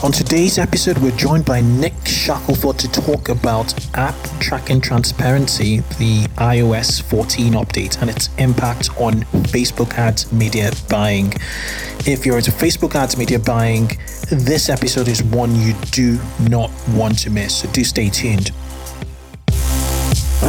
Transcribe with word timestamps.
On 0.00 0.12
today's 0.12 0.58
episode, 0.58 0.96
we're 0.98 1.10
joined 1.16 1.44
by 1.44 1.60
Nick 1.60 1.92
Shackelford 2.06 2.78
to 2.78 2.88
talk 2.88 3.30
about 3.30 3.74
app 3.96 4.14
tracking 4.38 4.80
transparency, 4.80 5.78
the 5.98 6.24
iOS 6.36 7.02
14 7.02 7.54
update, 7.54 8.00
and 8.00 8.08
its 8.08 8.30
impact 8.38 8.90
on 9.00 9.22
Facebook 9.50 9.94
ads 9.94 10.32
media 10.32 10.70
buying. 10.88 11.32
If 12.06 12.24
you're 12.24 12.38
into 12.38 12.52
Facebook 12.52 12.94
ads 12.94 13.16
media 13.16 13.40
buying, 13.40 13.90
this 14.30 14.68
episode 14.68 15.08
is 15.08 15.20
one 15.24 15.56
you 15.56 15.74
do 15.90 16.20
not 16.48 16.70
want 16.90 17.18
to 17.20 17.30
miss, 17.30 17.62
so 17.62 17.72
do 17.72 17.82
stay 17.82 18.08
tuned. 18.08 18.52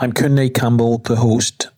I'm 0.00 0.12
Kunle 0.12 0.54
Campbell, 0.54 0.98
the 0.98 1.16
host, 1.16 1.70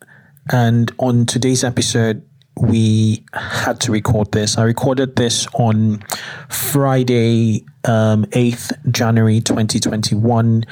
and 0.52 0.92
on 0.98 1.24
today's 1.24 1.64
episode, 1.64 2.22
we 2.54 3.24
had 3.32 3.80
to 3.80 3.92
record 3.92 4.32
this. 4.32 4.58
I 4.58 4.64
recorded 4.64 5.16
this 5.16 5.46
on 5.54 6.02
Friday, 6.50 7.64
um, 7.86 8.26
8th 8.26 8.72
January 8.92 9.40
2021, 9.40 10.66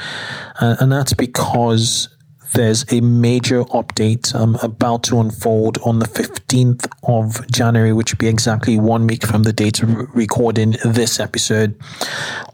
uh, 0.60 0.76
and 0.78 0.92
that's 0.92 1.14
because 1.14 2.10
there's 2.54 2.84
a 2.92 3.00
major 3.00 3.64
update 3.64 4.34
um, 4.34 4.56
about 4.62 5.02
to 5.04 5.20
unfold 5.20 5.78
on 5.84 5.98
the 5.98 6.06
15th 6.06 6.90
of 7.04 7.46
January, 7.50 7.92
which 7.92 8.12
would 8.12 8.18
be 8.18 8.28
exactly 8.28 8.78
one 8.78 9.06
week 9.06 9.24
from 9.24 9.42
the 9.42 9.52
date 9.52 9.82
of 9.82 10.14
recording 10.14 10.76
this 10.84 11.20
episode 11.20 11.78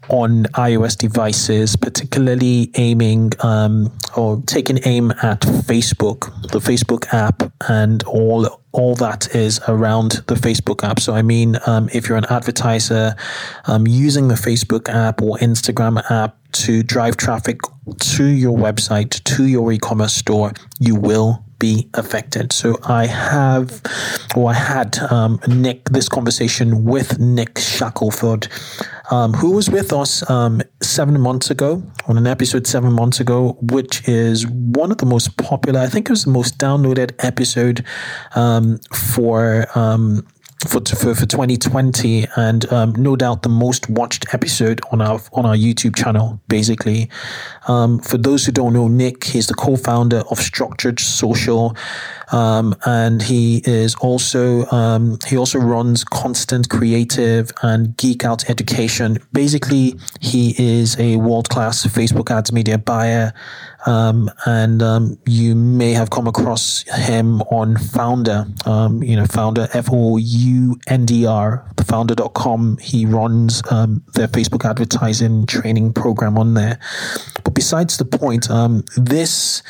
on 0.09 0.43
iOS 0.53 0.97
devices, 0.97 1.75
particularly 1.75 2.71
aiming 2.75 3.31
um, 3.39 3.91
or 4.15 4.41
taking 4.45 4.79
aim 4.85 5.11
at 5.23 5.41
Facebook, 5.41 6.31
the 6.51 6.59
Facebook 6.59 7.11
app, 7.13 7.51
and 7.67 8.03
all 8.03 8.61
all 8.75 8.95
that 8.95 9.33
is 9.33 9.59
around 9.67 10.23
the 10.27 10.35
Facebook 10.35 10.83
app. 10.83 10.99
So, 10.99 11.13
I 11.13 11.21
mean, 11.21 11.57
um, 11.65 11.89
if 11.93 12.09
you're 12.09 12.17
an 12.17 12.25
advertiser 12.29 13.15
um, 13.65 13.87
using 13.87 14.27
the 14.27 14.35
Facebook 14.35 14.89
app 14.89 15.21
or 15.21 15.37
Instagram 15.37 16.03
app 16.11 16.37
to 16.63 16.83
drive 16.83 17.15
traffic 17.17 17.59
to 17.99 18.25
your 18.25 18.57
website, 18.57 19.23
to 19.35 19.45
your 19.45 19.71
e 19.71 19.77
commerce 19.77 20.13
store, 20.13 20.51
you 20.79 20.95
will 20.95 21.44
be 21.59 21.89
affected. 21.93 22.51
So 22.51 22.77
I 22.83 23.07
have, 23.07 23.81
or 24.35 24.51
I 24.51 24.53
had 24.53 24.97
um, 25.11 25.39
Nick 25.47 25.85
this 25.89 26.09
conversation 26.09 26.85
with 26.85 27.19
Nick 27.19 27.57
Shackelford, 27.57 28.47
um, 29.11 29.33
who 29.33 29.51
was 29.51 29.69
with 29.69 29.93
us 29.93 30.27
um, 30.29 30.61
seven 30.81 31.19
months 31.19 31.49
ago 31.49 31.83
on 32.07 32.17
an 32.17 32.27
episode 32.27 32.67
seven 32.67 32.93
months 32.93 33.19
ago, 33.19 33.57
which 33.61 34.07
is 34.07 34.47
one 34.47 34.91
of 34.91 34.97
the 34.97 35.05
most 35.05 35.37
popular. 35.37 35.79
I 35.79 35.87
think 35.87 36.09
it 36.09 36.11
was 36.11 36.25
the 36.25 36.31
most 36.31 36.57
downloaded 36.57 37.13
episode 37.19 37.85
um, 38.35 38.79
for 38.93 39.67
um, 39.75 40.27
for, 40.67 40.79
for, 40.95 41.13
for 41.13 41.25
2020 41.25 42.25
and 42.37 42.71
um, 42.71 42.93
no 42.93 43.15
doubt 43.15 43.43
the 43.43 43.49
most 43.49 43.89
watched 43.89 44.33
episode 44.33 44.81
on 44.91 45.01
our 45.01 45.19
on 45.33 45.45
our 45.45 45.55
YouTube 45.55 45.95
channel 45.95 46.39
basically. 46.47 47.09
Um, 47.67 47.99
for 47.99 48.17
those 48.17 48.45
who 48.45 48.51
don't 48.51 48.73
know 48.73 48.87
Nick 48.87 49.25
he's 49.25 49.47
the 49.47 49.53
co-founder 49.53 50.23
of 50.31 50.39
Structured 50.39 50.99
Social 50.99 51.75
um, 52.31 52.75
and 52.85 53.21
he 53.21 53.61
is 53.65 53.95
also 53.95 54.65
um, 54.67 55.19
he 55.27 55.37
also 55.37 55.59
runs 55.59 56.03
Constant 56.03 56.69
Creative 56.69 57.51
and 57.61 57.95
Geek 57.97 58.23
Out 58.23 58.49
Education. 58.49 59.17
Basically 59.33 59.95
he 60.21 60.55
is 60.57 60.97
a 60.99 61.17
world-class 61.17 61.85
Facebook 61.87 62.31
ads 62.31 62.51
media 62.51 62.77
buyer 62.77 63.33
um, 63.85 64.29
and 64.45 64.81
um, 64.81 65.17
you 65.25 65.55
may 65.55 65.93
have 65.93 66.09
come 66.09 66.27
across 66.27 66.83
him 66.83 67.41
on 67.43 67.75
Foundr, 67.75 68.67
um, 68.67 69.03
you 69.03 69.15
know, 69.15 69.25
Founder 69.25 69.67
F 69.73 69.89
O 69.91 70.17
U 70.17 70.79
N 70.87 71.05
D 71.05 71.25
R, 71.25 71.65
foundr.com. 71.77 72.77
He 72.77 73.05
runs 73.05 73.61
um, 73.71 74.03
their 74.13 74.27
Facebook 74.27 74.67
advertising 74.67 75.45
training 75.45 75.93
program 75.93 76.37
on 76.37 76.55
there. 76.55 76.79
But 77.43 77.53
besides 77.53 77.97
the 77.97 78.05
point, 78.05 78.49
um, 78.49 78.83
this, 78.97 79.61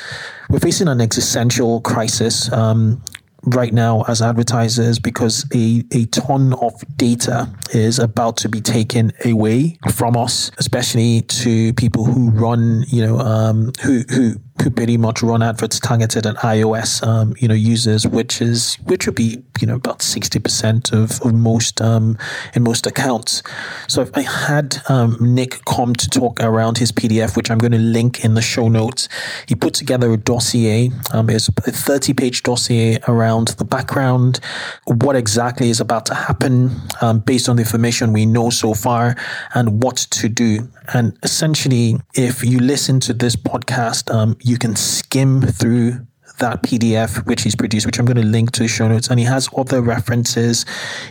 we're 0.49 0.59
facing 0.59 0.87
an 0.87 1.01
existential 1.01 1.81
crisis 1.81 2.51
um, 2.51 3.01
right 3.47 3.73
now 3.73 4.03
as 4.07 4.22
advertisers 4.22 5.00
because 5.00 5.45
a, 5.53 5.83
a 5.91 6.06
ton 6.06 6.53
of 6.53 6.73
data 6.95 7.50
is 7.73 8.00
about 8.00 8.38
to 8.38 8.50
be 8.50 8.61
taken 8.61 9.11
away 9.23 9.78
from 9.94 10.17
us, 10.17 10.51
especially 10.57 11.22
to 11.22 11.73
people 11.73 12.05
who 12.05 12.29
run, 12.31 12.84
you 12.88 13.05
know, 13.05 13.19
um, 13.19 13.72
who, 13.81 14.03
who, 14.09 14.35
who 14.61 14.69
pretty 14.69 14.97
much 14.97 15.21
run 15.21 15.43
adverts 15.43 15.79
targeted 15.79 16.25
at 16.25 16.35
iOS, 16.38 17.05
um, 17.05 17.35
you 17.39 17.47
know, 17.47 17.53
users, 17.53 18.07
which 18.07 18.41
is 18.41 18.75
which 18.85 19.05
would 19.05 19.16
be 19.16 19.43
you 19.59 19.67
know 19.67 19.75
about 19.75 20.01
sixty 20.01 20.39
percent 20.39 20.93
of, 20.93 21.21
of 21.21 21.33
most 21.33 21.81
um, 21.81 22.17
in 22.53 22.63
most 22.63 22.88
accounts. 22.88 23.43
So 23.88 24.01
if 24.01 24.16
I 24.17 24.21
had 24.21 24.81
um, 24.88 25.17
Nick 25.19 25.63
come 25.66 25.93
to 25.93 26.09
talk 26.09 26.39
around 26.39 26.77
his 26.77 26.91
PDF, 26.91 27.35
which 27.35 27.51
I'm 27.51 27.57
going 27.57 27.73
to 27.73 27.77
link 27.77 28.23
in 28.23 28.35
the 28.35 28.41
show 28.41 28.69
notes, 28.69 29.09
he 29.47 29.55
put 29.55 29.73
together 29.73 30.11
a 30.13 30.17
dossier. 30.17 30.91
Um, 31.11 31.29
it's 31.29 31.49
a 31.49 31.51
thirty-page 31.51 32.43
dossier 32.43 32.99
around 33.07 33.49
the 33.49 33.66
background, 33.66 34.40
what 34.85 35.16
exactly 35.16 35.69
is 35.69 35.81
about 35.81 36.05
to 36.07 36.16
happen 36.16 36.72
um, 37.02 37.19
based 37.19 37.49
on 37.49 37.57
the 37.57 37.63
information 37.63 38.13
we 38.13 38.25
know 38.25 38.49
so 38.49 38.73
far, 38.73 39.16
and 39.53 39.84
what 39.84 39.97
to 39.97 40.29
do. 40.29 40.69
And 40.93 41.17
essentially, 41.23 41.97
if 42.14 42.43
you 42.43 42.59
listen 42.59 42.99
to 43.02 43.14
this 43.14 43.35
podcast, 43.35 44.14
um, 44.14 44.37
you 44.41 44.58
can 44.58 44.76
skim 44.76 45.41
through 45.41 46.05
that 46.40 46.64
PDF 46.64 47.26
which 47.26 47.43
he's 47.43 47.55
produced, 47.55 47.85
which 47.85 47.99
I'm 47.99 48.05
going 48.05 48.17
to 48.17 48.23
link 48.23 48.52
to 48.52 48.64
the 48.64 48.67
show 48.67 48.87
notes. 48.87 49.08
And 49.08 49.20
he 49.20 49.26
has 49.26 49.49
other 49.55 49.82
references. 49.82 50.66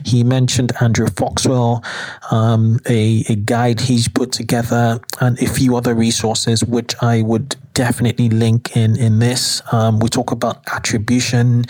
He 0.04 0.22
mentioned 0.22 0.72
Andrew 0.80 1.06
Foxwell, 1.06 1.82
um, 2.30 2.78
a, 2.88 3.24
a 3.28 3.36
guide 3.36 3.80
he's 3.80 4.08
put 4.08 4.32
together, 4.32 5.00
and 5.20 5.38
a 5.40 5.46
few 5.46 5.76
other 5.76 5.94
resources, 5.94 6.64
which 6.64 6.94
I 7.02 7.22
would 7.22 7.56
definitely 7.74 8.28
link 8.28 8.76
in 8.76 8.96
in 8.98 9.18
this. 9.18 9.60
Um, 9.72 9.98
we 9.98 10.08
talk 10.08 10.32
about 10.32 10.62
attribution. 10.72 11.64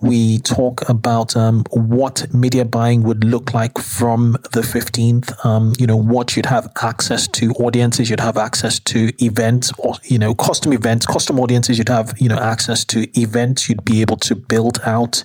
We 0.00 0.38
talk 0.38 0.88
about 0.88 1.36
um, 1.36 1.64
what 1.70 2.32
media 2.32 2.64
buying 2.64 3.02
would 3.02 3.24
look 3.24 3.52
like 3.52 3.78
from 3.78 4.32
the 4.52 4.60
15th. 4.60 5.44
Um, 5.44 5.72
you 5.78 5.86
know, 5.86 5.96
what 5.96 6.36
you'd 6.36 6.46
have 6.46 6.70
access 6.82 7.26
to 7.28 7.50
audiences, 7.54 8.08
you'd 8.08 8.20
have 8.20 8.36
access 8.36 8.78
to 8.80 9.10
events 9.24 9.72
or, 9.78 9.94
you 10.04 10.18
know, 10.18 10.34
custom 10.36 10.72
events, 10.72 11.04
custom 11.04 11.40
audiences, 11.40 11.78
you'd 11.78 11.88
have, 11.88 12.14
you 12.18 12.28
know, 12.28 12.38
access 12.38 12.84
to 12.84 13.08
events 13.18 13.68
you'd 13.68 13.84
be 13.84 14.00
able 14.00 14.18
to 14.18 14.36
build 14.36 14.78
out 14.86 15.24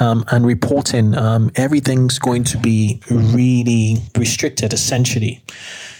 um, 0.00 0.24
and 0.32 0.46
reporting. 0.46 1.16
Um, 1.16 1.52
everything's 1.54 2.18
going 2.18 2.42
to 2.44 2.58
be 2.58 3.00
really 3.08 3.98
restricted 4.16 4.72
essentially. 4.72 5.44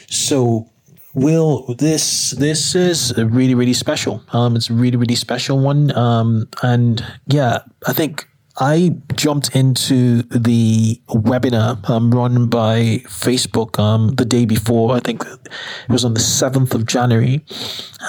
So 0.08 0.71
Will, 1.14 1.74
this 1.74 2.30
this 2.30 2.74
is 2.74 3.12
really 3.16 3.54
really 3.54 3.74
special. 3.74 4.22
Um, 4.32 4.56
it's 4.56 4.70
a 4.70 4.74
really 4.74 4.96
really 4.96 5.14
special 5.14 5.58
one. 5.58 5.94
Um, 5.96 6.48
and 6.62 7.04
yeah, 7.26 7.58
I 7.86 7.92
think 7.92 8.26
I 8.58 8.94
jumped 9.14 9.56
into 9.56 10.22
the 10.22 11.00
webinar 11.08 11.88
um, 11.88 12.10
run 12.10 12.48
by 12.48 13.02
Facebook 13.06 13.78
um, 13.78 14.14
the 14.16 14.26
day 14.26 14.44
before. 14.44 14.94
I 14.94 15.00
think 15.00 15.24
it 15.24 15.48
was 15.88 16.04
on 16.04 16.12
the 16.12 16.20
7th 16.20 16.74
of 16.74 16.86
January. 16.86 17.44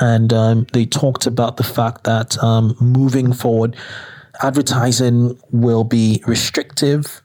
And 0.01 0.33
um, 0.33 0.67
they 0.73 0.85
talked 0.85 1.25
about 1.25 1.57
the 1.57 1.63
fact 1.63 2.03
that 2.03 2.41
um, 2.43 2.75
moving 2.81 3.31
forward, 3.31 3.77
advertising 4.41 5.39
will 5.51 5.85
be 5.85 6.21
restrictive, 6.27 7.21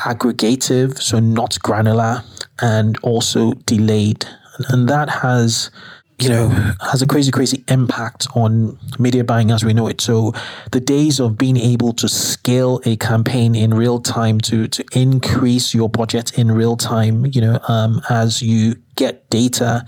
aggregative, 0.00 0.98
so 0.98 1.20
not 1.20 1.58
granular, 1.60 2.24
and 2.62 2.96
also 3.02 3.52
delayed 3.66 4.26
and 4.68 4.88
that 4.88 5.08
has 5.08 5.70
you 6.18 6.28
know 6.28 6.48
has 6.80 7.02
a 7.02 7.06
crazy 7.06 7.30
crazy 7.30 7.64
impact 7.68 8.26
on 8.34 8.78
media 8.98 9.24
buying 9.24 9.50
as 9.50 9.64
we 9.64 9.72
know 9.72 9.88
it. 9.88 10.00
So 10.00 10.32
the 10.70 10.80
days 10.80 11.20
of 11.20 11.36
being 11.36 11.56
able 11.56 11.92
to 11.94 12.08
scale 12.08 12.80
a 12.84 12.96
campaign 12.96 13.54
in 13.54 13.74
real 13.74 14.00
time 14.00 14.40
to 14.42 14.68
to 14.68 14.84
increase 14.92 15.74
your 15.74 15.88
budget 15.88 16.38
in 16.38 16.52
real 16.52 16.76
time 16.76 17.26
you 17.32 17.40
know 17.40 17.58
um, 17.68 18.00
as 18.08 18.42
you 18.42 18.76
get 18.96 19.28
data 19.30 19.84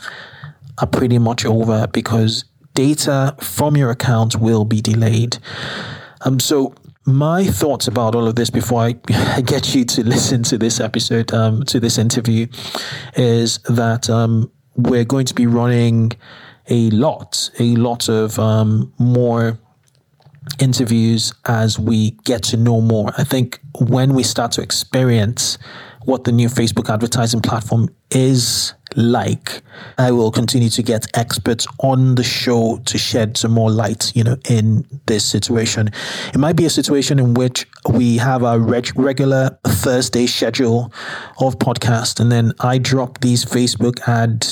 are 0.79 0.87
pretty 0.89 1.19
much 1.19 1.45
over 1.45 1.87
because 1.93 2.45
data 2.75 3.37
from 3.41 3.77
your 3.77 3.91
account 3.91 4.37
will 4.37 4.65
be 4.65 4.81
delayed. 4.81 5.39
Um 6.23 6.41
so 6.41 6.75
my 7.07 7.45
thoughts 7.45 7.87
about 7.87 8.15
all 8.15 8.27
of 8.27 8.35
this 8.35 8.51
before 8.51 8.83
I 8.83 8.93
get 9.45 9.75
you 9.75 9.85
to 9.85 10.05
listen 10.05 10.43
to 10.45 10.59
this 10.59 10.81
episode, 10.81 11.33
um, 11.33 11.63
to 11.65 11.81
this 11.81 11.99
interview, 11.99 12.47
is 13.15 13.59
that 13.69 14.09
um, 14.09 14.51
we're 14.77 15.05
going 15.05 15.27
to 15.27 15.35
be 15.35 15.47
running 15.47 16.13
a 16.69 16.91
lot, 16.91 17.51
a 17.59 17.77
lot 17.77 18.09
of 18.09 18.39
um, 18.39 18.93
more 18.99 19.59
interviews 20.59 21.33
as 21.47 21.79
we 21.79 22.13
get 22.25 22.43
to 22.45 22.57
know 22.57 22.81
more. 22.81 23.11
I 23.19 23.25
think 23.25 23.61
when 23.81 24.15
we 24.15 24.23
start 24.23 24.53
to 24.53 24.63
experience 24.63 25.59
what 26.05 26.25
the 26.25 26.33
new 26.33 26.49
Facebook 26.49 26.93
advertising 26.93 27.41
platform 27.41 27.89
is 28.11 28.75
like, 28.97 29.63
I 29.99 30.13
will 30.13 30.31
continue 30.31 30.69
to 30.71 30.83
get 30.83 31.07
experts 31.17 31.67
on 31.81 32.15
the 32.15 32.23
show 32.23 32.81
to 32.85 32.99
shed 32.99 33.37
some 33.37 33.51
more 33.51 33.71
light, 33.71 34.13
you 34.15 34.23
know, 34.23 34.37
in 34.49 34.87
this 35.07 35.25
situation. 35.25 35.91
It 36.33 36.39
might 36.39 36.55
be 36.55 36.65
a 36.65 36.71
situation 36.71 37.19
in 37.19 37.35
which 37.35 37.67
we 37.91 38.19
have 38.19 38.45
our 38.45 38.59
reg- 38.59 38.97
regular 38.97 39.59
Thursday 39.67 40.27
schedule 40.27 40.93
of 41.41 41.59
podcast, 41.59 42.21
and 42.21 42.31
then 42.31 42.53
I 42.61 42.79
drop 42.79 43.21
these 43.21 43.45
Facebook 43.45 44.01
ad 44.07 44.47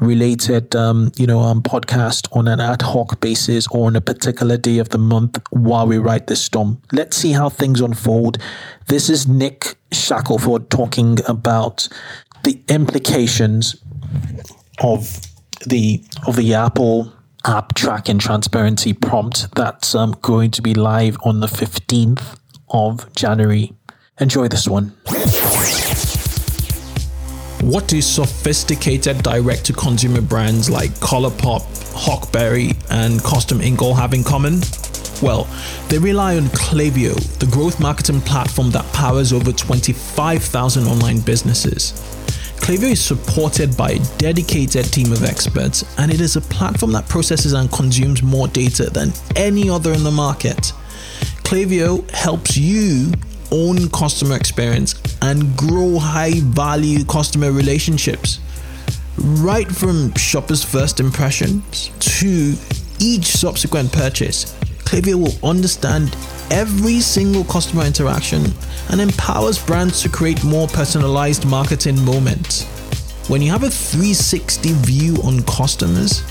related, 0.00 0.74
um, 0.74 1.12
you 1.16 1.26
know, 1.26 1.40
um, 1.40 1.62
podcast 1.62 2.34
on 2.36 2.48
an 2.48 2.60
ad 2.60 2.82
hoc 2.82 3.20
basis 3.20 3.68
or 3.68 3.86
on 3.86 3.96
a 3.96 4.00
particular 4.00 4.56
day 4.56 4.78
of 4.78 4.88
the 4.88 4.98
month 4.98 5.38
while 5.50 5.86
we 5.86 5.98
write 5.98 6.26
this 6.26 6.44
storm. 6.44 6.82
Let's 6.92 7.16
see 7.16 7.32
how 7.32 7.48
things 7.48 7.80
unfold. 7.80 8.38
This 8.88 9.08
is 9.08 9.28
Nick 9.28 9.77
Shackelford 9.92 10.70
talking 10.70 11.18
about 11.26 11.88
the 12.44 12.60
implications 12.68 13.76
of 14.80 15.20
the 15.66 16.04
of 16.26 16.36
the 16.36 16.54
Apple 16.54 17.12
app 17.44 17.74
tracking 17.74 18.18
transparency 18.18 18.92
prompt 18.92 19.54
that's 19.54 19.94
um, 19.94 20.14
going 20.22 20.50
to 20.50 20.62
be 20.62 20.74
live 20.74 21.16
on 21.24 21.40
the 21.40 21.46
15th 21.46 22.38
of 22.70 23.12
January. 23.14 23.72
Enjoy 24.20 24.48
this 24.48 24.66
one. 24.68 24.92
What 27.60 27.88
do 27.88 28.00
sophisticated 28.00 29.22
direct 29.22 29.64
to 29.66 29.72
consumer 29.72 30.20
brands 30.20 30.70
like 30.70 30.90
Colourpop, 31.00 31.62
Huckberry, 31.94 32.76
and 32.90 33.22
Custom 33.22 33.60
Ink 33.60 33.82
all 33.82 33.94
have 33.94 34.14
in 34.14 34.24
common? 34.24 34.60
Well, 35.20 35.48
they 35.88 35.98
rely 35.98 36.36
on 36.36 36.44
Klaviyo, 36.44 37.14
the 37.38 37.46
growth 37.46 37.80
marketing 37.80 38.20
platform 38.20 38.70
that 38.70 38.90
powers 38.92 39.32
over 39.32 39.52
25,000 39.52 40.86
online 40.86 41.20
businesses. 41.20 41.92
Klaviyo 42.60 42.92
is 42.92 43.02
supported 43.02 43.76
by 43.76 43.92
a 43.92 43.98
dedicated 44.18 44.84
team 44.92 45.12
of 45.12 45.24
experts, 45.24 45.84
and 45.98 46.12
it 46.12 46.20
is 46.20 46.36
a 46.36 46.40
platform 46.40 46.92
that 46.92 47.08
processes 47.08 47.52
and 47.52 47.72
consumes 47.72 48.22
more 48.22 48.46
data 48.46 48.90
than 48.90 49.12
any 49.34 49.68
other 49.68 49.92
in 49.92 50.04
the 50.04 50.10
market. 50.10 50.72
Klaviyo 51.42 52.08
helps 52.10 52.56
you 52.56 53.12
own 53.50 53.88
customer 53.88 54.36
experience 54.36 54.94
and 55.22 55.56
grow 55.56 55.98
high 55.98 56.40
value 56.40 57.04
customer 57.04 57.50
relationships. 57.50 58.38
Right 59.16 59.66
from 59.66 60.14
shoppers' 60.14 60.62
first 60.62 61.00
impressions 61.00 61.90
to 62.18 62.54
each 63.00 63.26
subsequent 63.26 63.92
purchase, 63.92 64.57
Klaviyo 64.88 65.20
will 65.20 65.48
understand 65.50 66.16
every 66.50 67.00
single 67.00 67.44
customer 67.44 67.84
interaction 67.84 68.42
and 68.88 69.02
empowers 69.02 69.62
brands 69.62 70.00
to 70.00 70.08
create 70.08 70.42
more 70.42 70.66
personalized 70.66 71.44
marketing 71.44 72.02
moments. 72.06 72.64
When 73.28 73.42
you 73.42 73.50
have 73.50 73.64
a 73.64 73.70
360 73.70 74.72
view 74.72 75.16
on 75.24 75.42
customers, 75.42 76.22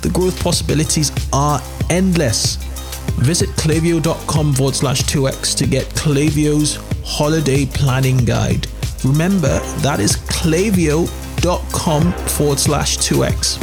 the 0.00 0.10
growth 0.12 0.42
possibilities 0.42 1.12
are 1.32 1.62
endless. 1.90 2.56
Visit 3.22 3.50
klaviyo.com 3.50 4.54
forward 4.54 4.74
slash 4.74 5.02
2x 5.02 5.56
to 5.58 5.66
get 5.68 5.86
Klaviyo's 5.90 6.80
holiday 7.04 7.66
planning 7.66 8.16
guide. 8.16 8.66
Remember, 9.04 9.60
that 9.78 10.00
is 10.00 10.16
klaviyo.com 10.16 12.12
forward 12.26 12.58
slash 12.58 12.98
2x. 12.98 13.62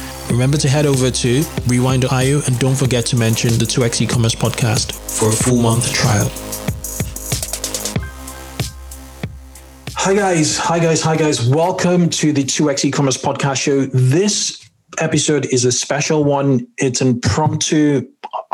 Remember 0.31 0.57
to 0.57 0.69
head 0.69 0.85
over 0.85 1.11
to 1.11 1.43
rewind.io 1.67 2.41
and 2.45 2.59
don't 2.59 2.75
forget 2.75 3.05
to 3.07 3.17
mention 3.17 3.51
the 3.57 3.65
2x 3.65 4.01
e-commerce 4.01 4.33
podcast 4.33 4.93
for 4.93 5.29
a 5.29 5.31
full 5.31 5.61
month 5.61 5.91
trial. 5.91 6.29
Hi 9.95 10.15
guys, 10.15 10.57
hi 10.57 10.79
guys, 10.79 11.01
hi 11.01 11.15
guys. 11.15 11.47
Welcome 11.47 12.09
to 12.11 12.31
the 12.31 12.43
2x 12.43 12.85
e-commerce 12.85 13.17
podcast 13.17 13.61
show. 13.61 13.85
This 13.87 14.69
episode 14.99 15.45
is 15.47 15.65
a 15.65 15.71
special 15.71 16.23
one. 16.23 16.65
It's 16.77 17.01
impromptu. 17.01 18.07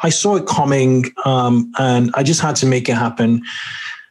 I 0.03 0.09
saw 0.09 0.35
it 0.35 0.47
coming 0.47 1.05
um, 1.25 1.71
and 1.77 2.11
I 2.15 2.23
just 2.23 2.41
had 2.41 2.55
to 2.57 2.65
make 2.65 2.89
it 2.89 2.95
happen. 2.95 3.43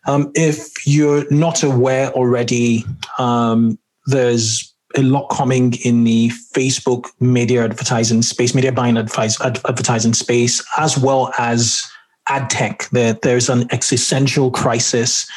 Um, 0.06 0.30
if 0.34 0.86
you're 0.86 1.28
not 1.30 1.62
aware 1.62 2.10
already, 2.12 2.84
um, 3.18 3.78
there's 4.06 4.72
a 4.96 5.02
lot 5.02 5.28
coming 5.28 5.74
in 5.84 6.04
the 6.04 6.30
Facebook 6.52 7.10
media 7.20 7.64
advertising 7.64 8.22
space, 8.22 8.54
media 8.54 8.72
buying 8.72 8.96
advice, 8.96 9.40
ad, 9.40 9.60
advertising 9.68 10.14
space, 10.14 10.64
as 10.78 10.98
well 10.98 11.32
as 11.38 11.84
ad 12.28 12.50
tech. 12.50 12.88
There, 12.90 13.14
there's 13.22 13.48
an 13.48 13.66
existential 13.72 14.50
crisis. 14.50 15.28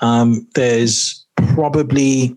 Um, 0.00 0.46
there's 0.54 1.24
probably 1.36 2.36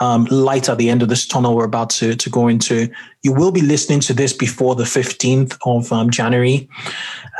um, 0.00 0.24
light 0.26 0.68
at 0.68 0.78
the 0.78 0.88
end 0.88 1.02
of 1.02 1.08
this 1.08 1.26
tunnel 1.26 1.54
we're 1.54 1.64
about 1.64 1.90
to, 1.90 2.14
to 2.14 2.30
go 2.30 2.48
into. 2.48 2.88
You 3.22 3.32
will 3.32 3.52
be 3.52 3.60
listening 3.60 4.00
to 4.00 4.14
this 4.14 4.32
before 4.32 4.74
the 4.74 4.84
15th 4.84 5.56
of 5.66 5.92
um, 5.92 6.10
January 6.10 6.68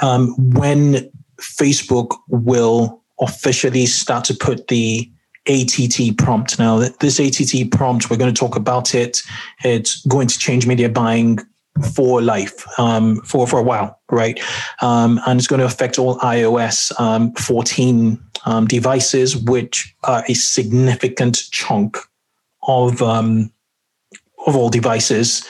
um, 0.03 0.35
when 0.55 1.11
Facebook 1.41 2.17
will 2.29 3.03
officially 3.21 3.87
start 3.87 4.25
to 4.25 4.35
put 4.35 4.69
the 4.69 5.11
ATT 5.51 6.17
prompt. 6.17 6.59
Now, 6.59 6.79
this 7.01 7.19
ATT 7.19 7.71
prompt, 7.71 8.09
we're 8.09 8.17
going 8.17 8.33
to 8.33 8.39
talk 8.39 8.57
about 8.57 8.95
it. 8.95 9.23
It's 9.65 10.05
going 10.07 10.29
to 10.29 10.39
change 10.39 10.67
media 10.67 10.89
buying 10.89 11.39
for 11.95 12.21
life, 12.21 12.67
um, 12.79 13.21
for 13.23 13.47
for 13.47 13.59
a 13.59 13.63
while, 13.63 14.01
right? 14.11 14.41
Um, 14.83 15.21
and 15.27 15.39
it's 15.39 15.47
going 15.47 15.61
to 15.61 15.67
affect 15.67 15.99
all 15.99 16.19
iOS 16.19 16.99
um, 17.01 17.33
14 17.35 18.19
um, 18.47 18.67
devices, 18.67 19.37
which 19.37 19.95
are 20.05 20.25
a 20.29 20.35
significant 20.35 21.43
chunk 21.51 21.97
of 22.63 23.03
um, 23.03 23.53
of 24.47 24.57
all 24.57 24.71
devices. 24.71 25.47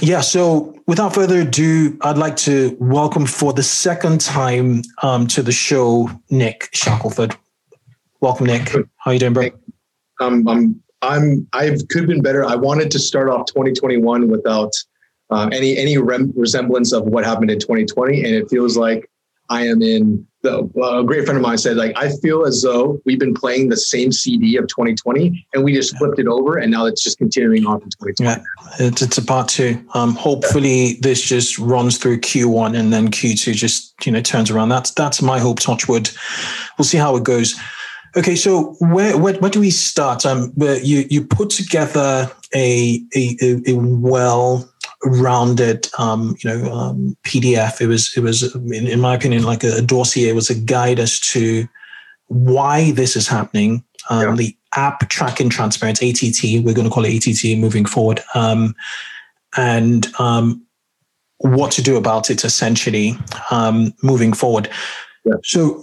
Yeah. 0.00 0.20
So, 0.20 0.74
without 0.86 1.14
further 1.14 1.40
ado, 1.40 1.96
I'd 2.02 2.18
like 2.18 2.36
to 2.36 2.76
welcome 2.80 3.26
for 3.26 3.52
the 3.52 3.62
second 3.62 4.20
time 4.20 4.82
um, 5.02 5.26
to 5.28 5.42
the 5.42 5.52
show 5.52 6.10
Nick 6.30 6.70
Shackelford. 6.72 7.36
Welcome, 8.24 8.46
Nick. 8.46 8.74
How 8.96 9.10
you 9.10 9.18
doing, 9.18 9.34
bro? 9.34 9.50
Um, 10.18 10.48
I'm 10.48 10.82
I'm 11.02 11.46
I've 11.52 11.86
could 11.88 12.00
have 12.00 12.08
been 12.08 12.22
better. 12.22 12.42
I 12.42 12.54
wanted 12.54 12.90
to 12.92 12.98
start 12.98 13.28
off 13.28 13.44
2021 13.48 14.28
without 14.28 14.72
um, 15.28 15.52
any 15.52 15.76
any 15.76 15.98
rem- 15.98 16.32
resemblance 16.34 16.94
of 16.94 17.04
what 17.04 17.26
happened 17.26 17.50
in 17.50 17.58
2020, 17.58 18.24
and 18.24 18.34
it 18.34 18.48
feels 18.48 18.78
like 18.78 19.10
I 19.50 19.66
am 19.66 19.82
in 19.82 20.26
the. 20.40 20.60
a 20.60 21.04
great 21.04 21.26
friend 21.26 21.36
of 21.36 21.42
mine 21.42 21.58
said 21.58 21.76
like 21.76 21.92
I 21.98 22.12
feel 22.22 22.46
as 22.46 22.62
though 22.62 22.98
we've 23.04 23.18
been 23.18 23.34
playing 23.34 23.68
the 23.68 23.76
same 23.76 24.10
CD 24.10 24.56
of 24.56 24.68
2020, 24.68 25.46
and 25.52 25.62
we 25.62 25.74
just 25.74 25.94
flipped 25.98 26.18
it 26.18 26.26
over, 26.26 26.56
and 26.56 26.70
now 26.70 26.86
it's 26.86 27.04
just 27.04 27.18
continuing 27.18 27.66
on 27.66 27.82
in 27.82 27.90
2020. 27.90 28.24
Yeah, 28.24 28.42
it's, 28.80 29.02
it's 29.02 29.18
a 29.18 29.22
part 29.22 29.48
two. 29.48 29.84
Um, 29.92 30.14
hopefully 30.14 30.94
this 31.02 31.20
just 31.20 31.58
runs 31.58 31.98
through 31.98 32.20
Q1 32.20 32.74
and 32.74 32.90
then 32.90 33.10
Q2 33.10 33.52
just 33.52 33.92
you 34.06 34.12
know 34.12 34.22
turns 34.22 34.50
around. 34.50 34.70
That's 34.70 34.92
that's 34.92 35.20
my 35.20 35.38
hope. 35.38 35.60
Touchwood. 35.60 36.08
We'll 36.78 36.86
see 36.86 36.96
how 36.96 37.16
it 37.16 37.24
goes. 37.24 37.54
Okay, 38.16 38.36
so 38.36 38.74
where, 38.78 39.18
where, 39.18 39.34
where 39.34 39.50
do 39.50 39.60
we 39.60 39.70
start? 39.70 40.24
Um, 40.24 40.52
you 40.56 41.04
you 41.10 41.24
put 41.24 41.50
together 41.50 42.30
a 42.54 43.02
a, 43.14 43.36
a 43.66 43.74
well 43.74 44.68
rounded 45.04 45.88
um, 45.98 46.36
you 46.40 46.50
know 46.50 46.72
um, 46.72 47.16
PDF. 47.24 47.80
It 47.80 47.88
was 47.88 48.16
it 48.16 48.20
was 48.20 48.54
in, 48.54 48.86
in, 48.86 49.00
my 49.00 49.14
opinion 49.14 49.42
like 49.42 49.64
a 49.64 49.82
dossier. 49.82 50.28
It 50.28 50.34
was 50.34 50.48
a 50.48 50.54
guide 50.54 51.00
as 51.00 51.18
to 51.20 51.68
why 52.28 52.92
this 52.92 53.16
is 53.16 53.26
happening. 53.26 53.84
Um, 54.10 54.28
yeah. 54.28 54.34
The 54.36 54.56
app 54.74 55.08
tracking 55.08 55.48
transparency 55.48 56.10
ATT. 56.10 56.64
We're 56.64 56.74
going 56.74 56.88
to 56.88 56.94
call 56.94 57.04
it 57.04 57.26
ATT 57.26 57.58
moving 57.58 57.84
forward. 57.84 58.20
Um, 58.34 58.74
and 59.56 60.06
um, 60.18 60.64
what 61.38 61.72
to 61.72 61.82
do 61.82 61.96
about 61.96 62.30
it 62.30 62.44
essentially 62.44 63.16
um, 63.50 63.92
moving 64.02 64.32
forward. 64.32 64.68
Yeah. 65.24 65.34
So 65.42 65.82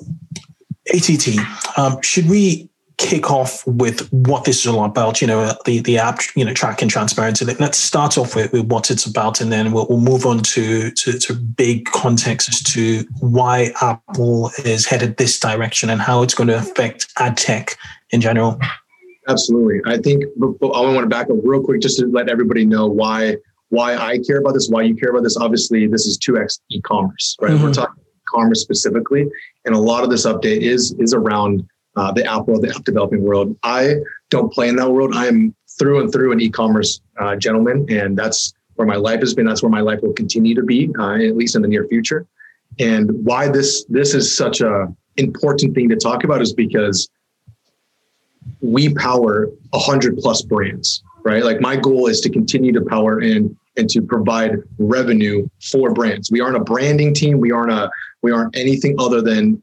ATT, 0.93 1.77
um, 1.77 2.01
should 2.01 2.29
we 2.29 2.69
kick 3.01 3.31
off 3.31 3.65
with 3.65 4.07
what 4.13 4.43
this 4.43 4.60
is 4.60 4.67
all 4.67 4.86
about? 4.86 5.21
You 5.21 5.27
know, 5.27 5.53
the 5.65 5.79
the 5.81 5.98
app, 5.98 6.19
you 6.36 6.45
know, 6.45 6.53
tracking 6.53 6.88
transparency. 6.88 7.45
Let's 7.45 7.77
start 7.77 8.17
off 8.17 8.36
with, 8.36 8.53
with 8.53 8.65
what 8.65 8.91
it's 8.91 9.05
about, 9.05 9.41
and 9.41 9.51
then 9.51 9.71
we'll, 9.71 9.88
we'll 9.89 10.00
move 10.00 10.25
on 10.25 10.39
to, 10.39 10.91
to 10.91 11.19
to 11.19 11.33
big 11.33 11.86
context 11.86 12.50
as 12.50 12.62
to 12.74 13.05
why 13.19 13.74
Apple 13.81 14.51
is 14.63 14.86
headed 14.86 15.17
this 15.17 15.39
direction 15.39 15.89
and 15.89 16.01
how 16.01 16.21
it's 16.21 16.36
going 16.36 16.48
to 16.48 16.57
affect 16.57 17.07
ad 17.17 17.38
tech 17.38 17.75
in 18.12 18.21
general. 18.21 18.60
Absolutely, 19.27 19.81
I 19.86 19.98
think 19.98 20.24
I 20.41 20.45
want 20.62 21.01
to 21.01 21.07
back 21.07 21.29
up 21.29 21.38
real 21.43 21.63
quick 21.63 21.81
just 21.81 22.00
to 22.00 22.07
let 22.07 22.29
everybody 22.29 22.65
know 22.65 22.88
why 22.88 23.38
why 23.69 23.95
I 23.95 24.19
care 24.19 24.39
about 24.39 24.53
this, 24.53 24.69
why 24.69 24.83
you 24.83 24.95
care 24.95 25.10
about 25.10 25.24
this. 25.24 25.38
Obviously, 25.38 25.88
this 25.88 26.05
is 26.05 26.17
two 26.17 26.38
x 26.38 26.60
e-commerce, 26.69 27.38
right? 27.41 27.51
Mm-hmm. 27.51 27.63
We're 27.63 27.74
talking 27.74 28.03
commerce 28.31 28.61
specifically, 28.61 29.27
and 29.65 29.75
a 29.75 29.79
lot 29.79 30.03
of 30.03 30.09
this 30.09 30.25
update 30.25 30.61
is 30.61 30.95
is 31.00 31.13
around 31.13 31.67
uh, 31.95 32.11
the 32.11 32.25
app 32.25 32.47
world, 32.47 32.63
the 32.63 32.73
app 32.73 32.83
developing 32.83 33.21
world. 33.21 33.55
I 33.63 33.95
don't 34.29 34.51
play 34.51 34.69
in 34.69 34.75
that 34.77 34.89
world. 34.89 35.11
I 35.15 35.27
am 35.27 35.53
through 35.77 36.01
and 36.01 36.11
through 36.11 36.31
an 36.31 36.39
e-commerce 36.39 37.01
uh, 37.19 37.35
gentleman, 37.35 37.85
and 37.89 38.17
that's 38.17 38.53
where 38.75 38.88
my 38.88 38.95
life 38.95 39.19
has 39.19 39.33
been. 39.33 39.45
That's 39.45 39.61
where 39.61 39.69
my 39.69 39.81
life 39.81 40.00
will 40.01 40.13
continue 40.13 40.55
to 40.55 40.63
be, 40.63 40.89
uh, 40.97 41.15
at 41.15 41.35
least 41.35 41.55
in 41.55 41.61
the 41.61 41.67
near 41.67 41.88
future. 41.88 42.25
And 42.79 43.11
why 43.25 43.50
this 43.50 43.85
this 43.89 44.13
is 44.13 44.35
such 44.35 44.61
a 44.61 44.88
important 45.17 45.75
thing 45.75 45.89
to 45.89 45.95
talk 45.95 46.23
about 46.23 46.41
is 46.41 46.53
because 46.53 47.09
we 48.61 48.93
power 48.93 49.50
a 49.73 49.79
hundred 49.79 50.17
plus 50.17 50.41
brands, 50.41 51.03
right? 51.23 51.43
Like 51.43 51.59
my 51.59 51.75
goal 51.75 52.07
is 52.07 52.21
to 52.21 52.29
continue 52.29 52.71
to 52.71 52.81
power 52.81 53.19
and 53.19 53.55
and 53.77 53.89
to 53.89 54.01
provide 54.01 54.57
revenue 54.77 55.47
for 55.61 55.93
brands. 55.93 56.29
We 56.31 56.41
aren't 56.41 56.57
a 56.57 56.63
branding 56.63 57.13
team. 57.13 57.39
We 57.39 57.51
aren't 57.51 57.71
a 57.71 57.89
we 58.21 58.31
aren't 58.31 58.55
anything 58.57 58.95
other 58.99 59.21
than 59.21 59.61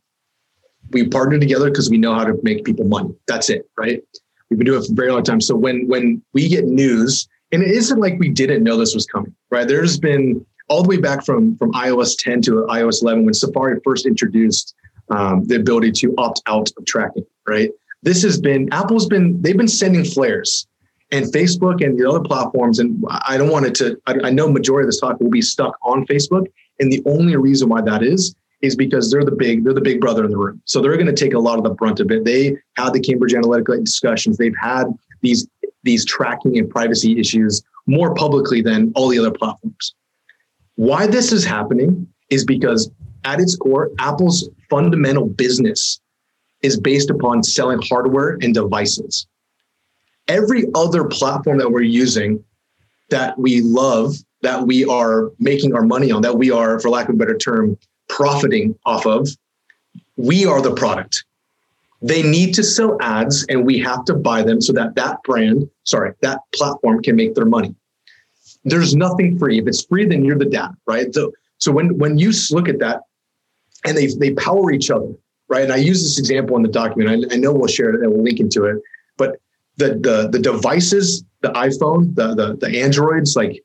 we 0.91 1.07
partner 1.07 1.39
together 1.39 1.71
because 1.71 1.91
we 1.91 1.99
know 1.99 2.15
how 2.15 2.25
to 2.25 2.35
make 2.43 2.65
people 2.65 2.87
money. 2.87 3.15
That's 3.27 3.51
it, 3.51 3.69
right? 3.77 4.03
We've 4.49 4.59
been 4.59 4.67
doing 4.67 4.83
it 4.83 4.87
for 4.87 4.93
a 4.93 4.97
very 4.97 5.13
long 5.13 5.23
time. 5.23 5.41
So 5.41 5.55
when 5.55 5.87
when 5.89 6.23
we 6.33 6.49
get 6.49 6.65
news, 6.65 7.29
and 7.53 7.63
it 7.63 7.71
isn't 7.71 8.01
like 8.01 8.19
we 8.19 8.31
didn't 8.31 8.63
know 8.63 8.77
this 8.77 8.95
was 8.95 9.07
coming, 9.07 9.35
right? 9.51 9.67
There's 9.67 9.99
been 9.99 10.45
all 10.69 10.83
the 10.83 10.89
way 10.89 10.99
back 10.99 11.25
from 11.25 11.57
from 11.57 11.73
iOS 11.73 12.17
10 12.19 12.43
to 12.43 12.67
iOS 12.71 13.03
11 13.03 13.25
when 13.25 13.35
Safari 13.35 13.81
first 13.85 14.07
introduced 14.07 14.75
um, 15.11 15.45
the 15.45 15.57
ability 15.57 15.93
to 15.93 16.15
opt 16.19 16.43
out 16.47 16.71
of 16.77 16.85
tracking, 16.85 17.25
right? 17.47 17.71
This 18.03 18.23
has 18.23 18.41
been 18.41 18.73
Apple's 18.73 19.07
been 19.07 19.41
they've 19.43 19.57
been 19.57 19.69
sending 19.69 20.05
flares, 20.05 20.67
and 21.11 21.27
Facebook 21.27 21.85
and 21.85 21.99
the 21.99 22.09
other 22.09 22.21
platforms. 22.21 22.79
And 22.79 23.03
I 23.09 23.37
don't 23.37 23.51
want 23.51 23.67
it 23.67 23.75
to. 23.77 24.01
I, 24.07 24.15
I 24.25 24.31
know 24.31 24.51
majority 24.51 24.85
of 24.85 24.89
this 24.89 25.01
talk 25.01 25.21
will 25.21 25.31
be 25.31 25.43
stuck 25.43 25.77
on 25.83 26.07
Facebook, 26.07 26.47
and 26.81 26.93
the 26.93 27.03
only 27.07 27.37
reason 27.37 27.69
why 27.69 27.83
that 27.83 28.03
is 28.03 28.35
is 28.61 28.75
because 28.75 29.11
they're 29.11 29.25
the 29.25 29.31
big 29.31 29.65
they're 29.65 29.75
the 29.75 29.81
big 29.81 30.01
brother 30.01 30.25
in 30.25 30.31
the 30.31 30.37
room. 30.37 30.61
So 30.65 30.81
they're 30.81 30.97
going 30.97 31.07
to 31.07 31.13
take 31.13 31.35
a 31.35 31.39
lot 31.39 31.59
of 31.59 31.65
the 31.65 31.71
brunt 31.71 32.01
of 32.01 32.11
it. 32.11 32.25
They 32.25 32.57
had 32.77 32.93
the 32.93 33.01
Cambridge 33.01 33.33
Analytica 33.33 33.85
discussions. 33.85 34.37
They've 34.37 34.57
had 34.61 34.87
these 35.23 35.49
these 35.85 36.05
tracking 36.05 36.59
and 36.59 36.69
privacy 36.69 37.19
issues 37.19 37.63
more 37.87 38.15
publicly 38.15 38.61
than 38.61 38.93
all 38.95 39.09
the 39.09 39.19
other 39.19 39.31
platforms. 39.31 39.95
Why 40.75 41.07
this 41.07 41.33
is 41.33 41.45
happening 41.45 42.07
is 42.31 42.45
because 42.45 42.91
at 43.25 43.41
its 43.41 43.57
core, 43.57 43.91
Apple's 43.99 44.49
fundamental 44.71 45.27
business 45.27 46.01
is 46.63 46.79
based 46.79 47.11
upon 47.11 47.43
selling 47.43 47.81
hardware 47.89 48.39
and 48.43 48.53
devices. 48.53 49.27
Every 50.29 50.67
other 50.75 51.05
platform 51.05 51.59
that 51.59 51.71
we're 51.71 51.83
using 51.83 52.45
that 53.11 53.39
we 53.39 53.63
love, 53.63 54.15
that 54.43 54.67
we 54.67 54.85
are 54.85 55.31
making 55.39 55.75
our 55.75 55.83
money 55.83 56.11
on, 56.11 56.23
that 56.23 56.37
we 56.37 56.51
are, 56.51 56.79
for 56.79 56.91
lack 56.91 57.09
of 57.09 57.15
a 57.15 57.19
better 57.19 57.37
term, 57.37 57.79
profiting 58.09 58.79
off 58.85 59.07
of, 59.07 59.29
we 60.17 60.45
are 60.45 60.61
the 60.61 60.75
product. 60.75 61.25
They 62.03 62.23
need 62.23 62.55
to 62.55 62.63
sell 62.63 62.97
ads 63.01 63.45
and 63.49 63.65
we 63.65 63.79
have 63.81 64.05
to 64.05 64.15
buy 64.15 64.43
them 64.43 64.61
so 64.61 64.73
that 64.75 64.95
that 64.95 65.23
brand, 65.25 65.69
sorry, 65.85 66.13
that 66.21 66.41
platform 66.55 67.03
can 67.03 67.17
make 67.17 67.35
their 67.35 67.47
money. 67.47 67.75
There's 68.65 68.95
nothing 68.95 69.39
free. 69.39 69.59
If 69.59 69.67
it's 69.67 69.85
free, 69.85 70.07
then 70.07 70.25
you're 70.25 70.39
the 70.39 70.45
dad, 70.45 70.71
right? 70.87 71.13
So, 71.15 71.33
so 71.59 71.73
when, 71.73 71.99
when 71.99 72.19
you 72.19 72.33
look 72.51 72.69
at 72.69 72.79
that 72.81 73.03
and 73.85 73.97
they, 73.97 74.07
they 74.07 74.35
power 74.35 74.71
each 74.71 74.91
other, 74.91 75.13
right? 75.49 75.65
And 75.65 75.73
I 75.73 75.77
use 75.77 76.03
this 76.03 76.19
example 76.19 76.57
in 76.57 76.63
the 76.63 76.69
document. 76.69 77.27
I, 77.33 77.35
I 77.35 77.39
know 77.39 77.53
we'll 77.53 77.69
share 77.69 77.91
it 77.91 78.03
and 78.03 78.13
we'll 78.13 78.23
link 78.23 78.39
into 78.39 78.65
it, 78.65 78.81
but 79.17 79.41
the, 79.79 79.95
the, 79.95 80.29
the 80.31 80.39
devices, 80.39 81.25
the 81.41 81.51
iPhone, 81.51 82.15
the, 82.15 82.35
the, 82.35 82.57
the 82.57 82.81
Androids, 82.81 83.37
like 83.37 83.63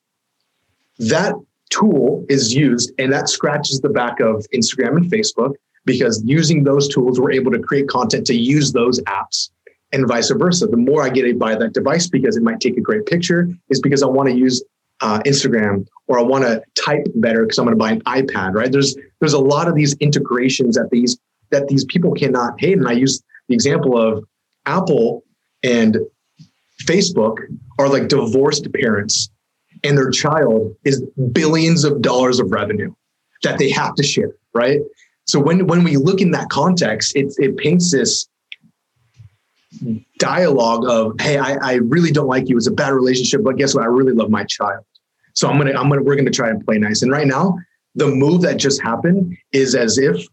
that 1.00 1.34
tool 1.70 2.25
is 2.29 2.53
used 2.53 2.91
and 3.00 3.12
that 3.12 3.27
scratches 3.27 3.82
the 3.82 3.89
back 3.89 4.20
of 4.20 4.46
Instagram 4.53 4.98
and 4.98 5.12
Facebook 5.12 5.53
because 5.86 6.24
using 6.25 6.63
those 6.63 6.88
tools, 6.88 7.20
we're 7.20 7.32
able 7.32 7.51
to 7.51 7.60
create 7.60 7.88
content 7.88 8.25
to 8.27 8.36
use 8.36 8.72
those 8.72 9.01
apps 9.01 9.50
and 9.91 10.08
vice 10.08 10.29
versa. 10.32 10.67
The 10.67 10.77
more 10.77 11.03
I 11.03 11.10
get 11.10 11.38
by 11.38 11.55
that 11.55 11.74
device 11.74 12.08
because 12.08 12.38
it 12.38 12.43
might 12.43 12.60
take 12.60 12.77
a 12.77 12.82
great 12.82 13.05
picture 13.05 13.50
is 13.70 13.82
because 13.82 14.03
I 14.03 14.08
want 14.08 14.29
to 14.29 14.36
use 14.36 14.63
uh, 15.01 15.20
Instagram 15.25 15.86
or 16.08 16.20
I 16.20 16.22
want 16.22 16.43
to 16.43 16.62
type 16.82 17.05
better 17.15 17.43
because 17.43 17.58
I'm 17.58 17.65
going 17.65 17.77
to 17.77 17.79
buy 17.79 17.91
an 17.91 18.01
iPad, 18.01 18.53
right? 18.53 18.72
There's 18.72 18.96
there's 19.20 19.34
a 19.34 19.39
lot 19.39 19.67
of 19.67 19.75
these 19.75 19.96
integrations 19.96 20.75
that 20.75 20.89
these 20.91 21.17
that 21.51 21.67
these 21.67 21.86
people 21.86 22.13
cannot 22.13 22.60
hate. 22.60 22.77
And 22.77 22.88
I 22.88 22.93
use 22.93 23.22
the 23.48 23.53
example 23.53 23.98
of 23.98 24.24
Apple 24.65 25.24
and 25.63 25.98
Facebook 26.84 27.38
are 27.79 27.89
like 27.89 28.08
divorced 28.08 28.67
parents, 28.74 29.29
and 29.84 29.98
their 29.98 30.12
child 30.12 30.75
is 30.84 31.01
billions 31.32 31.84
of 31.84 32.01
dollars 32.01 32.39
of 32.39 32.51
revenue 32.51 32.93
that 33.43 33.58
they 33.58 33.70
have 33.70 33.96
to 33.96 34.03
share, 34.03 34.36
right? 34.53 34.79
So 35.25 35.39
when 35.39 35.67
when 35.67 35.84
we 35.84 35.98
look 35.98 36.22
in 36.22 36.32
that 36.32 36.50
context, 36.50 37.15
it 37.15 37.34
it 37.38 37.58
paints 37.58 37.91
this 37.91 38.27
dialogue 40.20 40.86
of, 40.88 41.20
hey, 41.20 41.38
I, 41.38 41.53
I 41.55 41.74
really 41.75 42.12
don't 42.12 42.27
like 42.27 42.48
you. 42.48 42.58
It's 42.58 42.67
a 42.67 42.72
bad 42.72 42.93
relationship, 42.93 43.43
but 43.43 43.58
guess 43.58 43.74
what? 43.74 43.84
I 43.84 43.88
really 43.88 44.13
love 44.13 44.29
my 44.29 44.43
child. 44.43 44.86
So 45.34 45.50
I'm 45.50 45.58
gonna 45.58 45.72
I'm 45.72 45.89
gonna 45.89 46.03
we're 46.03 46.15
gonna 46.15 46.32
try 46.32 46.50
and 46.50 46.63
play 46.63 46.77
nice. 46.77 47.01
And 47.01 47.12
right 47.12 47.27
now, 47.27 47.58
the 47.96 48.08
move 48.08 48.41
that 48.41 48.58
just 48.58 48.82
happened 48.82 49.36
is 49.51 49.75
as 49.75 49.98
if 49.98 50.25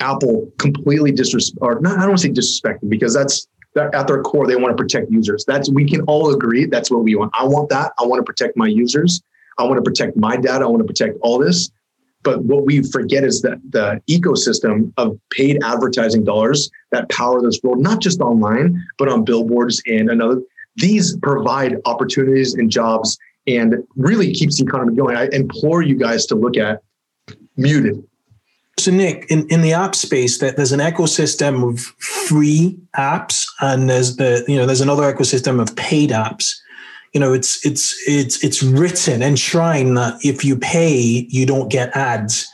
Apple 0.00 0.50
completely 0.58 1.12
disrespect 1.12 1.58
or 1.60 1.80
not. 1.80 1.98
I 1.98 2.00
don't 2.00 2.10
want 2.10 2.20
to 2.20 2.26
say 2.26 2.32
disrespected 2.32 2.88
because 2.88 3.14
that's 3.14 3.46
that 3.46 3.59
at 3.76 4.06
their 4.06 4.22
core 4.22 4.46
they 4.46 4.56
want 4.56 4.76
to 4.76 4.82
protect 4.82 5.10
users. 5.10 5.44
That's 5.46 5.70
we 5.70 5.88
can 5.88 6.00
all 6.02 6.34
agree 6.34 6.66
that's 6.66 6.90
what 6.90 7.04
we 7.04 7.14
want. 7.14 7.32
I 7.38 7.44
want 7.44 7.68
that. 7.70 7.92
I 7.98 8.04
want 8.04 8.20
to 8.20 8.24
protect 8.24 8.56
my 8.56 8.66
users. 8.66 9.22
I 9.58 9.64
want 9.64 9.76
to 9.76 9.82
protect 9.82 10.16
my 10.16 10.36
data. 10.36 10.64
I 10.64 10.68
want 10.68 10.80
to 10.80 10.86
protect 10.86 11.18
all 11.20 11.38
this. 11.38 11.70
But 12.22 12.42
what 12.44 12.66
we 12.66 12.82
forget 12.82 13.24
is 13.24 13.40
that 13.42 13.58
the 13.70 14.02
ecosystem 14.08 14.92
of 14.98 15.18
paid 15.30 15.58
advertising 15.64 16.24
dollars 16.24 16.70
that 16.92 17.08
power 17.08 17.40
this 17.40 17.60
world, 17.62 17.80
not 17.80 18.00
just 18.00 18.20
online, 18.20 18.82
but 18.98 19.08
on 19.08 19.24
billboards 19.24 19.82
and 19.86 20.10
another, 20.10 20.42
these 20.76 21.16
provide 21.18 21.76
opportunities 21.86 22.54
and 22.54 22.70
jobs 22.70 23.18
and 23.46 23.76
really 23.96 24.32
keeps 24.32 24.58
the 24.58 24.64
economy 24.64 24.94
going. 24.94 25.16
I 25.16 25.28
implore 25.32 25.82
you 25.82 25.96
guys 25.96 26.26
to 26.26 26.34
look 26.34 26.56
at 26.56 26.82
muted. 27.56 28.02
So 28.80 28.90
Nick, 28.90 29.26
in, 29.30 29.46
in 29.48 29.62
the 29.62 29.72
app 29.72 29.94
space, 29.94 30.38
that 30.38 30.56
there's 30.56 30.72
an 30.72 30.80
ecosystem 30.80 31.68
of 31.68 31.80
free 31.80 32.78
apps 32.96 33.46
and 33.60 33.88
there's 33.88 34.16
the, 34.16 34.44
you 34.48 34.56
know, 34.56 34.66
there's 34.66 34.80
another 34.80 35.12
ecosystem 35.12 35.60
of 35.60 35.74
paid 35.76 36.10
apps. 36.10 36.54
You 37.12 37.18
know 37.18 37.32
it's 37.32 37.66
it's 37.66 38.00
it's 38.06 38.42
it's 38.44 38.62
written 38.62 39.20
enshrined 39.20 39.96
that 39.96 40.24
if 40.24 40.44
you 40.44 40.56
pay 40.56 41.26
you 41.28 41.44
don't 41.44 41.68
get 41.68 41.96
ads. 41.96 42.48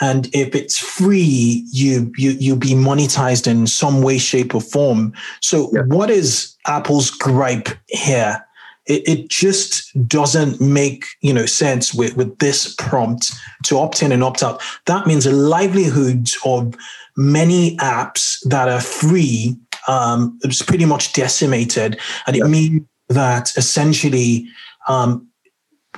And 0.00 0.28
if 0.34 0.54
it's 0.54 0.78
free 0.78 1.64
you 1.70 2.10
you 2.16 2.32
you 2.32 2.56
be 2.56 2.70
monetized 2.70 3.46
in 3.46 3.68
some 3.68 4.02
way 4.02 4.18
shape 4.18 4.52
or 4.52 4.60
form. 4.60 5.12
So 5.40 5.70
yeah. 5.72 5.82
what 5.82 6.10
is 6.10 6.56
apple's 6.66 7.10
gripe 7.10 7.68
here 7.86 8.44
it, 8.86 9.06
it 9.06 9.28
just 9.28 10.08
doesn't 10.08 10.60
make 10.60 11.04
you 11.20 11.32
know 11.32 11.46
sense 11.46 11.94
with 11.94 12.16
with 12.16 12.38
this 12.38 12.74
prompt 12.76 13.32
to 13.64 13.78
opt 13.78 14.02
in 14.02 14.12
and 14.12 14.24
opt 14.24 14.42
out. 14.42 14.60
That 14.86 15.06
means 15.06 15.26
a 15.26 15.32
livelihood 15.32 16.30
of 16.44 16.74
many 17.16 17.76
apps 17.76 18.38
that 18.48 18.68
are 18.68 18.80
free 18.80 19.56
um, 19.88 20.38
it's 20.42 20.62
pretty 20.62 20.84
much 20.84 21.12
decimated. 21.12 21.98
And 22.26 22.36
it 22.36 22.46
means 22.46 22.82
that 23.08 23.56
essentially 23.56 24.46
um, 24.88 25.26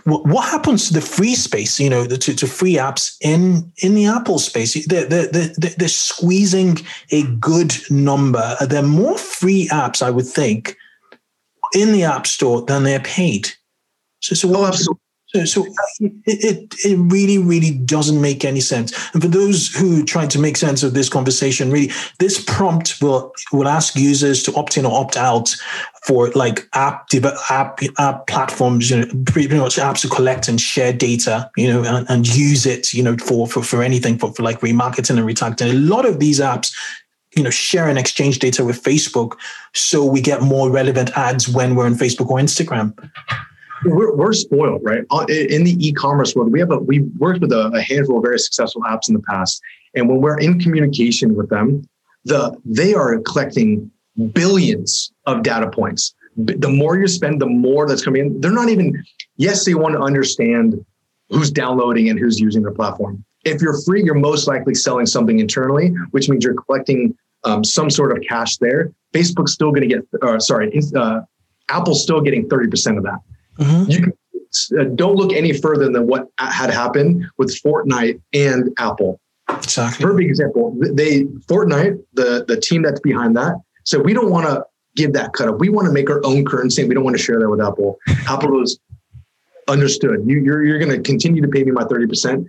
what 0.05 0.49
happens 0.49 0.89
to 0.89 0.95
the 0.95 1.01
free 1.01 1.35
space 1.35 1.79
you 1.79 1.89
know 1.89 2.07
to, 2.07 2.35
to 2.35 2.47
free 2.47 2.75
apps 2.75 3.17
in 3.21 3.71
in 3.83 3.95
the 3.95 4.07
apple 4.07 4.39
space? 4.39 4.87
They're, 4.87 5.05
they're, 5.05 5.29
they're, 5.29 5.75
they're 5.77 5.89
squeezing 5.89 6.79
a 7.11 7.25
good 7.37 7.75
number. 7.91 8.57
There 8.67 8.83
are 8.83 8.87
more 8.87 9.19
free 9.19 9.69
apps 9.69 10.03
i 10.03 10.11
would 10.11 10.27
think 10.27 10.77
in 11.75 11.93
the 11.93 12.05
app 12.05 12.27
store 12.27 12.63
than 12.63 12.83
they're 12.83 13.01
paid 13.01 13.49
so 14.21 14.35
so 14.35 14.53
oh. 14.55 14.97
So, 15.35 15.47
so 15.47 15.67
it, 15.99 16.13
it, 16.27 16.75
it 16.85 16.97
really, 17.11 17.39
really 17.39 17.71
doesn't 17.71 18.21
make 18.21 18.45
any 18.45 18.61
sense. 18.61 18.93
And 19.15 19.23
for 19.23 19.29
those 19.29 19.75
who 19.75 20.05
try 20.05 20.27
to 20.27 20.39
make 20.39 20.59
sense 20.59 20.83
of 20.83 20.93
this 20.93 21.09
conversation, 21.09 21.71
really, 21.71 21.91
this 22.19 22.45
prompt 22.47 23.01
will 23.01 23.33
will 23.51 23.67
ask 23.67 23.97
users 23.97 24.43
to 24.43 24.55
opt 24.57 24.77
in 24.77 24.85
or 24.85 24.93
opt 24.93 25.17
out 25.17 25.57
for 26.05 26.29
like 26.33 26.69
app 26.75 27.07
app 27.49 27.81
app 27.99 28.27
platforms, 28.27 28.91
you 28.91 28.99
know, 28.99 29.07
pretty 29.25 29.57
much 29.57 29.77
apps 29.77 30.03
to 30.03 30.09
collect 30.09 30.49
and 30.49 30.61
share 30.61 30.93
data, 30.93 31.51
you 31.57 31.67
know, 31.67 31.83
and, 31.83 32.07
and 32.11 32.37
use 32.37 32.67
it, 32.67 32.93
you 32.93 33.03
know, 33.03 33.17
for 33.17 33.47
for, 33.47 33.63
for 33.63 33.83
anything 33.83 34.19
for, 34.19 34.35
for 34.35 34.43
like 34.43 34.61
remarketing 34.61 35.17
and 35.17 35.27
retargeting. 35.27 35.71
A 35.71 35.75
lot 35.75 36.05
of 36.05 36.21
these 36.21 36.41
apps 36.41 36.75
you 37.37 37.43
know 37.43 37.51
share 37.51 37.89
and 37.89 37.99
exchange 37.99 38.39
data 38.39 38.65
with 38.65 38.83
facebook 38.83 39.39
so 39.73 40.05
we 40.05 40.21
get 40.21 40.43
more 40.43 40.71
relevant 40.71 41.11
ads 41.17 41.49
when 41.49 41.75
we're 41.75 41.87
on 41.87 41.95
facebook 41.95 42.29
or 42.29 42.39
instagram 42.39 42.95
we're, 43.85 44.15
we're 44.15 44.33
spoiled, 44.33 44.83
right? 44.85 45.05
Uh, 45.11 45.27
in 45.29 45.65
the 45.65 45.77
e-commerce 45.81 46.35
world, 46.35 46.53
we 46.53 46.61
have 46.61 46.71
a 46.71 46.79
we've 46.79 47.09
worked 47.19 47.41
with 47.41 47.53
a, 47.53 47.69
a 47.75 47.83
handful 47.83 48.19
of 48.19 48.23
very 48.23 48.39
successful 48.39 48.83
apps 48.83 49.09
in 49.09 49.15
the 49.15 49.23
past, 49.23 49.61
and 49.95 50.09
when 50.09 50.21
we're 50.21 50.39
in 50.39 50.61
communication 50.61 51.35
with 51.35 51.49
them, 51.49 51.87
the 52.25 52.57
they 52.65 52.95
are 52.95 53.19
collecting 53.21 53.91
billions 54.33 55.13
of 55.27 55.43
data 55.43 55.71
points. 55.71 56.15
The 56.37 56.69
more 56.69 56.97
you 56.97 57.09
spend, 57.09 57.43
the 57.43 57.47
more 57.47 57.87
that's 57.87 58.03
coming 58.03 58.27
in. 58.27 58.41
They're 58.41 58.53
not 58.53 58.69
even. 58.69 59.05
Yes, 59.37 59.65
they 59.65 59.75
want 59.75 59.95
to 59.95 60.01
understand 60.01 60.85
who's 61.29 61.51
downloading 61.51 62.09
and 62.09 62.19
who's 62.19 62.41
using 62.41 62.63
their 62.63 62.73
platform. 62.73 63.25
If 63.45 63.61
you're 63.61 63.81
free, 63.83 64.03
you're 64.05 64.15
most 64.15 64.47
likely 64.47 64.75
selling 64.75 65.07
something 65.07 65.41
internally, 65.41 65.89
which 66.13 66.29
means 66.29 66.45
you're 66.45 66.55
collecting 66.55 67.17
um, 67.45 67.65
some 67.65 67.91
sort 67.91 68.17
of 68.17 68.23
cash 68.27 68.57
there. 68.59 68.93
Facebook's 69.13 69.53
still 69.53 69.71
going 69.71 69.89
to 69.89 69.95
get, 69.95 70.07
uh, 70.23 70.39
sorry, 70.39 70.73
uh, 70.97 71.21
Apple's 71.69 72.03
still 72.03 72.21
getting 72.21 72.49
30% 72.49 72.97
of 72.97 73.05
that. 73.05 73.19
Mm-hmm. 73.59 73.91
You 73.91 74.01
can, 74.03 74.13
uh, 74.79 74.85
don't 74.95 75.17
look 75.17 75.33
any 75.33 75.53
further 75.53 75.91
than 75.91 76.07
what 76.07 76.29
had 76.39 76.71
happened 76.71 77.25
with 77.39 77.59
Fortnite 77.63 78.21
and 78.33 78.71
Apple. 78.79 79.21
Exactly. 79.49 80.05
Perfect 80.05 80.29
example. 80.29 80.77
They 80.79 81.25
Fortnite, 81.49 82.03
the 82.15 82.45
the 82.47 82.59
team 82.61 82.83
that's 82.83 83.01
behind 83.01 83.37
that, 83.37 83.55
said 83.85 84.05
we 84.05 84.15
don't 84.15 84.31
want 84.31 84.47
to 84.47 84.65
give 84.95 85.13
that 85.15 85.33
cut 85.33 85.49
up. 85.49 85.59
We 85.59 85.69
want 85.69 85.87
to 85.87 85.93
make 85.93 86.11
our 86.11 86.25
own 86.25 86.45
currency. 86.45 86.83
and 86.83 86.89
We 86.89 86.95
don't 86.95 87.05
want 87.05 87.17
to 87.17 87.23
share 87.23 87.39
that 87.39 87.49
with 87.49 87.61
Apple. 87.61 87.99
Apple 88.29 88.51
goes, 88.51 88.79
understood. 89.69 90.21
You, 90.27 90.41
you're 90.41 90.65
you're 90.65 90.79
going 90.79 90.91
to 90.91 91.01
continue 91.01 91.43
to 91.43 91.49
pay 91.49 91.65
me 91.65 91.73
my 91.73 91.85
thirty 91.85 92.07
percent. 92.07 92.47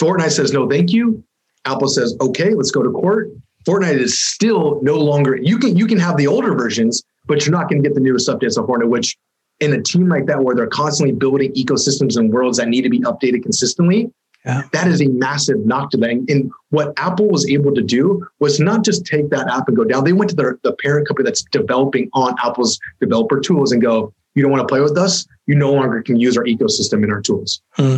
Fortnite 0.00 0.32
says 0.32 0.52
no, 0.52 0.68
thank 0.68 0.92
you. 0.92 1.22
Apple 1.64 1.88
says 1.88 2.16
okay, 2.20 2.54
let's 2.54 2.70
go 2.70 2.82
to 2.82 2.90
court. 2.90 3.30
Fortnite 3.66 3.98
is 3.98 4.18
still 4.18 4.80
no 4.82 4.96
longer. 4.96 5.36
You 5.36 5.58
can 5.58 5.76
you 5.76 5.86
can 5.86 5.98
have 5.98 6.16
the 6.16 6.26
older 6.26 6.54
versions, 6.54 7.02
but 7.26 7.44
you're 7.44 7.52
not 7.52 7.68
going 7.68 7.82
to 7.82 7.88
get 7.88 7.94
the 7.94 8.00
newest 8.00 8.28
updates 8.28 8.56
of 8.58 8.66
Fortnite, 8.66 8.88
which 8.88 9.16
in 9.60 9.72
a 9.72 9.82
team 9.82 10.08
like 10.08 10.26
that 10.26 10.42
where 10.42 10.54
they're 10.54 10.66
constantly 10.66 11.14
building 11.14 11.52
ecosystems 11.54 12.16
and 12.16 12.32
worlds 12.32 12.58
that 12.58 12.68
need 12.68 12.82
to 12.82 12.90
be 12.90 13.00
updated 13.00 13.42
consistently, 13.42 14.10
yeah. 14.44 14.62
that 14.72 14.86
is 14.86 15.00
a 15.00 15.08
massive 15.08 15.64
knock 15.64 15.90
to 15.90 15.96
them. 15.96 16.24
And 16.28 16.50
what 16.70 16.92
Apple 16.98 17.28
was 17.28 17.48
able 17.48 17.74
to 17.74 17.82
do 17.82 18.26
was 18.38 18.60
not 18.60 18.84
just 18.84 19.06
take 19.06 19.30
that 19.30 19.48
app 19.48 19.68
and 19.68 19.76
go 19.76 19.84
down. 19.84 20.04
They 20.04 20.12
went 20.12 20.30
to 20.30 20.36
the, 20.36 20.58
the 20.62 20.72
parent 20.74 21.08
company 21.08 21.24
that's 21.24 21.42
developing 21.50 22.10
on 22.12 22.34
Apple's 22.44 22.78
developer 23.00 23.40
tools 23.40 23.72
and 23.72 23.80
go, 23.80 24.12
you 24.34 24.42
don't 24.42 24.52
want 24.52 24.60
to 24.60 24.68
play 24.68 24.80
with 24.80 24.98
us, 24.98 25.26
you 25.46 25.54
no 25.54 25.72
longer 25.72 26.02
can 26.02 26.16
use 26.16 26.36
our 26.36 26.44
ecosystem 26.44 27.02
and 27.02 27.10
our 27.10 27.22
tools. 27.22 27.62
Hmm. 27.72 27.96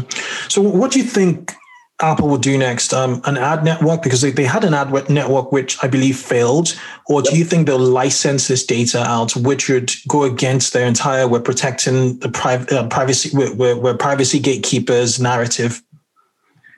So, 0.49 0.63
what 0.63 0.93
do 0.93 1.01
you 1.01 1.05
think 1.05 1.53
Apple 2.01 2.29
will 2.29 2.39
do 2.39 2.57
next? 2.57 2.95
Um, 2.95 3.21
an 3.25 3.37
ad 3.37 3.65
network 3.65 4.03
because 4.03 4.21
they, 4.21 4.31
they 4.31 4.45
had 4.45 4.63
an 4.63 4.73
ad 4.73 4.93
network 5.11 5.51
which 5.51 5.83
I 5.83 5.89
believe 5.89 6.17
failed, 6.17 6.79
or 7.07 7.23
do 7.23 7.37
you 7.37 7.45
think 7.45 7.67
they'll 7.67 7.79
license 7.79 8.47
this 8.47 8.65
data 8.65 9.03
out, 9.03 9.35
which 9.35 9.69
would 9.69 9.91
go 10.07 10.23
against 10.23 10.73
their 10.73 10.87
entire 10.87 11.27
"we're 11.27 11.41
protecting 11.41 12.19
the 12.21 12.29
uh, 12.71 12.87
privacy, 12.87 13.31
we're, 13.33 13.77
we're, 13.77 13.97
privacy 13.97 14.39
gatekeepers" 14.39 15.19
narrative? 15.19 15.83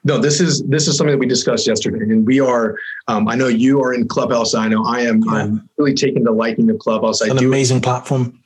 No, 0.05 0.17
this 0.17 0.41
is 0.41 0.63
this 0.63 0.89
is 0.89 0.97
something 0.97 1.13
that 1.13 1.19
we 1.19 1.27
discussed 1.27 1.67
yesterday, 1.67 2.03
and 2.03 2.27
we 2.27 2.41
are. 2.41 2.79
Um, 3.07 3.29
I 3.29 3.35
know 3.35 3.49
you 3.49 3.83
are 3.83 3.93
in 3.93 4.09
Clubhouse. 4.09 4.55
I 4.55 4.69
know 4.69 4.87
I 4.87 5.01
am. 5.01 5.23
Yeah. 5.25 5.33
I'm 5.33 5.69
really 5.77 5.93
taking 5.93 6.25
the 6.25 6.33
liking 6.33 6.71
of 6.71 6.79
Clubhouse. 6.79 7.21
It's 7.21 7.29
I 7.29 7.33
an 7.33 7.41
do, 7.41 7.47
amazing 7.47 7.83
platform. 7.83 8.39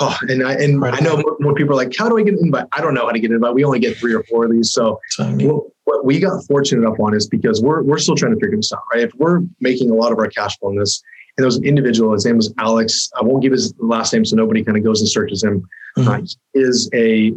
Oh, 0.00 0.16
and 0.22 0.42
I 0.46 0.54
and 0.54 0.82
I 0.84 1.00
know 1.00 1.16
more, 1.18 1.36
more, 1.38 1.54
people 1.54 1.74
are 1.74 1.76
like, 1.76 1.92
how 1.98 2.08
do 2.08 2.18
I 2.18 2.22
get 2.22 2.34
an 2.34 2.40
invite? 2.42 2.64
I 2.72 2.80
don't 2.80 2.94
know 2.94 3.04
how 3.04 3.12
to 3.12 3.20
get 3.20 3.30
an 3.30 3.36
invite. 3.36 3.54
We 3.54 3.62
only 3.64 3.78
get 3.78 3.96
three 3.96 4.14
or 4.14 4.22
four 4.24 4.46
of 4.46 4.50
these. 4.50 4.72
So 4.72 4.98
what, 5.18 5.64
what 5.84 6.04
we 6.06 6.18
got 6.18 6.42
fortunate 6.46 6.86
enough 6.86 6.98
on 6.98 7.14
is 7.14 7.26
because 7.26 7.60
we're 7.60 7.82
we're 7.82 7.98
still 7.98 8.14
trying 8.14 8.32
to 8.34 8.40
figure 8.40 8.56
this 8.56 8.72
out, 8.72 8.82
right? 8.92 9.02
If 9.02 9.14
we're 9.16 9.42
making 9.60 9.90
a 9.90 9.94
lot 9.94 10.10
of 10.10 10.18
our 10.18 10.28
cash 10.28 10.58
flow 10.58 10.70
in 10.70 10.78
this, 10.78 11.02
and 11.36 11.42
there 11.42 11.46
was 11.46 11.58
an 11.58 11.64
individual, 11.64 12.14
his 12.14 12.24
name 12.24 12.36
was 12.36 12.52
Alex. 12.58 13.10
I 13.18 13.22
won't 13.22 13.42
give 13.42 13.52
his 13.52 13.74
last 13.78 14.14
name 14.14 14.24
so 14.24 14.34
nobody 14.34 14.64
kind 14.64 14.78
of 14.78 14.84
goes 14.84 15.00
and 15.00 15.10
searches 15.10 15.44
him. 15.44 15.68
Mm-hmm. 15.98 16.08
Uh, 16.08 16.18
he 16.54 16.60
is 16.60 16.88
a 16.94 17.34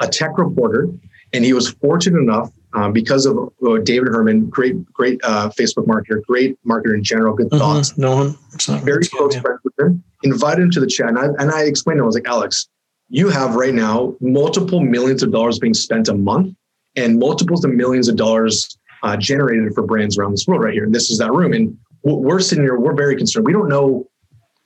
a 0.00 0.08
tech 0.08 0.38
reporter, 0.38 0.88
and 1.34 1.44
he 1.44 1.52
was 1.52 1.72
fortunate 1.72 2.20
enough 2.20 2.50
um, 2.74 2.92
because 2.92 3.26
of 3.26 3.36
uh, 3.66 3.78
David 3.78 4.08
Herman, 4.08 4.46
great, 4.46 4.84
great 4.92 5.20
uh, 5.24 5.48
Facebook 5.50 5.86
marketer, 5.86 6.22
great 6.26 6.58
marketer 6.64 6.94
in 6.94 7.02
general, 7.02 7.34
good 7.34 7.48
mm-hmm. 7.48 7.58
thoughts. 7.58 7.96
No 7.96 8.16
one, 8.16 8.38
very 8.84 9.06
close 9.06 9.34
yeah. 9.34 9.40
friends 9.40 9.60
with 9.64 9.78
him. 9.78 10.02
Invited 10.22 10.62
him 10.62 10.70
to 10.72 10.80
the 10.80 10.86
chat, 10.86 11.08
and 11.08 11.18
I, 11.18 11.26
and 11.38 11.50
I 11.50 11.62
explained 11.62 11.98
to 11.98 12.02
him, 12.02 12.04
I 12.04 12.06
was 12.06 12.14
like, 12.14 12.28
Alex, 12.28 12.68
you 13.08 13.28
have 13.30 13.54
right 13.54 13.72
now 13.72 14.14
multiple 14.20 14.80
millions 14.80 15.22
of 15.22 15.30
dollars 15.30 15.58
being 15.58 15.74
spent 15.74 16.08
a 16.08 16.14
month, 16.14 16.54
and 16.96 17.18
multiples 17.18 17.64
of 17.64 17.72
millions 17.72 18.08
of 18.08 18.16
dollars 18.16 18.76
uh, 19.02 19.16
generated 19.16 19.72
for 19.74 19.82
brands 19.82 20.18
around 20.18 20.32
this 20.32 20.46
world 20.46 20.62
right 20.62 20.74
here. 20.74 20.84
And 20.84 20.94
this 20.94 21.08
is 21.10 21.18
that 21.18 21.32
room, 21.32 21.52
and 21.52 21.76
we're 22.02 22.40
sitting 22.40 22.64
here, 22.64 22.78
we're 22.78 22.94
very 22.94 23.16
concerned. 23.16 23.46
We 23.46 23.52
don't 23.52 23.68
know 23.68 24.08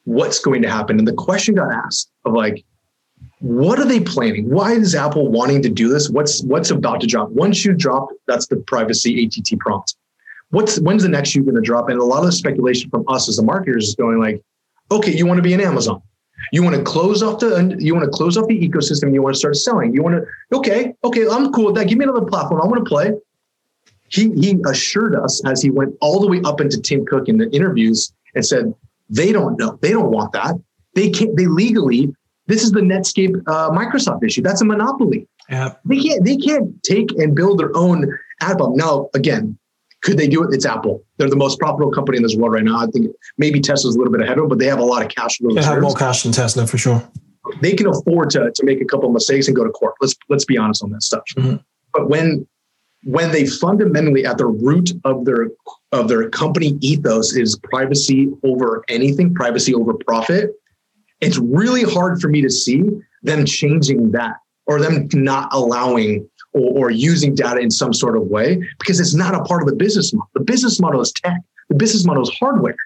what's 0.04 0.40
going 0.40 0.62
to 0.62 0.70
happen, 0.70 0.98
and 0.98 1.06
the 1.06 1.12
question 1.12 1.54
got 1.54 1.72
asked 1.72 2.10
of 2.24 2.32
like, 2.32 2.64
what 3.42 3.80
are 3.80 3.84
they 3.84 3.98
planning? 3.98 4.48
Why 4.48 4.72
is 4.72 4.94
Apple 4.94 5.28
wanting 5.28 5.62
to 5.62 5.68
do 5.68 5.88
this? 5.88 6.08
What's 6.08 6.44
what's 6.44 6.70
about 6.70 7.00
to 7.00 7.08
drop? 7.08 7.28
Once 7.30 7.64
you 7.64 7.72
drop, 7.72 8.08
that's 8.28 8.46
the 8.46 8.56
privacy 8.56 9.24
ATT 9.24 9.58
prompt. 9.58 9.96
What's 10.50 10.78
when's 10.78 11.02
the 11.02 11.08
next 11.08 11.34
you 11.34 11.42
going 11.42 11.56
to 11.56 11.60
drop? 11.60 11.88
And 11.88 11.98
a 11.98 12.04
lot 12.04 12.20
of 12.20 12.26
the 12.26 12.32
speculation 12.32 12.88
from 12.88 13.04
us 13.08 13.28
as 13.28 13.38
the 13.38 13.42
marketers 13.42 13.88
is 13.88 13.94
going 13.96 14.20
like, 14.20 14.40
okay, 14.92 15.12
you 15.12 15.26
want 15.26 15.38
to 15.38 15.42
be 15.42 15.54
an 15.54 15.60
Amazon. 15.60 16.00
You 16.52 16.62
want 16.62 16.76
to 16.76 16.82
close 16.84 17.20
off 17.20 17.40
the 17.40 17.76
you 17.80 17.92
want 17.94 18.04
to 18.04 18.10
close 18.10 18.36
off 18.36 18.46
the 18.46 18.68
ecosystem. 18.68 19.12
You 19.12 19.22
want 19.22 19.34
to 19.34 19.38
start 19.40 19.56
selling. 19.56 19.92
You 19.92 20.04
want 20.04 20.16
to 20.16 20.56
okay, 20.56 20.94
okay, 21.02 21.26
I'm 21.28 21.50
cool 21.52 21.66
with 21.66 21.74
that. 21.74 21.88
Give 21.88 21.98
me 21.98 22.04
another 22.04 22.24
platform. 22.24 22.62
I 22.62 22.66
want 22.66 22.84
to 22.84 22.88
play. 22.88 23.12
He 24.08 24.30
he 24.34 24.56
assured 24.66 25.16
us 25.16 25.44
as 25.46 25.60
he 25.60 25.70
went 25.70 25.96
all 26.00 26.20
the 26.20 26.28
way 26.28 26.40
up 26.44 26.60
into 26.60 26.80
Tim 26.80 27.04
Cook 27.06 27.28
in 27.28 27.38
the 27.38 27.50
interviews 27.50 28.12
and 28.36 28.46
said 28.46 28.72
they 29.10 29.32
don't 29.32 29.58
know. 29.58 29.80
They 29.82 29.90
don't 29.90 30.12
want 30.12 30.32
that. 30.32 30.54
They 30.94 31.10
can't. 31.10 31.36
They 31.36 31.46
legally. 31.46 32.14
This 32.46 32.64
is 32.64 32.72
the 32.72 32.80
Netscape 32.80 33.36
uh, 33.46 33.70
Microsoft 33.70 34.24
issue. 34.24 34.42
That's 34.42 34.60
a 34.60 34.64
monopoly. 34.64 35.28
Yeah. 35.48 35.74
They 35.84 36.00
can't. 36.00 36.24
They 36.24 36.36
can't 36.36 36.82
take 36.82 37.12
and 37.12 37.34
build 37.34 37.58
their 37.58 37.74
own 37.76 38.18
ad 38.40 38.58
bump. 38.58 38.76
Now, 38.76 39.08
again, 39.14 39.58
could 40.02 40.18
they 40.18 40.26
do 40.26 40.42
it? 40.42 40.52
It's 40.52 40.66
Apple. 40.66 41.04
They're 41.16 41.30
the 41.30 41.36
most 41.36 41.58
profitable 41.58 41.92
company 41.92 42.16
in 42.16 42.22
this 42.22 42.34
world 42.34 42.54
right 42.54 42.64
now. 42.64 42.80
I 42.80 42.86
think 42.86 43.06
maybe 43.38 43.60
Tesla's 43.60 43.94
a 43.94 43.98
little 43.98 44.12
bit 44.12 44.22
ahead 44.22 44.38
of 44.38 44.42
them, 44.42 44.48
but 44.48 44.58
they 44.58 44.66
have 44.66 44.80
a 44.80 44.84
lot 44.84 45.02
of 45.02 45.08
cash. 45.08 45.38
They 45.38 45.62
have 45.62 45.80
more 45.80 45.94
cash 45.94 46.24
than 46.24 46.32
Tesla 46.32 46.66
for 46.66 46.78
sure. 46.78 47.08
They 47.60 47.74
can 47.74 47.86
afford 47.86 48.30
to, 48.30 48.50
to 48.52 48.64
make 48.64 48.80
a 48.80 48.84
couple 48.84 49.06
of 49.06 49.12
mistakes 49.12 49.46
and 49.46 49.56
go 49.56 49.64
to 49.64 49.70
court. 49.70 49.94
Let's 50.00 50.14
let's 50.28 50.44
be 50.44 50.58
honest 50.58 50.82
on 50.82 50.90
that 50.90 51.02
stuff. 51.02 51.22
Mm-hmm. 51.36 51.56
But 51.92 52.08
when 52.08 52.46
when 53.04 53.32
they 53.32 53.46
fundamentally 53.46 54.24
at 54.24 54.38
the 54.38 54.46
root 54.46 54.92
of 55.04 55.24
their 55.24 55.50
of 55.92 56.08
their 56.08 56.28
company 56.30 56.78
ethos 56.80 57.34
is 57.34 57.58
privacy 57.64 58.30
over 58.44 58.84
anything, 58.88 59.34
privacy 59.34 59.74
over 59.74 59.94
profit, 59.94 60.50
it's 61.22 61.38
really 61.38 61.84
hard 61.84 62.20
for 62.20 62.28
me 62.28 62.42
to 62.42 62.50
see 62.50 62.82
them 63.22 63.46
changing 63.46 64.10
that 64.10 64.36
or 64.66 64.80
them 64.80 65.08
not 65.14 65.48
allowing 65.52 66.28
or, 66.52 66.86
or, 66.86 66.90
using 66.90 67.34
data 67.34 67.60
in 67.60 67.70
some 67.70 67.94
sort 67.94 68.16
of 68.16 68.24
way 68.24 68.60
because 68.78 69.00
it's 69.00 69.14
not 69.14 69.34
a 69.34 69.42
part 69.44 69.62
of 69.62 69.68
the 69.68 69.74
business 69.74 70.12
model. 70.12 70.28
The 70.34 70.44
business 70.44 70.78
model 70.80 71.00
is 71.00 71.10
tech. 71.12 71.40
The 71.70 71.76
business 71.76 72.04
model 72.04 72.22
is 72.22 72.30
hardware. 72.38 72.76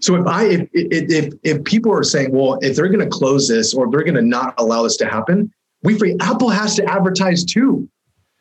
So 0.00 0.16
if 0.16 0.26
I 0.26 0.44
if 0.44 0.68
if 0.74 1.34
if 1.42 1.64
people 1.64 1.92
are 1.92 2.02
saying, 2.02 2.32
well, 2.32 2.58
if 2.60 2.76
they're 2.76 2.88
going 2.88 3.00
to 3.00 3.08
close 3.08 3.48
this 3.48 3.72
or 3.72 3.90
they're 3.90 4.04
going 4.04 4.14
to 4.14 4.22
not 4.22 4.54
allow 4.58 4.82
this 4.82 4.96
to 4.98 5.06
happen, 5.06 5.50
we 5.82 5.98
free 5.98 6.16
Apple 6.20 6.50
has 6.50 6.74
to 6.76 6.84
advertise 6.84 7.44
too. 7.44 7.88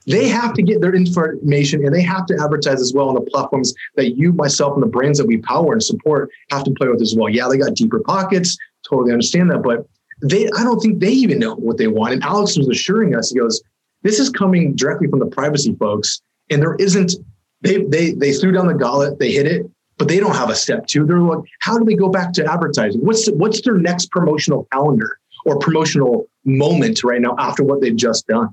They 0.08 0.30
have 0.30 0.54
to 0.54 0.64
get 0.64 0.80
their 0.80 0.96
information 0.96 1.86
and 1.86 1.94
they 1.94 2.02
have 2.02 2.26
to 2.28 2.40
advertise 2.42 2.82
as 2.82 2.94
well 2.94 3.10
on 3.10 3.16
the 3.16 3.22
platforms 3.22 3.74
that 3.96 4.16
you, 4.16 4.32
myself, 4.32 4.74
and 4.74 4.82
the 4.82 4.88
brands 4.88 5.20
that 5.20 5.28
we 5.28 5.38
power 5.38 5.74
and 5.74 5.84
support 5.84 6.32
have 6.50 6.64
to 6.64 6.72
play 6.72 6.88
with 6.88 7.02
as 7.02 7.14
well. 7.16 7.30
Yeah, 7.30 7.50
they 7.50 7.58
got 7.58 7.76
deeper 7.76 8.00
pockets. 8.00 8.58
Totally 8.90 9.12
understand 9.12 9.52
that, 9.52 9.62
but 9.64 9.86
they 10.22 10.50
I 10.58 10.64
don't 10.64 10.80
think 10.80 11.00
they 11.00 11.12
even 11.12 11.40
know 11.40 11.56
what 11.56 11.78
they 11.78 11.88
want. 11.88 12.14
And 12.14 12.24
Alex 12.24 12.58
was 12.58 12.70
assuring 12.70 13.16
us, 13.16 13.32
he 13.32 13.40
goes, 13.40 13.62
this 14.04 14.20
is 14.20 14.30
coming 14.30 14.76
directly 14.76 15.08
from 15.08 15.20
the 15.20 15.26
privacy 15.26 15.76
folks, 15.76 16.22
and 16.50 16.62
there 16.62 16.76
isn't. 16.76 17.14
They 17.62 17.84
they 17.84 18.12
they 18.12 18.34
threw 18.34 18.52
down 18.52 18.68
the 18.68 18.76
gauntlet, 18.76 19.20
they 19.20 19.32
hit 19.32 19.48
it, 19.48 19.70
but 19.98 20.08
they 20.08 20.20
don't 20.20 20.36
have 20.36 20.50
a 20.50 20.56
step 20.56 20.88
two. 20.88 21.06
They're 21.06 21.20
like, 21.20 21.44
how 21.60 21.78
do 21.78 21.84
they 21.84 21.96
go 21.96 22.08
back 22.08 22.32
to 22.34 22.46
advertising? 22.46 23.02
What's 23.02 23.28
what's 23.32 23.62
their 23.62 23.78
next 23.78 24.12
promotional 24.12 24.68
calendar 24.72 25.20
or 25.46 25.60
promotional 25.60 26.30
moment 26.46 27.04
right 27.04 27.20
now 27.20 27.36
after 27.40 27.64
what 27.64 27.82
they've 27.82 27.96
just 27.96 28.28
done? 28.28 28.50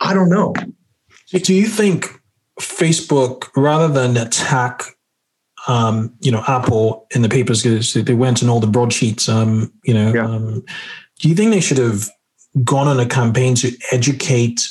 I 0.00 0.14
don't 0.14 0.30
know. 0.30 0.54
Do 1.32 1.54
you 1.54 1.66
think 1.66 2.20
Facebook, 2.60 3.48
rather 3.56 3.88
than 3.88 4.16
attack 4.16 4.84
um, 5.68 6.14
you 6.20 6.32
know, 6.32 6.42
Apple 6.48 7.06
in 7.14 7.22
the 7.22 7.28
papers 7.28 7.62
because 7.62 7.92
they 7.92 8.14
went 8.14 8.42
on 8.42 8.48
all 8.48 8.60
the 8.60 8.66
broadsheets. 8.66 9.28
Um, 9.28 9.72
you 9.84 9.94
know, 9.94 10.12
yeah. 10.12 10.24
um, 10.24 10.64
do 11.18 11.28
you 11.28 11.34
think 11.34 11.50
they 11.50 11.60
should 11.60 11.78
have 11.78 12.08
gone 12.64 12.88
on 12.88 12.98
a 12.98 13.06
campaign 13.06 13.54
to 13.56 13.70
educate 13.92 14.62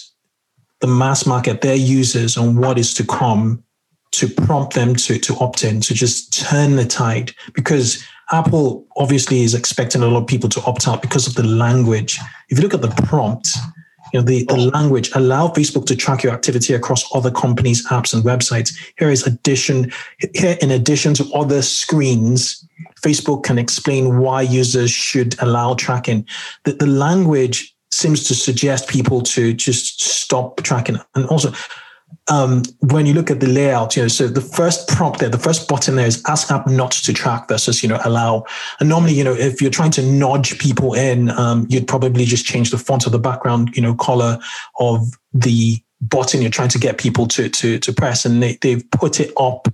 the 0.82 0.88
mass 0.88 1.26
market, 1.26 1.62
their 1.62 1.76
users, 1.76 2.38
on 2.38 2.56
what 2.56 2.78
is 2.78 2.93
to 2.95 3.06
come, 3.06 3.63
to 4.12 4.28
prompt 4.28 4.74
them 4.74 4.95
to 4.95 5.19
to 5.19 5.36
opt 5.39 5.63
in, 5.63 5.82
to 5.82 5.93
just 5.93 6.34
turn 6.34 6.76
the 6.76 6.86
tide? 6.86 7.34
Because 7.54 8.04
Apple 8.32 8.88
obviously 8.98 9.41
is 9.41 9.54
expecting 9.54 10.02
a 10.02 10.08
lot 10.08 10.22
of 10.22 10.28
people 10.28 10.50
to 10.50 10.62
opt 10.63 10.88
out 10.88 11.02
because 11.02 11.28
of 11.28 11.36
the 11.36 11.43
language. 11.43 12.19
If 12.50 12.58
you 12.58 12.63
look 12.63 12.74
at 12.74 12.82
the 12.82 13.02
prompt, 13.04 13.56
you 14.13 14.19
know, 14.19 14.26
the, 14.26 14.43
the 14.45 14.56
oh. 14.56 14.78
language 14.78 15.12
allow 15.15 15.48
Facebook 15.48 15.86
to 15.88 15.95
track 15.95 16.24
your 16.24 16.34
activity 16.34 16.74
across 16.74 17.04
other 17.15 17.32
companies, 17.32 17.86
apps, 17.88 18.13
and 18.13 18.24
websites. 18.24 18.74
Here 18.98 19.10
is 19.10 19.26
addition. 19.26 19.91
Here, 20.34 20.58
in 20.62 20.72
addition 20.72 21.13
to 21.15 21.32
other 21.34 21.62
screens, 21.62 22.67
Facebook 23.02 23.43
can 23.43 23.58
explain 23.58 24.19
why 24.19 24.41
users 24.41 24.91
should 24.91 25.36
allow 25.41 25.74
tracking. 25.76 26.26
The, 26.65 26.74
the 26.74 26.88
language 26.88 27.76
seems 27.91 28.24
to 28.26 28.36
suggest 28.36 28.88
people 28.88 29.22
to 29.22 29.54
just 29.54 30.02
stop 30.02 30.62
tracking. 30.62 31.00
And 31.15 31.26
also, 31.26 31.54
um, 32.30 32.63
when 32.80 33.06
you 33.06 33.13
look 33.13 33.32
at 33.32 33.39
the 33.39 33.48
layout, 33.48 33.95
you 33.95 34.04
know, 34.04 34.08
so 34.08 34.28
the 34.28 34.41
first 34.41 34.88
prompt 34.88 35.19
there, 35.19 35.30
the 35.30 35.39
first 35.39 35.67
button 35.67 35.95
there 35.95 36.06
is 36.06 36.24
ask 36.28 36.52
app 36.52 36.67
not 36.67 36.91
to 36.91 37.13
track 37.13 37.48
versus, 37.48 37.82
you 37.82 37.89
know, 37.89 38.00
allow. 38.06 38.45
And 38.80 38.88
normally, 38.88 39.13
you 39.13 39.24
know, 39.24 39.34
if 39.34 39.62
you're 39.62 39.72
trying 39.72 39.91
to 39.91 40.04
nudge 40.04 40.60
people 40.60 40.93
in, 40.93 41.32
um, 41.32 41.65
you'd 41.69 41.88
probably 41.88 42.26
just 42.26 42.45
change 42.45 42.69
the 42.69 42.78
font 42.78 43.06
of 43.06 43.12
the 43.12 43.19
background, 43.19 43.76
you 43.76 43.82
know, 43.82 43.95
color 43.95 44.38
of 44.80 45.08
the 45.34 45.82
button 46.02 46.41
you're 46.41 46.50
trying 46.50 46.69
to 46.69 46.80
get 46.80 46.98
people 46.98 47.28
to 47.28 47.50
to 47.50 47.78
to 47.80 47.93
press, 47.93 48.26
and 48.26 48.41
they 48.41 48.58
they've 48.62 48.89
put 48.91 49.19
it 49.19 49.32
up. 49.38 49.67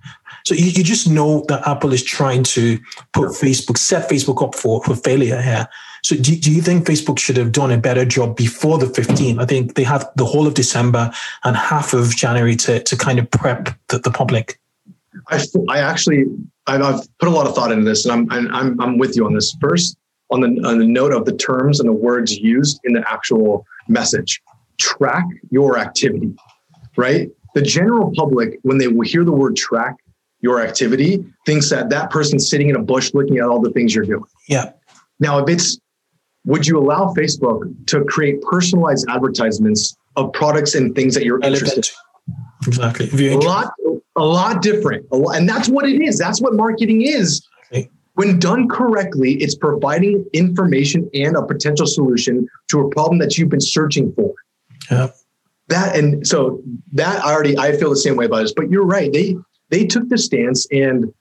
So 0.46 0.56
you, 0.56 0.66
you 0.66 0.84
just 0.84 1.10
know 1.10 1.44
that 1.48 1.68
Apple 1.68 1.94
is 1.94 2.04
trying 2.04 2.44
to 2.44 2.80
put 3.14 3.30
Facebook, 3.30 3.78
set 3.78 4.10
Facebook 4.10 4.42
up 4.44 4.56
for 4.56 4.84
for 4.84 4.96
failure 4.96 5.42
here. 5.42 5.68
So 6.06 6.16
do, 6.16 6.36
do 6.36 6.52
you 6.52 6.62
think 6.62 6.86
Facebook 6.86 7.18
should 7.18 7.36
have 7.38 7.52
done 7.52 7.72
a 7.72 7.80
better 7.80 8.06
job 8.06 8.38
before 8.38 8.78
the 8.78 8.86
15th? 8.86 9.42
I 9.42 9.46
think 9.46 9.74
they 9.74 9.84
have 9.84 10.08
the 10.16 10.26
whole 10.26 10.46
of 10.46 10.54
December 10.54 11.12
and 11.44 11.58
half 11.58 11.96
of 11.96 12.16
January 12.16 12.56
to, 12.58 12.84
to 12.84 12.96
kind 12.96 13.18
of 13.18 13.32
prep 13.32 13.70
the, 13.88 13.98
the 13.98 14.12
public. 14.12 14.60
I, 15.30 15.44
I 15.68 15.80
actually, 15.80 16.26
I've, 16.68 16.84
I've 16.84 17.18
put 17.18 17.28
a 17.28 17.32
lot 17.32 17.48
of 17.48 17.56
thought 17.56 17.72
into 17.72 17.86
this 17.86 18.06
and 18.06 18.32
I'm, 18.32 18.54
I'm, 18.54 18.80
I'm 18.80 18.98
with 19.00 19.16
you 19.16 19.26
on 19.26 19.34
this. 19.34 19.58
First, 19.60 19.98
on 20.30 20.42
the, 20.42 20.48
on 20.68 20.78
the 20.78 20.86
note 20.86 21.12
of 21.12 21.26
the 21.26 21.36
terms 21.36 21.80
and 21.80 21.90
the 21.90 21.94
words 21.94 22.38
used 22.38 22.80
in 22.84 22.94
the 22.94 23.04
actual 23.12 23.66
message, 23.88 24.44
track 24.78 25.26
your 25.50 25.80
activity, 25.80 26.36
right? 26.98 27.32
The 27.56 27.64
general 27.64 28.14
public, 28.16 28.60
when 28.62 28.78
they 28.78 28.86
hear 29.06 29.24
the 29.24 29.32
word 29.32 29.56
track 29.56 29.96
your 30.42 30.62
activity, 30.62 31.26
thinks 31.48 31.72
that 31.72 31.90
that 31.90 32.12
person's 32.12 32.48
sitting 32.48 32.70
in 32.70 32.76
a 32.76 32.84
bush 32.84 33.12
looking 33.16 33.40
at 33.40 33.46
all 33.46 33.60
the 33.60 33.72
things 33.72 33.96
you're 33.96 34.06
doing. 34.06 34.26
Yeah. 34.48 34.74
Now, 35.20 35.40
if 35.40 35.50
it's 35.50 35.80
would 36.46 36.68
you 36.68 36.78
allow 36.78 37.14
Facebook 37.14 37.64
to 37.88 38.04
create 38.06 38.42
personalized 38.42 39.06
advertisements 39.10 39.98
of 40.16 40.32
products 40.34 40.76
and 40.76 40.96
things 40.96 41.16
that 41.16 41.26
you're 41.26 41.42
interested 41.42 41.86
in? 41.86 42.34
Exactly. 42.68 43.30
A 43.30 43.38
lot, 43.38 43.74
a 44.16 44.24
lot 44.24 44.62
different. 44.62 45.06
A 45.12 45.18
lot, 45.18 45.38
and 45.38 45.50
that's 45.50 45.68
what 45.68 45.88
it 45.88 46.02
is. 46.02 46.18
That's 46.18 46.42
what 46.42 46.54
marketing 46.54 47.02
is. 47.02 47.46
Okay. 47.72 47.90
When 48.14 48.40
done 48.40 48.70
correctly, 48.70 49.34
it's 49.36 49.56
providing 49.56 50.26
information 50.34 51.10
and 51.14 51.36
a 51.36 51.44
potential 51.44 51.86
solution 51.86 52.48
to 52.70 52.82
a 52.82 52.90
problem 52.90 53.20
that 53.20 53.38
you've 53.38 53.50
been 53.50 53.62
searching 53.62 54.14
for. 54.14 54.34
Yeah. 54.90 55.10
That 55.68 55.98
and 55.98 56.26
so 56.26 56.62
that 56.94 57.24
I 57.26 57.34
already 57.34 57.58
I 57.58 57.76
feel 57.76 57.90
the 57.90 57.98
same 57.98 58.16
way 58.16 58.26
about 58.26 58.42
this. 58.42 58.54
But 58.54 58.70
you're 58.70 58.86
right. 58.86 59.12
They 59.12 59.36
they 59.70 59.86
took 59.86 60.10
the 60.10 60.18
stance 60.18 60.68
and 60.72 61.12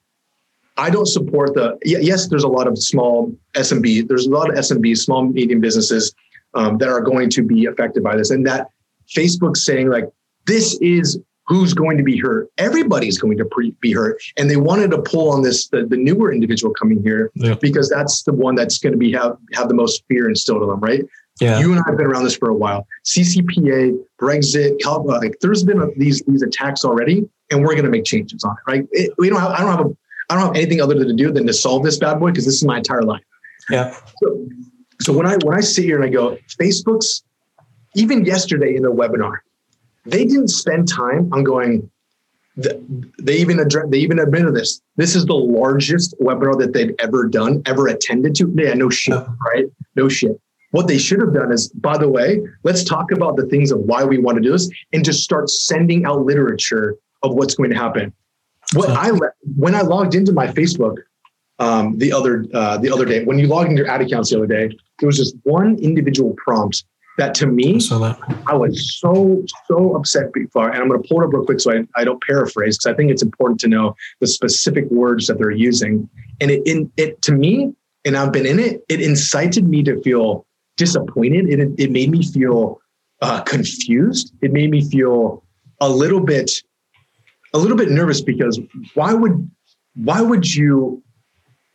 I 0.76 0.90
don't 0.90 1.06
support 1.06 1.54
the. 1.54 1.78
Yes, 1.84 2.28
there's 2.28 2.44
a 2.44 2.48
lot 2.48 2.66
of 2.66 2.78
small 2.78 3.34
SMB. 3.54 4.08
There's 4.08 4.26
a 4.26 4.30
lot 4.30 4.50
of 4.50 4.56
SMB, 4.56 4.96
small 4.98 5.24
medium 5.24 5.60
businesses 5.60 6.14
um, 6.54 6.78
that 6.78 6.88
are 6.88 7.00
going 7.00 7.30
to 7.30 7.42
be 7.42 7.66
affected 7.66 8.02
by 8.02 8.16
this, 8.16 8.30
and 8.30 8.46
that 8.46 8.68
Facebook's 9.08 9.64
saying 9.64 9.88
like 9.88 10.04
this 10.46 10.78
is 10.80 11.18
who's 11.46 11.74
going 11.74 11.96
to 11.98 12.02
be 12.02 12.18
hurt. 12.18 12.48
Everybody's 12.58 13.18
going 13.18 13.36
to 13.38 13.44
pre- 13.44 13.74
be 13.80 13.92
hurt, 13.92 14.20
and 14.36 14.50
they 14.50 14.56
wanted 14.56 14.90
to 14.90 15.02
pull 15.02 15.30
on 15.30 15.42
this 15.42 15.68
the, 15.68 15.84
the 15.86 15.96
newer 15.96 16.32
individual 16.32 16.74
coming 16.74 17.02
here 17.02 17.30
yeah. 17.34 17.54
because 17.54 17.88
that's 17.88 18.22
the 18.22 18.32
one 18.32 18.54
that's 18.54 18.78
going 18.78 18.92
to 18.92 18.98
be 18.98 19.12
have 19.12 19.36
have 19.52 19.68
the 19.68 19.74
most 19.74 20.04
fear 20.08 20.28
instilled 20.28 20.62
in 20.62 20.68
them, 20.68 20.80
right? 20.80 21.04
Yeah. 21.40 21.58
You 21.58 21.72
and 21.72 21.80
I 21.80 21.84
have 21.88 21.96
been 21.96 22.06
around 22.06 22.24
this 22.24 22.36
for 22.36 22.48
a 22.48 22.54
while. 22.54 22.86
CCPA, 23.04 23.98
Brexit, 24.20 24.80
Cal- 24.80 25.04
like 25.04 25.36
there's 25.40 25.64
been 25.64 25.80
a, 25.80 25.86
these 25.96 26.22
these 26.22 26.42
attacks 26.42 26.84
already, 26.84 27.28
and 27.50 27.60
we're 27.62 27.74
going 27.74 27.84
to 27.84 27.90
make 27.90 28.04
changes 28.04 28.44
on 28.44 28.52
it, 28.52 28.70
right? 28.70 28.88
It, 28.92 29.12
we 29.18 29.28
don't 29.28 29.40
have 29.40 29.50
I 29.50 29.60
don't 29.60 29.76
have 29.76 29.86
a 29.86 29.96
I 30.30 30.36
don't 30.36 30.46
have 30.46 30.56
anything 30.56 30.80
other 30.80 30.94
to 30.94 31.12
do 31.12 31.32
than 31.32 31.46
to 31.46 31.52
solve 31.52 31.84
this 31.84 31.98
bad 31.98 32.18
boy 32.18 32.30
because 32.30 32.44
this 32.46 32.54
is 32.54 32.64
my 32.64 32.78
entire 32.78 33.02
life. 33.02 33.22
Yeah. 33.70 33.96
So, 34.22 34.48
so 35.00 35.12
when 35.12 35.26
I 35.26 35.36
when 35.44 35.56
I 35.56 35.60
sit 35.60 35.84
here 35.84 35.96
and 35.96 36.04
I 36.04 36.08
go, 36.08 36.38
Facebook's 36.60 37.22
even 37.94 38.24
yesterday 38.24 38.74
in 38.74 38.82
their 38.82 38.92
webinar, 38.92 39.38
they 40.04 40.24
didn't 40.24 40.48
spend 40.48 40.88
time 40.88 41.32
on 41.32 41.44
going. 41.44 41.90
They 42.56 43.36
even 43.38 43.58
address, 43.58 43.86
they 43.88 43.98
even 43.98 44.20
admitted 44.20 44.54
this. 44.54 44.80
This 44.96 45.16
is 45.16 45.26
the 45.26 45.34
largest 45.34 46.14
webinar 46.20 46.56
that 46.60 46.72
they've 46.72 46.94
ever 47.00 47.26
done, 47.26 47.62
ever 47.66 47.88
attended 47.88 48.36
to. 48.36 48.52
Yeah, 48.54 48.74
no 48.74 48.90
shit, 48.90 49.20
right? 49.44 49.66
No 49.96 50.08
shit. 50.08 50.40
What 50.70 50.88
they 50.88 50.98
should 50.98 51.20
have 51.20 51.34
done 51.34 51.52
is, 51.52 51.68
by 51.68 51.98
the 51.98 52.08
way, 52.08 52.40
let's 52.62 52.82
talk 52.84 53.12
about 53.12 53.36
the 53.36 53.46
things 53.46 53.70
of 53.70 53.80
why 53.80 54.04
we 54.04 54.18
want 54.18 54.36
to 54.36 54.42
do 54.42 54.52
this 54.52 54.68
and 54.92 55.04
just 55.04 55.22
start 55.22 55.50
sending 55.50 56.04
out 56.04 56.24
literature 56.24 56.96
of 57.22 57.34
what's 57.34 57.54
going 57.54 57.70
to 57.70 57.76
happen. 57.76 58.12
What 58.74 58.90
I 58.90 59.10
when 59.56 59.74
I 59.74 59.82
logged 59.82 60.14
into 60.14 60.32
my 60.32 60.46
Facebook, 60.48 60.96
um, 61.58 61.98
the 61.98 62.12
other 62.12 62.46
uh, 62.52 62.78
the 62.78 62.90
other 62.90 63.04
day 63.04 63.24
when 63.24 63.38
you 63.38 63.46
log 63.46 63.66
into 63.66 63.82
your 63.82 63.90
ad 63.90 64.00
accounts 64.00 64.30
the 64.30 64.38
other 64.38 64.46
day. 64.46 64.76
There 65.00 65.06
was 65.06 65.16
just 65.16 65.36
one 65.42 65.76
individual 65.80 66.34
prompt 66.44 66.84
that 67.16 67.34
to 67.36 67.46
me, 67.46 67.78
So 67.78 67.98
that 68.00 68.18
I 68.46 68.54
was 68.54 68.98
so 68.98 69.44
so 69.66 69.94
upset 69.96 70.32
before, 70.32 70.68
and 70.68 70.82
I'm 70.82 70.88
going 70.88 71.02
to 71.02 71.08
pull 71.08 71.22
it 71.22 71.26
up 71.26 71.32
real 71.32 71.44
quick 71.44 71.60
so 71.60 71.72
I, 71.72 71.84
I 71.96 72.04
don't 72.04 72.22
paraphrase 72.22 72.76
because 72.76 72.92
I 72.92 72.94
think 72.96 73.10
it's 73.10 73.22
important 73.22 73.60
to 73.60 73.68
know 73.68 73.94
the 74.20 74.26
specific 74.26 74.90
words 74.90 75.28
that 75.28 75.38
they're 75.38 75.50
using. 75.50 76.08
And 76.40 76.50
it 76.50 76.62
in 76.66 76.90
it 76.96 77.22
to 77.22 77.32
me, 77.32 77.72
and 78.04 78.16
I've 78.16 78.32
been 78.32 78.46
in 78.46 78.58
it. 78.58 78.84
It 78.88 79.00
incited 79.00 79.68
me 79.68 79.82
to 79.84 80.00
feel 80.02 80.46
disappointed. 80.76 81.48
It 81.48 81.70
it 81.78 81.90
made 81.92 82.10
me 82.10 82.24
feel 82.24 82.80
uh, 83.22 83.42
confused. 83.42 84.32
It 84.42 84.52
made 84.52 84.70
me 84.70 84.88
feel 84.88 85.44
a 85.80 85.88
little 85.88 86.20
bit 86.20 86.62
a 87.54 87.58
little 87.58 87.76
bit 87.76 87.90
nervous 87.90 88.20
because 88.20 88.60
why 88.94 89.14
would 89.14 89.50
why 89.94 90.20
would 90.20 90.54
you? 90.54 91.02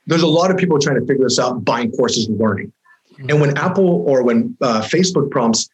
There's 0.05 0.21
a 0.21 0.27
lot 0.27 0.51
of 0.51 0.57
people 0.57 0.77
trying 0.77 0.99
to 0.99 1.05
figure 1.05 1.23
this 1.23 1.39
out, 1.39 1.63
buying 1.63 1.91
courses 1.91 2.27
and 2.27 2.37
learning. 2.39 2.71
And 3.17 3.41
when 3.41 3.57
Apple 3.57 4.03
or 4.07 4.23
when 4.23 4.55
uh, 4.61 4.81
Facebook 4.81 5.29
prompts 5.29 5.69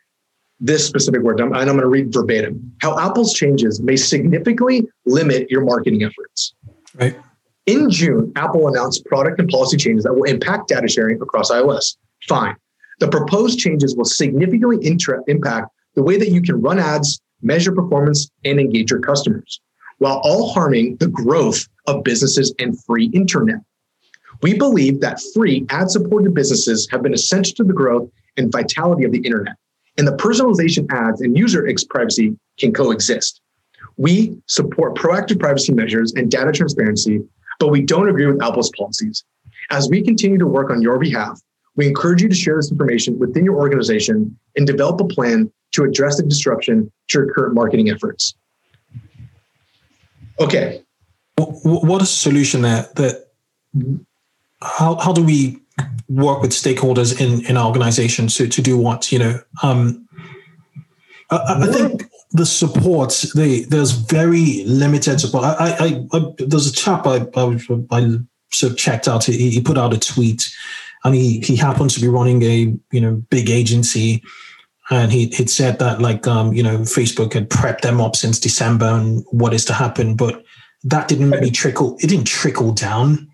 this 0.59 0.85
specific 0.85 1.21
word, 1.21 1.39
and 1.39 1.55
I'm 1.55 1.65
going 1.65 1.79
to 1.79 1.87
read 1.87 2.13
verbatim, 2.13 2.73
how 2.81 2.97
Apple's 2.97 3.33
changes 3.33 3.81
may 3.81 3.95
significantly 3.95 4.87
limit 5.05 5.49
your 5.49 5.63
marketing 5.63 6.03
efforts. 6.03 6.55
right. 6.95 7.17
In 7.65 7.89
June, 7.89 8.31
Apple 8.35 8.67
announced 8.67 9.05
product 9.05 9.39
and 9.39 9.49
policy 9.49 9.75
changes 9.77 10.03
that 10.03 10.13
will 10.13 10.23
impact 10.23 10.67
data 10.67 10.87
sharing 10.87 11.19
across 11.19 11.49
iOS. 11.49 11.97
Fine. 12.27 12.55
The 12.99 13.07
proposed 13.07 13.59
changes 13.59 13.95
will 13.95 14.05
significantly 14.05 14.77
intra- 14.85 15.21
impact 15.27 15.71
the 15.95 16.03
way 16.03 16.17
that 16.17 16.29
you 16.29 16.41
can 16.41 16.61
run 16.61 16.77
ads, 16.77 17.19
measure 17.41 17.71
performance, 17.71 18.29
and 18.43 18.59
engage 18.59 18.91
your 18.91 18.99
customers, 18.99 19.59
while 19.97 20.19
all 20.23 20.53
harming 20.53 20.97
the 20.97 21.07
growth 21.07 21.67
of 21.87 22.03
businesses 22.03 22.53
and 22.59 22.81
free 22.83 23.05
internet. 23.13 23.59
We 24.41 24.57
believe 24.57 25.01
that 25.01 25.21
free 25.33 25.65
ad 25.69 25.89
supported 25.89 26.33
businesses 26.33 26.87
have 26.91 27.01
been 27.01 27.13
essential 27.13 27.55
to 27.57 27.63
the 27.63 27.73
growth 27.73 28.09
and 28.37 28.51
vitality 28.51 29.05
of 29.05 29.11
the 29.11 29.19
internet, 29.19 29.55
and 29.97 30.07
the 30.07 30.15
personalization 30.17 30.91
ads 30.91 31.21
and 31.21 31.37
user 31.37 31.67
privacy 31.89 32.37
can 32.59 32.73
coexist. 32.73 33.41
We 33.97 34.37
support 34.47 34.95
proactive 34.95 35.39
privacy 35.39 35.73
measures 35.73 36.13
and 36.13 36.29
data 36.29 36.51
transparency, 36.51 37.21
but 37.59 37.69
we 37.69 37.81
don't 37.81 38.09
agree 38.09 38.25
with 38.25 38.43
Apple's 38.43 38.71
policies. 38.77 39.23
As 39.71 39.89
we 39.89 40.01
continue 40.03 40.37
to 40.37 40.47
work 40.47 40.69
on 40.69 40.81
your 40.81 40.99
behalf, 40.99 41.39
we 41.75 41.87
encourage 41.87 42.21
you 42.21 42.29
to 42.29 42.35
share 42.35 42.57
this 42.57 42.71
information 42.71 43.17
within 43.19 43.45
your 43.45 43.55
organization 43.55 44.37
and 44.55 44.67
develop 44.67 44.99
a 45.01 45.05
plan 45.05 45.51
to 45.71 45.83
address 45.83 46.17
the 46.17 46.23
disruption 46.23 46.91
to 47.09 47.19
your 47.19 47.33
current 47.33 47.53
marketing 47.53 47.89
efforts. 47.89 48.35
Okay, 50.39 50.81
Wh- 51.39 51.61
wh- 51.63 51.83
What 51.83 52.01
is 52.01 52.09
the 52.09 52.15
solution 52.15 52.61
there? 52.61 52.87
That 52.95 53.27
how 54.61 54.95
how 54.95 55.13
do 55.13 55.23
we 55.23 55.59
work 56.09 56.41
with 56.41 56.51
stakeholders 56.51 57.19
in 57.19 57.45
in 57.45 57.57
our 57.57 57.67
organization 57.67 58.27
to 58.27 58.47
to 58.47 58.61
do 58.61 58.77
what 58.77 59.11
you 59.11 59.19
know? 59.19 59.39
Um, 59.63 60.07
I- 61.31 61.55
I, 61.61 61.67
think 61.71 62.03
the 62.31 62.45
support 62.45 63.09
the 63.35 63.65
there's 63.69 63.91
very 63.91 64.63
limited 64.65 65.19
support. 65.19 65.43
I, 65.45 65.53
I, 65.59 65.85
I, 65.85 66.17
I 66.17 66.33
there's 66.37 66.67
a 66.67 66.73
chap 66.73 67.07
I 67.07 67.25
I, 67.35 67.57
I 67.91 68.17
sort 68.51 68.71
of 68.71 68.77
checked 68.77 69.07
out. 69.07 69.23
He, 69.25 69.49
he 69.49 69.61
put 69.61 69.77
out 69.77 69.93
a 69.93 69.99
tweet, 69.99 70.51
and 71.03 71.15
he 71.15 71.39
he 71.39 71.55
happened 71.55 71.89
to 71.91 72.01
be 72.01 72.07
running 72.07 72.43
a 72.43 72.73
you 72.91 73.01
know 73.01 73.15
big 73.29 73.49
agency. 73.49 74.21
And 74.89 75.11
he 75.11 75.33
had 75.35 75.49
said 75.49 75.79
that 75.79 76.01
like 76.01 76.27
um, 76.27 76.53
you 76.53 76.61
know 76.61 76.79
Facebook 76.79 77.33
had 77.33 77.49
prepped 77.49 77.81
them 77.81 77.99
up 77.99 78.15
since 78.15 78.39
December 78.39 78.85
and 78.85 79.23
what 79.31 79.53
is 79.53 79.65
to 79.65 79.73
happen, 79.73 80.15
but 80.15 80.43
that 80.83 81.07
didn't 81.07 81.31
really 81.31 81.51
trickle. 81.51 81.97
It 81.99 82.07
didn't 82.07 82.27
trickle 82.27 82.71
down. 82.71 83.27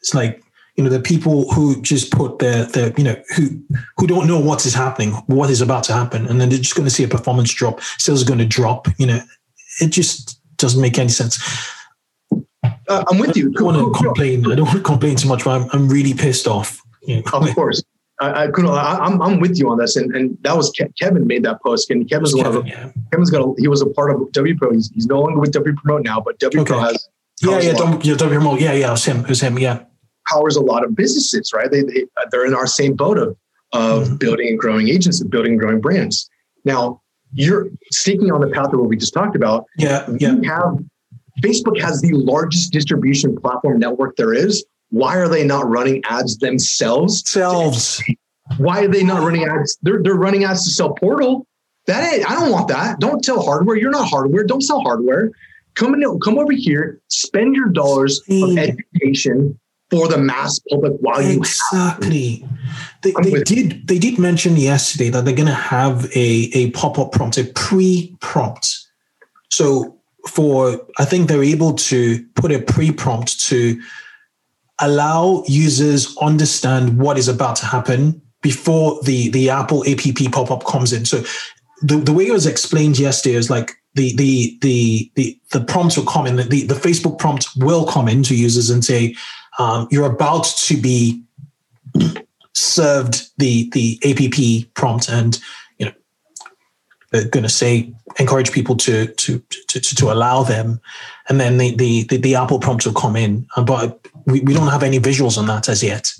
It's 0.00 0.14
like 0.14 0.42
you 0.76 0.84
know 0.84 0.90
the 0.90 1.00
people 1.00 1.50
who 1.52 1.80
just 1.82 2.12
put 2.12 2.38
their 2.38 2.64
their 2.66 2.92
you 2.96 3.04
know 3.04 3.16
who 3.36 3.60
who 3.96 4.06
don't 4.06 4.28
know 4.28 4.38
what 4.38 4.64
is 4.66 4.74
happening, 4.74 5.12
what 5.26 5.50
is 5.50 5.60
about 5.60 5.84
to 5.84 5.92
happen, 5.92 6.26
and 6.26 6.40
then 6.40 6.48
they're 6.48 6.58
just 6.58 6.76
going 6.76 6.86
to 6.86 6.94
see 6.94 7.04
a 7.04 7.08
performance 7.08 7.52
drop. 7.52 7.80
Sales 7.98 8.22
are 8.22 8.26
going 8.26 8.38
to 8.38 8.46
drop. 8.46 8.86
You 8.98 9.06
know, 9.06 9.20
it 9.80 9.88
just 9.88 10.40
doesn't 10.56 10.80
make 10.80 10.98
any 10.98 11.08
sense. 11.08 11.38
uh, 12.88 13.04
I'm 13.08 13.18
with 13.18 13.36
you. 13.36 13.50
I 13.50 13.60
don't 13.60 13.64
want 13.64 13.96
to 13.96 14.02
complain. 14.04 14.50
I 14.50 14.54
don't 14.54 14.66
want 14.66 14.78
to 14.78 14.84
complain 14.84 15.16
too 15.16 15.28
much, 15.28 15.44
but 15.44 15.60
I'm, 15.60 15.68
I'm 15.72 15.88
really 15.88 16.14
pissed 16.14 16.46
off. 16.46 16.80
You 17.02 17.16
know, 17.16 17.22
Of 17.32 17.54
course. 17.54 17.82
I, 18.24 18.44
I 18.44 18.50
couldn't. 18.50 18.70
I, 18.70 18.98
I'm 18.98 19.20
I'm 19.22 19.40
with 19.40 19.58
you 19.58 19.68
on 19.70 19.78
this, 19.78 19.96
and 19.96 20.14
and 20.16 20.36
that 20.42 20.56
was 20.56 20.70
Ke- 20.70 20.94
Kevin 21.00 21.26
made 21.26 21.42
that 21.44 21.62
post, 21.62 21.90
and 21.90 22.08
Kevin's 22.08 22.34
one 22.34 22.46
of 22.46 22.52
Kevin, 22.54 22.68
the, 22.68 22.76
yeah, 22.76 22.90
Kevin's 23.12 23.30
got 23.30 23.42
a, 23.42 23.54
he 23.58 23.68
was 23.68 23.82
a 23.82 23.86
part 23.86 24.10
of 24.10 24.30
W 24.32 24.56
Pro. 24.56 24.72
He's, 24.72 24.90
he's 24.94 25.06
no 25.06 25.20
longer 25.20 25.40
with 25.40 25.52
W 25.52 25.74
Promote 25.76 26.02
now, 26.04 26.20
but 26.20 26.38
W 26.38 26.64
Pro 26.64 26.78
Okay. 26.78 26.86
has 26.92 27.08
yeah, 27.42 27.58
yeah, 27.60 27.72
lot- 27.72 27.78
don't, 27.78 28.04
yeah, 28.04 28.14
don't 28.14 28.30
be 28.30 28.36
remote. 28.36 28.60
Yeah, 28.60 28.72
yeah, 28.72 28.88
it 28.88 28.90
was 28.92 29.04
him. 29.04 29.20
It 29.20 29.28
was 29.28 29.40
him. 29.40 29.58
Yeah, 29.58 29.84
powers 30.28 30.56
a 30.56 30.60
lot 30.62 30.84
of 30.84 30.94
businesses, 30.96 31.52
right? 31.54 31.70
They, 31.70 31.82
they 31.82 32.04
they're 32.30 32.46
in 32.46 32.54
our 32.54 32.66
same 32.66 32.94
boat 32.94 33.18
of 33.18 33.36
of 33.72 34.08
Mhm. 34.08 34.18
building 34.20 34.48
and 34.48 34.58
growing 34.58 34.88
agencies, 34.88 35.24
building 35.24 35.52
and 35.52 35.60
growing 35.60 35.80
brands. 35.80 36.28
Now 36.64 37.00
you're 37.32 37.68
sticking 37.90 38.30
on 38.30 38.40
the 38.40 38.46
path 38.48 38.72
of 38.72 38.78
what 38.78 38.88
we 38.88 38.96
just 38.96 39.12
talked 39.12 39.34
about. 39.36 39.64
yeah, 39.76 40.06
yeah. 40.18 40.36
Have 40.44 40.78
Facebook 41.42 41.80
has 41.80 42.00
the 42.00 42.12
largest 42.12 42.72
distribution 42.72 43.36
platform 43.36 43.80
network 43.80 44.14
there 44.16 44.32
is. 44.32 44.64
Why 44.90 45.16
are 45.16 45.28
they 45.28 45.44
not 45.44 45.68
running 45.68 46.02
ads 46.08 46.38
themselves? 46.38 47.28
Selves. 47.28 48.02
Why 48.58 48.84
are 48.84 48.88
they 48.88 49.02
not 49.02 49.22
running 49.22 49.44
ads? 49.44 49.78
They're, 49.82 50.02
they're 50.02 50.14
running 50.14 50.44
ads 50.44 50.64
to 50.64 50.70
sell 50.70 50.94
Portal. 50.94 51.46
That 51.86 52.12
ain't, 52.12 52.30
I 52.30 52.34
don't 52.34 52.50
want 52.50 52.68
that. 52.68 53.00
Don't 53.00 53.24
sell 53.24 53.42
hardware. 53.42 53.76
You're 53.76 53.90
not 53.90 54.08
hardware. 54.08 54.44
Don't 54.44 54.62
sell 54.62 54.80
hardware. 54.80 55.30
Come 55.74 55.94
in, 55.94 56.20
come 56.20 56.38
over 56.38 56.52
here. 56.52 57.00
Spend 57.08 57.56
your 57.56 57.68
dollars 57.68 58.20
of 58.30 58.56
education 58.56 59.58
for 59.90 60.08
the 60.08 60.18
mass 60.18 60.60
public 60.70 60.94
while 61.00 61.20
you 61.20 61.38
Exactly. 61.38 62.46
They, 63.02 63.12
they 63.22 63.42
did. 63.42 63.86
They 63.86 63.98
did 63.98 64.18
mention 64.18 64.56
yesterday 64.56 65.10
that 65.10 65.24
they're 65.24 65.34
going 65.34 65.46
to 65.46 65.54
have 65.54 66.04
a 66.16 66.50
a 66.54 66.70
pop 66.70 66.98
up 66.98 67.12
prompt, 67.12 67.38
a 67.38 67.44
pre 67.44 68.16
prompt. 68.20 68.86
So 69.50 69.98
for 70.28 70.80
I 70.98 71.04
think 71.04 71.28
they're 71.28 71.42
able 71.42 71.74
to 71.74 72.24
put 72.34 72.50
a 72.50 72.60
pre 72.60 72.92
prompt 72.92 73.40
to 73.48 73.80
allow 74.80 75.44
users 75.46 76.16
understand 76.18 76.98
what 76.98 77.18
is 77.18 77.28
about 77.28 77.56
to 77.56 77.66
happen 77.66 78.20
before 78.42 79.00
the 79.02 79.30
the 79.30 79.50
Apple 79.50 79.84
app 79.86 80.32
pop 80.32 80.50
up 80.50 80.64
comes 80.66 80.92
in. 80.92 81.04
So 81.04 81.24
the, 81.82 81.96
the 81.96 82.12
way 82.12 82.26
it 82.26 82.32
was 82.32 82.46
explained 82.46 82.98
yesterday 82.98 83.36
is 83.36 83.50
like 83.50 83.72
the 83.94 84.14
the 84.16 84.58
the 84.60 85.10
the 85.14 85.38
the 85.50 85.60
prompts 85.60 85.96
will 85.96 86.04
come 86.04 86.26
in. 86.26 86.36
The, 86.36 86.66
the 86.66 86.74
Facebook 86.74 87.18
prompt 87.18 87.48
will 87.56 87.86
come 87.86 88.08
in 88.08 88.22
to 88.24 88.34
users 88.34 88.70
and 88.70 88.84
say, 88.84 89.14
um, 89.58 89.88
"You're 89.90 90.12
about 90.12 90.44
to 90.44 90.76
be 90.76 91.22
served 92.52 93.30
the 93.38 93.70
the 93.70 93.98
app 94.04 94.74
prompt," 94.74 95.08
and 95.08 95.40
you 95.78 95.86
know 95.86 95.92
they're 97.12 97.28
going 97.28 97.44
to 97.44 97.48
say 97.48 97.92
encourage 98.18 98.52
people 98.52 98.76
to 98.76 99.06
to 99.06 99.38
to 99.38 99.80
to, 99.80 99.94
to 99.94 100.12
allow 100.12 100.42
them, 100.42 100.80
and 101.28 101.40
then 101.40 101.58
the, 101.58 101.74
the 101.76 102.02
the 102.04 102.16
the 102.16 102.34
Apple 102.34 102.58
prompt 102.58 102.84
will 102.84 102.92
come 102.92 103.16
in. 103.16 103.46
Uh, 103.56 103.62
But 103.62 104.06
we, 104.26 104.40
we 104.40 104.54
don't 104.54 104.68
have 104.68 104.82
any 104.82 104.98
visuals 104.98 105.38
on 105.38 105.46
that 105.46 105.68
as 105.68 105.82
yet. 105.82 106.12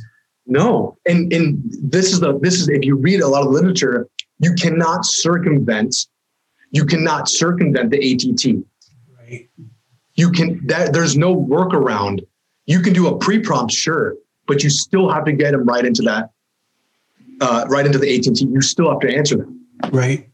No, 0.46 0.98
and 1.06 1.32
and 1.32 1.62
this 1.82 2.12
is 2.12 2.20
the 2.20 2.38
this 2.40 2.60
is 2.60 2.68
if 2.68 2.84
you 2.84 2.96
read 2.96 3.20
a 3.20 3.28
lot 3.28 3.44
of 3.46 3.50
literature, 3.50 4.08
you 4.40 4.52
cannot 4.54 5.06
circumvent, 5.06 6.06
you 6.70 6.84
cannot 6.84 7.28
circumvent 7.28 7.90
the 7.90 7.98
ATT. 7.98 8.64
Right. 9.18 9.48
You 10.14 10.30
can 10.30 10.66
that 10.66 10.92
there's 10.92 11.16
no 11.16 11.34
workaround. 11.34 12.26
You 12.66 12.80
can 12.80 12.92
do 12.92 13.08
a 13.08 13.18
pre-prompt, 13.18 13.72
sure, 13.72 14.16
but 14.46 14.62
you 14.62 14.70
still 14.70 15.10
have 15.10 15.24
to 15.26 15.32
get 15.32 15.52
them 15.52 15.64
right 15.64 15.84
into 15.84 16.02
that, 16.02 16.30
uh, 17.40 17.66
right 17.68 17.84
into 17.84 17.98
the 17.98 18.14
ATT. 18.14 18.40
You 18.42 18.60
still 18.60 18.90
have 18.90 19.00
to 19.00 19.14
answer 19.14 19.36
them. 19.36 19.66
right 19.92 20.28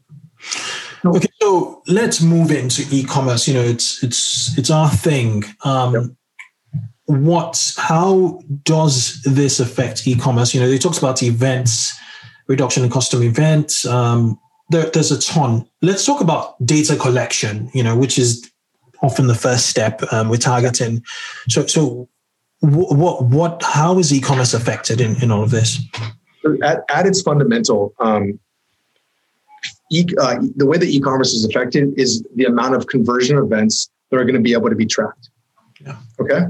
okay 1.05 1.27
so 1.41 1.81
let's 1.87 2.21
move 2.21 2.51
into 2.51 2.83
e-commerce 2.91 3.47
you 3.47 3.53
know 3.53 3.61
it's 3.63 4.03
it's 4.03 4.57
it's 4.57 4.69
our 4.69 4.89
thing 4.89 5.43
um 5.63 5.93
Yep. 5.93 6.03
What 7.05 7.73
how 7.77 8.41
does 8.63 9.21
this 9.23 9.59
affect 9.59 10.07
e-commerce 10.07 10.53
you 10.53 10.59
know 10.59 10.69
they 10.69 10.77
talked 10.77 10.97
about 10.97 11.21
events 11.23 11.93
reduction 12.47 12.83
in 12.83 12.89
custom 12.89 13.23
events 13.23 13.85
um 13.85 14.39
there, 14.69 14.89
there's 14.91 15.11
a 15.11 15.19
ton 15.19 15.67
let's 15.81 16.05
talk 16.05 16.21
about 16.21 16.63
data 16.65 16.95
collection 16.95 17.69
you 17.73 17.83
know 17.83 17.97
which 17.97 18.17
is 18.17 18.49
often 19.01 19.27
the 19.27 19.35
first 19.35 19.67
step 19.67 20.01
um, 20.13 20.29
with 20.29 20.41
targeting 20.41 21.03
so 21.49 21.65
so 21.65 22.07
what 22.59 22.95
what, 22.95 23.23
what 23.23 23.63
how 23.63 23.97
is 23.97 24.13
e-commerce 24.13 24.53
affected 24.53 25.01
in, 25.01 25.21
in 25.21 25.31
all 25.31 25.43
of 25.43 25.49
this 25.49 25.79
At, 26.63 26.83
at 26.89 27.05
its 27.05 27.21
fundamental, 27.21 27.93
um, 27.99 28.39
e, 29.91 30.05
uh, 30.19 30.39
the 30.55 30.65
way 30.65 30.77
that 30.77 30.87
e-commerce 30.87 31.33
is 31.33 31.45
affected 31.45 31.93
is 31.99 32.23
the 32.35 32.45
amount 32.45 32.75
of 32.75 32.87
conversion 32.87 33.37
events 33.37 33.89
that 34.09 34.17
are 34.17 34.23
going 34.23 34.35
to 34.35 34.41
be 34.41 34.53
able 34.53 34.69
to 34.69 34.75
be 34.75 34.85
tracked. 34.85 35.29
Yeah. 35.79 35.97
Okay. 36.19 36.45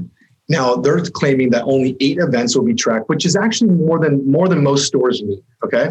Now 0.52 0.76
they're 0.76 1.00
claiming 1.00 1.48
that 1.50 1.62
only 1.64 1.96
eight 2.00 2.18
events 2.18 2.54
will 2.54 2.64
be 2.64 2.74
tracked, 2.74 3.08
which 3.08 3.24
is 3.24 3.34
actually 3.36 3.70
more 3.70 3.98
than 3.98 4.30
more 4.30 4.48
than 4.48 4.62
most 4.62 4.86
stores 4.86 5.22
need. 5.22 5.42
Okay. 5.64 5.90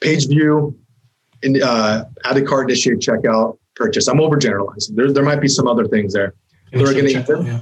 Page 0.00 0.28
view, 0.28 0.78
in, 1.42 1.60
uh, 1.62 2.04
add 2.24 2.36
a 2.36 2.42
cart, 2.42 2.70
initiate 2.70 3.00
checkout, 3.00 3.58
purchase. 3.74 4.06
I'm 4.06 4.18
overgeneralizing. 4.18 4.94
There, 4.94 5.10
there 5.12 5.24
might 5.24 5.40
be 5.40 5.48
some 5.48 5.66
other 5.66 5.86
things 5.88 6.12
there. 6.12 6.34
They're 6.72 6.86
gonna- 6.94 7.08
yeah. 7.44 7.60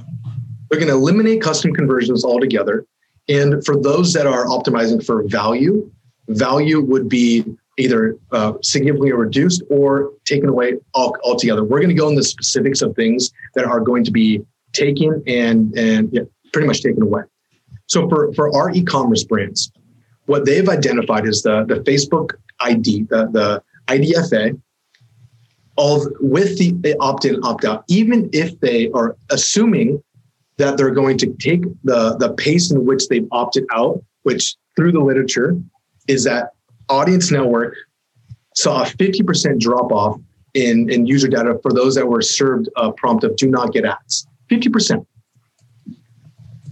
They're 0.69 0.79
going 0.79 0.89
to 0.91 0.95
eliminate 0.97 1.39
custom 1.41 1.71
conversions 1.73 2.25
altogether. 2.25 2.85
And 3.29 3.63
for 3.65 3.79
those 3.79 4.11
that 4.13 4.25
are 4.25 4.45
optimizing 4.45 5.05
for 5.05 5.23
value, 5.27 5.89
value 6.29 6.81
would 6.81 7.07
be 7.07 7.45
either 7.77 8.17
uh, 8.31 8.53
significantly 8.61 9.11
reduced 9.13 9.61
or 9.69 10.13
taken 10.25 10.49
away 10.49 10.73
altogether. 10.95 11.63
We're 11.63 11.79
going 11.79 11.89
to 11.89 11.95
go 11.95 12.09
in 12.09 12.15
the 12.15 12.23
specifics 12.23 12.81
of 12.81 12.95
things 12.95 13.31
that 13.55 13.65
are 13.65 13.79
going 13.79 14.03
to 14.03 14.11
be 14.11 14.43
taken 14.73 15.23
and 15.27 15.77
and 15.77 16.09
yeah, 16.11 16.23
pretty 16.51 16.67
much 16.67 16.81
taken 16.81 17.03
away. 17.03 17.23
So 17.87 18.07
for 18.09 18.33
for 18.33 18.53
our 18.55 18.71
e-commerce 18.71 19.23
brands, 19.23 19.71
what 20.25 20.45
they've 20.45 20.67
identified 20.67 21.25
is 21.27 21.41
the 21.43 21.65
the 21.65 21.75
Facebook 21.75 22.33
ID, 22.59 23.03
the 23.09 23.27
the 23.31 23.63
IDFA, 23.87 24.59
of 25.77 26.01
with 26.19 26.57
the, 26.57 26.71
the 26.71 26.97
opt-in 26.99 27.43
opt-out, 27.43 27.83
even 27.87 28.29
if 28.33 28.59
they 28.59 28.89
are 28.91 29.17
assuming 29.29 30.01
that 30.57 30.77
they're 30.77 30.91
going 30.91 31.17
to 31.17 31.33
take 31.33 31.63
the 31.83 32.15
the 32.17 32.33
pace 32.33 32.71
in 32.71 32.85
which 32.85 33.07
they've 33.07 33.27
opted 33.31 33.65
out, 33.73 34.03
which 34.23 34.55
through 34.75 34.91
the 34.91 34.99
literature 34.99 35.57
is 36.07 36.23
that 36.23 36.49
Audience 36.89 37.31
Network 37.31 37.75
saw 38.55 38.83
a 38.83 38.85
50% 38.85 39.59
drop 39.59 39.91
off 39.91 40.19
in, 40.53 40.89
in 40.91 41.05
user 41.05 41.27
data 41.27 41.57
for 41.61 41.71
those 41.71 41.95
that 41.95 42.07
were 42.07 42.21
served 42.21 42.69
a 42.75 42.91
prompt 42.91 43.23
of 43.23 43.35
do 43.35 43.49
not 43.49 43.73
get 43.73 43.85
ads. 43.85 44.27
50%. 44.53 45.05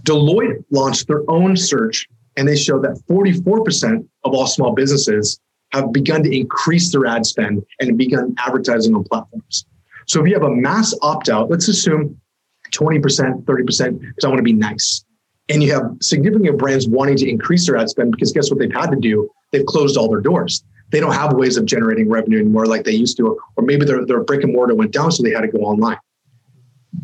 Deloitte 0.02 0.64
launched 0.70 1.06
their 1.06 1.22
own 1.28 1.56
search 1.56 2.08
and 2.36 2.48
they 2.48 2.56
showed 2.56 2.82
that 2.82 3.00
44% 3.08 4.06
of 4.24 4.32
all 4.32 4.46
small 4.46 4.72
businesses 4.74 5.40
have 5.72 5.92
begun 5.92 6.22
to 6.22 6.36
increase 6.36 6.92
their 6.92 7.06
ad 7.06 7.24
spend 7.24 7.62
and 7.80 7.96
begun 7.96 8.34
advertising 8.38 8.94
on 8.94 9.04
platforms. 9.04 9.66
So 10.06 10.20
if 10.20 10.28
you 10.28 10.34
have 10.34 10.42
a 10.42 10.50
mass 10.50 10.94
opt 11.02 11.28
out, 11.28 11.50
let's 11.50 11.68
assume 11.68 12.20
20%, 12.72 13.44
30%, 13.44 13.44
because 13.44 14.24
I 14.24 14.28
want 14.28 14.38
to 14.38 14.42
be 14.42 14.52
nice. 14.52 15.04
And 15.48 15.62
you 15.62 15.72
have 15.72 15.82
significant 16.00 16.58
brands 16.58 16.88
wanting 16.88 17.16
to 17.18 17.28
increase 17.28 17.66
their 17.66 17.76
ad 17.76 17.88
spend 17.88 18.12
because 18.12 18.32
guess 18.32 18.50
what 18.50 18.58
they've 18.58 18.72
had 18.72 18.90
to 18.90 18.96
do? 18.96 19.28
They've 19.50 19.66
closed 19.66 19.96
all 19.96 20.08
their 20.08 20.20
doors. 20.20 20.64
They 20.90 21.00
don't 21.00 21.12
have 21.12 21.34
ways 21.34 21.56
of 21.56 21.64
generating 21.64 22.08
revenue 22.08 22.40
anymore 22.40 22.66
like 22.66 22.84
they 22.84 22.92
used 22.92 23.16
to, 23.18 23.38
or 23.56 23.64
maybe 23.64 23.84
their, 23.84 24.04
their 24.04 24.22
brick 24.22 24.44
and 24.44 24.52
mortar 24.52 24.74
went 24.74 24.92
down, 24.92 25.10
so 25.10 25.22
they 25.22 25.30
had 25.30 25.40
to 25.40 25.48
go 25.48 25.58
online. 25.58 25.98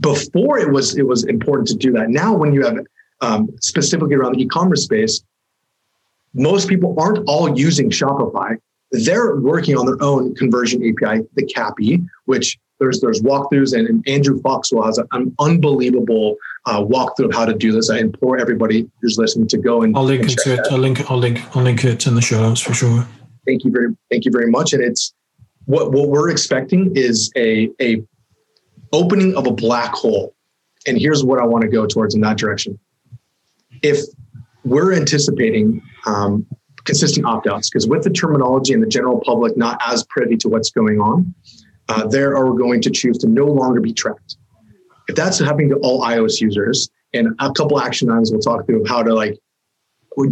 Before 0.01 0.59
it 0.59 0.71
was 0.73 0.97
it 0.97 1.07
was 1.07 1.25
important 1.25 1.69
to 1.69 1.77
do 1.77 1.93
that. 1.93 2.11
Now, 2.11 2.35
when 2.35 2.53
you 2.53 2.63
have 2.65 2.79
um, 3.21 3.49
specifically 3.61 4.15
around 4.15 4.35
the 4.35 4.43
e-commerce 4.43 4.85
space, 4.85 5.23
most 6.35 6.69
people 6.69 6.95
aren't 6.99 7.25
all 7.27 7.59
using 7.59 7.91
Shopify. 7.91 8.57
They're 8.93 9.37
working 9.37 9.77
on 9.77 9.87
their 9.87 10.01
own 10.03 10.35
conversion 10.35 10.83
API, 10.83 11.27
the 11.35 11.45
CAPI, 11.47 12.07
which 12.27 12.59
there's 12.79 13.01
there's 13.01 13.21
walkthroughs, 13.23 13.77
and, 13.77 13.89
and 13.89 14.07
Andrew 14.09 14.41
Foxwell 14.41 14.85
has 14.85 14.99
an 15.13 15.35
unbelievable 15.39 16.37
uh, 16.67 16.83
walkthrough 16.83 17.27
of 17.27 17.35
how 17.35 17.45
to 17.45 17.55
do 17.55 17.73
this. 17.73 17.91
I 17.91 17.99
implore 17.99 18.39
everybody 18.39 18.89
who's 19.01 19.19
listening 19.19 19.49
to 19.49 19.59
go 19.59 19.83
and 19.83 19.97
I'll 19.97 20.05
link 20.05 20.23
and 20.23 20.33
it 20.33 20.39
to 20.39 20.55
it. 20.55 20.61
I'll 20.71 20.79
link 20.79 21.11
I'll 21.11 21.19
link 21.19 21.57
I'll 21.57 21.63
link 21.63 21.85
it 21.85 22.07
in 22.07 22.15
the 22.15 22.23
show 22.23 22.41
notes 22.41 22.61
for 22.61 22.75
sure. 22.75 23.07
Thank 23.47 23.65
you 23.65 23.71
very 23.71 23.97
thank 24.11 24.25
you 24.25 24.31
very 24.31 24.51
much. 24.51 24.73
And 24.73 24.83
it's 24.83 25.15
what 25.65 25.93
what 25.93 26.09
we're 26.09 26.31
expecting 26.31 26.95
is 26.95 27.33
a 27.37 27.71
a 27.81 28.03
opening 28.93 29.37
of 29.37 29.47
a 29.47 29.53
black 29.53 29.93
hole. 29.95 30.35
And 30.87 30.99
here's 30.99 31.25
what 31.25 31.41
I 31.41 31.45
want 31.45 31.63
to 31.63 31.69
go 31.69 31.87
towards 31.87 32.15
in 32.15 32.21
that 32.23 32.39
direction. 32.39 32.79
If 33.83 34.01
we're 34.65 34.95
anticipating 34.95 35.83
um, 36.07 36.47
consistent 36.85 37.27
opt-outs, 37.27 37.71
because 37.71 37.87
with 37.87 38.05
the 38.05 38.11
terminology 38.11 38.73
and 38.73 38.83
the 38.83 38.87
general 38.87 39.21
public 39.21 39.57
not 39.57 39.81
as 39.87 40.05
privy 40.05 40.37
to 40.39 40.49
what's 40.49 40.71
going 40.71 41.01
on, 41.01 41.35
uh, 41.89 42.07
they 42.07 42.23
are 42.23 42.53
going 42.53 42.81
to 42.83 42.91
choose 42.91 43.19
to 43.19 43.29
no 43.29 43.47
longer 43.47 43.81
be 43.81 43.93
tracked. 43.93 44.37
If 45.09 45.17
that's 45.17 45.39
happening 45.39 45.71
to 45.71 45.77
all 45.77 46.03
iOS 46.03 46.41
users, 46.41 46.91
and 47.15 47.29
a 47.39 47.53
couple 47.53 47.81
action 47.81 48.11
items 48.11 48.31
we'll 48.31 48.41
talk 48.41 48.67
through 48.67 48.83
of 48.83 48.89
how 48.89 49.03
to 49.03 49.15
like 49.15 49.39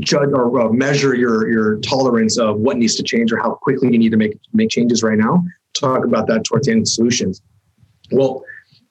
judge 0.00 0.30
or 0.32 0.60
uh, 0.60 0.68
measure 0.70 1.14
your 1.14 1.48
your 1.48 1.76
tolerance 1.78 2.38
of 2.38 2.58
what 2.58 2.76
needs 2.76 2.96
to 2.96 3.02
change 3.02 3.32
or 3.32 3.38
how 3.38 3.54
quickly 3.54 3.88
you 3.92 3.98
need 3.98 4.10
to 4.10 4.16
make 4.16 4.38
make 4.52 4.68
changes 4.68 5.02
right 5.02 5.18
now. 5.18 5.42
Talk 5.78 6.04
about 6.04 6.26
that 6.26 6.44
towards 6.44 6.66
the 6.66 6.72
end 6.72 6.88
solutions. 6.88 7.40
Well, 8.10 8.44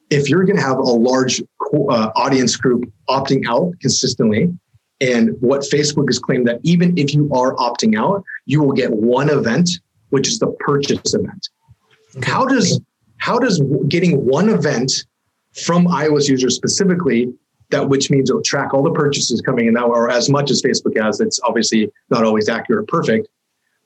if 0.10 0.30
you're 0.30 0.43
going 0.43 0.58
to 0.58 0.62
have 0.62 0.78
a 0.78 0.82
large 0.82 1.41
uh, 1.41 2.12
audience 2.15 2.56
group 2.56 2.91
opting 3.10 3.47
out 3.47 3.73
consistently, 3.82 4.54
and 5.01 5.36
what 5.41 5.62
Facebook 5.62 6.08
has 6.08 6.19
claimed 6.19 6.47
that 6.47 6.60
even 6.63 6.97
if 6.97 7.13
you 7.13 7.30
are 7.34 7.56
opting 7.56 7.97
out, 7.97 8.23
you 8.45 8.62
will 8.62 8.71
get 8.71 8.91
one 8.91 9.30
event, 9.30 9.69
which 10.10 10.28
is 10.28 10.39
the 10.39 10.47
purchase 10.60 11.13
event. 11.13 11.49
How 12.23 12.45
does 12.45 12.80
how 13.17 13.39
does 13.39 13.62
getting 13.88 14.25
one 14.25 14.49
event 14.49 15.06
from 15.54 15.86
iOS 15.88 16.30
users 16.30 16.56
specifically 16.56 17.34
that 17.71 17.89
which 17.89 18.12
means 18.12 18.30
it'll 18.30 18.41
track 18.41 18.73
all 18.73 18.84
the 18.84 18.91
purchases 18.91 19.41
coming 19.41 19.67
in 19.67 19.73
now 19.73 19.88
or 19.88 20.10
as 20.10 20.30
much 20.30 20.51
as 20.51 20.62
Facebook 20.62 21.01
has 21.01 21.19
it's 21.19 21.39
obviously 21.43 21.89
not 22.10 22.23
always 22.23 22.49
accurate 22.49 22.84
or 22.84 22.86
perfect 22.86 23.28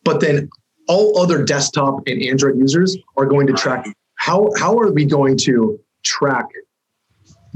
but 0.03 0.19
then 0.19 0.49
all 0.87 1.19
other 1.19 1.43
desktop 1.43 2.01
and 2.07 2.21
Android 2.23 2.57
users 2.57 2.97
are 3.17 3.25
going 3.25 3.45
to 3.47 3.53
track 3.53 3.85
how 4.19 4.49
how 4.57 4.77
are 4.77 4.91
we 4.91 5.05
going 5.05 5.37
to 5.37 5.79
track 6.03 6.45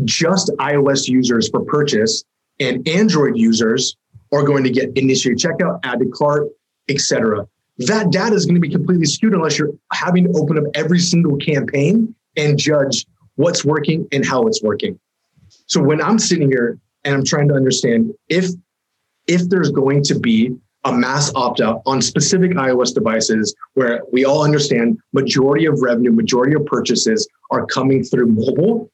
just 0.03 0.49
iOS 0.59 1.07
users 1.07 1.49
for 1.49 1.63
purchase 1.63 2.23
and 2.59 2.87
Android 2.87 3.37
users 3.37 3.95
are 4.31 4.43
going 4.43 4.63
to 4.63 4.71
get 4.71 4.89
initiate 4.97 5.37
checkout, 5.37 5.79
add 5.83 5.99
to 5.99 6.05
cart, 6.07 6.47
etc 6.89 7.47
that 7.77 8.11
data 8.11 8.35
is 8.35 8.45
going 8.45 8.55
to 8.55 8.61
be 8.61 8.69
completely 8.69 9.05
skewed 9.05 9.33
unless 9.33 9.57
you're 9.57 9.73
having 9.91 10.25
to 10.25 10.39
open 10.39 10.57
up 10.57 10.65
every 10.75 10.99
single 10.99 11.37
campaign 11.37 12.13
and 12.37 12.57
judge 12.57 13.05
what's 13.35 13.65
working 13.65 14.07
and 14.11 14.25
how 14.25 14.45
it's 14.45 14.61
working. 14.61 14.99
So 15.65 15.81
when 15.81 16.01
I'm 16.01 16.19
sitting 16.19 16.49
here 16.49 16.79
and 17.03 17.15
I'm 17.15 17.25
trying 17.25 17.47
to 17.47 17.55
understand 17.55 18.13
if 18.29 18.49
if 19.27 19.47
there's 19.49 19.71
going 19.71 20.03
to 20.03 20.19
be 20.19 20.55
a 20.85 20.93
mass 20.93 21.31
opt 21.35 21.61
out 21.61 21.81
on 21.85 22.01
specific 22.01 22.51
iOS 22.51 22.93
devices 22.93 23.55
where 23.73 24.01
we 24.11 24.25
all 24.25 24.43
understand 24.43 24.99
majority 25.13 25.65
of 25.65 25.81
revenue, 25.81 26.11
majority 26.11 26.55
of 26.55 26.65
purchases 26.65 27.27
are 27.51 27.65
coming 27.65 28.03
through 28.03 28.27
mobile, 28.27 28.91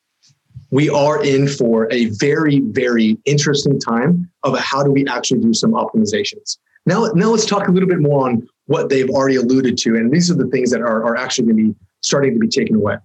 we 0.72 0.90
are 0.90 1.24
in 1.24 1.48
for 1.48 1.92
a 1.92 2.06
very, 2.12 2.60
very 2.60 3.18
interesting 3.26 3.80
time 3.80 4.30
of 4.44 4.58
how 4.60 4.84
do 4.84 4.92
we 4.92 5.06
actually 5.08 5.42
do 5.42 5.54
some 5.54 5.72
optimizations. 5.72 6.58
Now, 6.86 7.06
now 7.16 7.30
let's 7.30 7.46
talk 7.46 7.68
a 7.68 7.72
little 7.72 7.90
bit 7.90 8.00
more 8.00 8.30
on 8.30 8.48
what 8.68 8.90
they've 8.90 9.10
already 9.10 9.36
alluded 9.36 9.78
to. 9.80 9.96
And 9.96 10.12
these 10.12 10.30
are 10.30 10.36
the 10.36 10.48
things 10.48 10.70
that 10.72 10.82
are, 10.82 11.04
are 11.04 11.16
actually 11.16 11.46
going 11.46 11.58
to 11.58 11.74
be 11.74 11.80
starting 12.02 12.34
to 12.34 12.40
be 12.40 12.48
taken 12.48 12.76
away. 12.76 12.98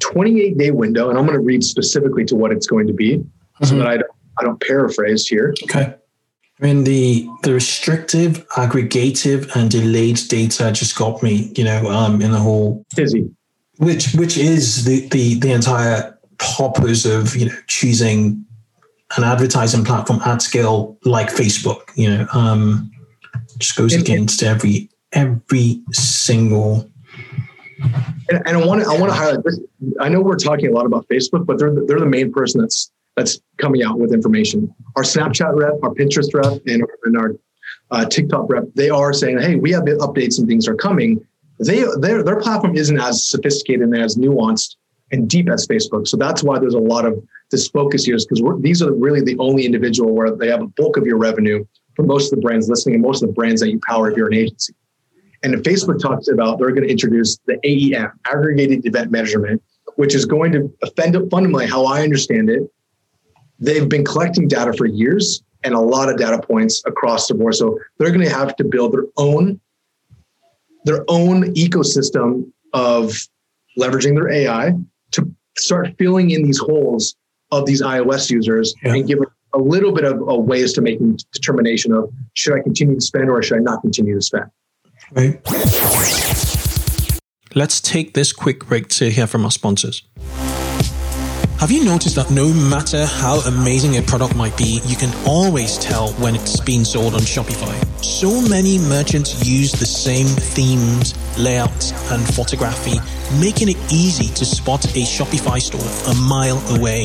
28 0.00 0.58
day 0.58 0.70
window, 0.70 1.08
and 1.08 1.18
I'm 1.18 1.24
going 1.24 1.38
to 1.38 1.44
read 1.44 1.62
specifically 1.62 2.24
to 2.26 2.36
what 2.36 2.52
it's 2.52 2.66
going 2.66 2.86
to 2.88 2.92
be 2.92 3.18
mm-hmm. 3.18 3.64
so 3.64 3.76
that 3.76 3.86
I 3.86 3.96
don't, 3.96 4.10
I 4.38 4.44
don't 4.44 4.60
paraphrase 4.60 5.26
here. 5.26 5.54
Okay. 5.64 5.94
I 6.62 6.66
mean, 6.66 6.84
the, 6.84 7.28
the 7.42 7.54
restrictive, 7.54 8.46
aggregative, 8.50 9.50
and 9.56 9.68
delayed 9.68 10.20
data 10.28 10.70
just 10.70 10.96
got 10.96 11.20
me, 11.20 11.52
you 11.56 11.64
know, 11.64 11.88
um, 11.90 12.22
in 12.22 12.30
the 12.30 12.38
whole 12.38 12.86
dizzy, 12.94 13.28
which 13.78 14.12
which 14.12 14.38
is 14.38 14.84
the 14.84 15.08
the 15.08 15.40
the 15.40 15.50
entire 15.50 16.16
purpose 16.38 17.04
of 17.04 17.34
you 17.34 17.46
know 17.46 17.54
choosing 17.66 18.46
an 19.16 19.24
advertising 19.24 19.84
platform 19.84 20.20
at 20.24 20.40
scale 20.40 20.96
like 21.04 21.30
Facebook. 21.30 21.90
You 21.96 22.10
know, 22.10 22.26
um, 22.32 22.92
just 23.58 23.74
goes 23.74 23.92
and, 23.94 24.02
against 24.02 24.44
every 24.44 24.88
every 25.12 25.82
single. 25.90 26.88
And, 28.30 28.40
and 28.46 28.56
I 28.56 28.64
want 28.64 28.84
to 28.84 28.88
I 28.88 29.00
want 29.00 29.12
to 29.12 29.18
highlight 29.18 29.42
this. 29.42 29.58
I 29.98 30.08
know 30.08 30.20
we're 30.20 30.36
talking 30.36 30.68
a 30.68 30.72
lot 30.72 30.86
about 30.86 31.08
Facebook, 31.08 31.44
but 31.44 31.58
they're 31.58 31.74
the, 31.74 31.80
they're 31.86 31.98
the 31.98 32.06
main 32.06 32.32
person 32.32 32.60
that's 32.60 32.91
that's 33.16 33.40
coming 33.58 33.82
out 33.82 33.98
with 33.98 34.12
information. 34.12 34.72
Our 34.96 35.02
Snapchat 35.02 35.54
rep, 35.54 35.74
our 35.82 35.90
Pinterest 35.94 36.32
rep, 36.34 36.60
and, 36.66 36.82
and 37.04 37.16
our 37.16 37.34
uh, 37.90 38.06
TikTok 38.06 38.48
rep, 38.48 38.64
they 38.74 38.90
are 38.90 39.12
saying, 39.12 39.40
"Hey, 39.40 39.56
we 39.56 39.70
have 39.72 39.84
updates 39.84 40.38
and 40.38 40.48
things 40.48 40.66
are 40.66 40.74
coming." 40.74 41.24
They 41.58 41.84
their 42.00 42.22
their 42.22 42.40
platform 42.40 42.76
isn't 42.76 42.98
as 42.98 43.28
sophisticated 43.28 43.82
and 43.82 43.96
as 43.96 44.16
nuanced 44.16 44.76
and 45.12 45.28
deep 45.28 45.48
as 45.50 45.66
Facebook. 45.66 46.08
So 46.08 46.16
that's 46.16 46.42
why 46.42 46.58
there's 46.58 46.74
a 46.74 46.80
lot 46.80 47.04
of 47.04 47.22
this 47.50 47.68
focus 47.68 48.04
here, 48.04 48.16
is 48.16 48.26
because 48.26 48.42
these 48.62 48.82
are 48.82 48.92
really 48.92 49.20
the 49.20 49.36
only 49.38 49.66
individual 49.66 50.14
where 50.14 50.30
they 50.34 50.48
have 50.48 50.62
a 50.62 50.66
bulk 50.66 50.96
of 50.96 51.06
your 51.06 51.18
revenue 51.18 51.64
for 51.94 52.04
most 52.04 52.32
of 52.32 52.38
the 52.38 52.42
brands 52.42 52.68
listening 52.68 52.94
and 52.96 53.04
most 53.04 53.22
of 53.22 53.28
the 53.28 53.34
brands 53.34 53.60
that 53.60 53.70
you 53.70 53.78
power 53.86 54.10
if 54.10 54.16
you're 54.16 54.28
an 54.28 54.34
agency. 54.34 54.74
And 55.42 55.54
if 55.54 55.62
Facebook 55.62 56.00
talks 56.00 56.28
about 56.28 56.58
they're 56.58 56.70
going 56.70 56.84
to 56.84 56.90
introduce 56.90 57.38
the 57.46 57.58
AEM, 57.64 58.10
aggregated 58.26 58.86
event 58.86 59.10
measurement, 59.10 59.62
which 59.96 60.14
is 60.14 60.24
going 60.24 60.52
to 60.52 60.72
offend 60.82 61.14
fundamentally 61.30 61.66
how 61.66 61.84
I 61.84 62.02
understand 62.02 62.48
it. 62.48 62.62
They've 63.62 63.88
been 63.88 64.04
collecting 64.04 64.48
data 64.48 64.72
for 64.72 64.86
years 64.86 65.40
and 65.62 65.72
a 65.72 65.78
lot 65.78 66.08
of 66.08 66.18
data 66.18 66.42
points 66.42 66.82
across 66.84 67.28
the 67.28 67.34
board. 67.34 67.54
So 67.54 67.78
they're 67.96 68.10
going 68.10 68.26
to 68.26 68.34
have 68.34 68.56
to 68.56 68.64
build 68.64 68.92
their 68.92 69.04
own 69.16 69.60
their 70.84 71.04
own 71.06 71.54
ecosystem 71.54 72.50
of 72.72 73.14
leveraging 73.78 74.14
their 74.14 74.28
AI 74.28 74.72
to 75.12 75.32
start 75.56 75.94
filling 75.96 76.30
in 76.30 76.42
these 76.42 76.58
holes 76.58 77.14
of 77.52 77.66
these 77.66 77.80
iOS 77.80 78.30
users 78.32 78.74
yeah. 78.82 78.94
and 78.94 79.06
give 79.06 79.20
a 79.54 79.58
little 79.58 79.92
bit 79.92 80.04
of 80.04 80.20
a 80.22 80.36
ways 80.36 80.72
to 80.72 80.80
making 80.80 81.20
determination 81.32 81.92
of 81.92 82.12
should 82.34 82.58
I 82.58 82.62
continue 82.62 82.96
to 82.96 83.00
spend 83.00 83.30
or 83.30 83.40
should 83.44 83.58
I 83.58 83.60
not 83.60 83.80
continue 83.80 84.16
to 84.16 84.22
spend. 84.22 84.46
Right. 85.12 85.40
Let's 87.54 87.80
take 87.80 88.14
this 88.14 88.32
quick 88.32 88.66
break 88.66 88.88
to 88.88 89.08
hear 89.10 89.28
from 89.28 89.44
our 89.44 89.52
sponsors. 89.52 90.02
Have 91.62 91.70
you 91.70 91.84
noticed 91.84 92.16
that 92.16 92.28
no 92.28 92.52
matter 92.52 93.06
how 93.06 93.38
amazing 93.46 93.96
a 93.96 94.02
product 94.02 94.34
might 94.34 94.58
be, 94.58 94.80
you 94.84 94.96
can 94.96 95.14
always 95.24 95.78
tell 95.78 96.08
when 96.14 96.34
it's 96.34 96.58
being 96.58 96.84
sold 96.84 97.14
on 97.14 97.20
Shopify? 97.20 97.72
So 98.04 98.42
many 98.48 98.78
merchants 98.78 99.46
use 99.46 99.70
the 99.70 99.86
same 99.86 100.26
themes, 100.26 101.14
layouts, 101.38 101.92
and 102.10 102.20
photography, 102.34 102.98
making 103.38 103.68
it 103.68 103.76
easy 103.92 104.34
to 104.34 104.44
spot 104.44 104.84
a 104.86 105.04
Shopify 105.04 105.60
store 105.60 106.12
a 106.12 106.16
mile 106.16 106.58
away. 106.76 107.04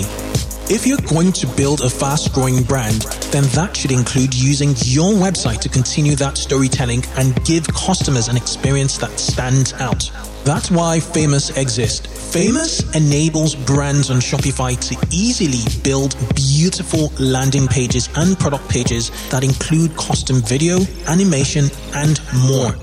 If 0.74 0.88
you're 0.88 1.06
going 1.08 1.34
to 1.34 1.48
build 1.56 1.82
a 1.82 1.90
fast 1.92 2.34
growing 2.34 2.64
brand, 2.64 3.04
then 3.30 3.44
that 3.54 3.78
should 3.78 3.92
include 3.92 4.34
using 4.34 4.70
your 4.86 5.14
website 5.14 5.60
to 5.62 5.70
continue 5.70 6.16
that 6.16 6.36
storytelling 6.36 7.04
and 7.16 7.36
give 7.46 7.68
customers 7.68 8.28
an 8.28 8.38
experience 8.38 8.98
that 8.98 9.20
stands 9.20 9.74
out. 9.74 10.10
That's 10.48 10.72
why 10.72 11.02
Famous 11.02 11.50
exists. 11.58 12.08
Famous 12.32 12.80
enables 12.96 13.54
brands 13.54 14.10
on 14.10 14.22
Shopify 14.22 14.80
to 14.88 14.96
easily 15.12 15.60
build 15.84 16.16
beautiful 16.36 17.12
landing 17.20 17.68
pages 17.68 18.08
and 18.16 18.40
product 18.40 18.70
pages 18.70 19.12
that 19.30 19.44
include 19.44 19.94
custom 19.98 20.42
video, 20.42 20.80
animation, 21.08 21.66
and 21.96 22.22
more 22.48 22.74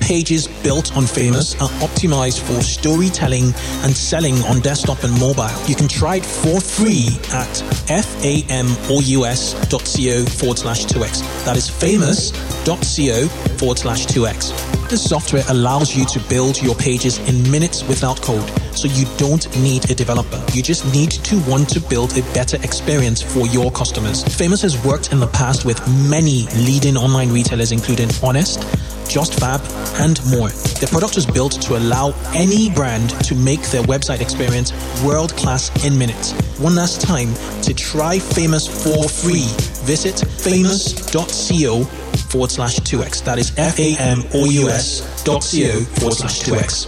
pages 0.00 0.48
built 0.62 0.96
on 0.96 1.04
Famous 1.04 1.54
are 1.60 1.68
optimized 1.84 2.40
for 2.40 2.62
storytelling 2.62 3.52
and 3.84 3.94
selling 3.94 4.42
on 4.44 4.60
desktop 4.60 5.04
and 5.04 5.12
mobile. 5.20 5.50
You 5.66 5.74
can 5.74 5.88
try 5.88 6.16
it 6.16 6.24
for 6.24 6.58
free 6.58 7.08
at 7.34 7.54
famous.co 7.86 8.64
forward 10.24 10.58
slash 10.58 10.86
2x. 10.86 11.44
That 11.44 11.58
is 11.58 11.68
famous.co 11.68 13.28
forward 13.58 13.78
slash 13.78 14.06
2x. 14.06 14.69
This 14.90 15.08
software 15.08 15.44
allows 15.50 15.96
you 15.96 16.04
to 16.06 16.18
build 16.28 16.60
your 16.60 16.74
pages 16.74 17.20
in 17.28 17.48
minutes 17.48 17.86
without 17.86 18.20
code, 18.20 18.44
so 18.76 18.88
you 18.88 19.06
don't 19.18 19.46
need 19.62 19.88
a 19.88 19.94
developer. 19.94 20.44
You 20.52 20.64
just 20.64 20.84
need 20.92 21.12
to 21.12 21.38
want 21.48 21.68
to 21.68 21.80
build 21.80 22.18
a 22.18 22.22
better 22.34 22.56
experience 22.64 23.22
for 23.22 23.46
your 23.46 23.70
customers. 23.70 24.24
Famous 24.24 24.62
has 24.62 24.84
worked 24.84 25.12
in 25.12 25.20
the 25.20 25.28
past 25.28 25.64
with 25.64 25.78
many 26.10 26.48
leading 26.66 26.96
online 26.96 27.30
retailers, 27.30 27.70
including 27.70 28.08
Honest, 28.20 28.62
JustFab, 29.06 29.60
and 30.00 30.18
more. 30.26 30.48
The 30.48 30.88
product 30.90 31.14
was 31.14 31.24
built 31.24 31.52
to 31.62 31.76
allow 31.76 32.12
any 32.34 32.68
brand 32.70 33.10
to 33.26 33.36
make 33.36 33.62
their 33.70 33.82
website 33.82 34.20
experience 34.20 34.72
world 35.04 35.36
class 35.36 35.70
in 35.84 35.96
minutes. 35.96 36.32
One 36.58 36.74
last 36.74 37.00
time, 37.00 37.32
to 37.62 37.72
try 37.72 38.18
Famous 38.18 38.66
for 38.66 39.08
free, 39.08 39.46
visit 39.86 40.18
famous.co 40.18 41.86
forward 42.30 42.50
slash 42.50 42.76
2x. 42.80 43.24
That 43.24 43.38
is 43.38 43.52
F 43.58 43.78
A 43.78 43.96
M 43.98 44.22
O 44.34 44.44
U 44.44 44.68
S 44.68 45.22
dot 45.24 45.42
co 45.42 45.80
forward 45.98 46.14
slash 46.14 46.40
2x. 46.42 46.86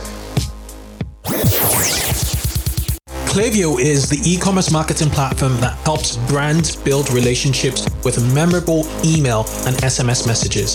Klaviyo 3.33 3.81
is 3.81 4.11
the 4.11 4.21
e-commerce 4.31 4.71
marketing 4.71 5.09
platform 5.09 5.59
that 5.63 5.73
helps 5.87 6.19
brands 6.29 6.77
build 6.77 7.11
relationships 7.11 7.89
with 8.05 8.23
memorable 8.35 8.85
email 9.07 9.47
and 9.65 9.75
SMS 9.77 10.27
messages. 10.27 10.75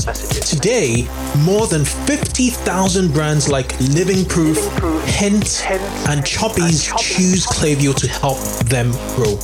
Today, 0.49 1.07
more 1.45 1.67
than 1.67 1.85
50,000 1.85 3.13
brands 3.13 3.47
like 3.47 3.79
Living 3.79 4.25
Proof, 4.25 4.57
Hint, 5.05 5.63
and 6.09 6.23
Chubbies 6.25 6.91
choose 6.97 7.45
Klaviyo 7.45 7.93
to 7.93 8.07
help 8.07 8.39
them 8.65 8.91
grow. 9.15 9.37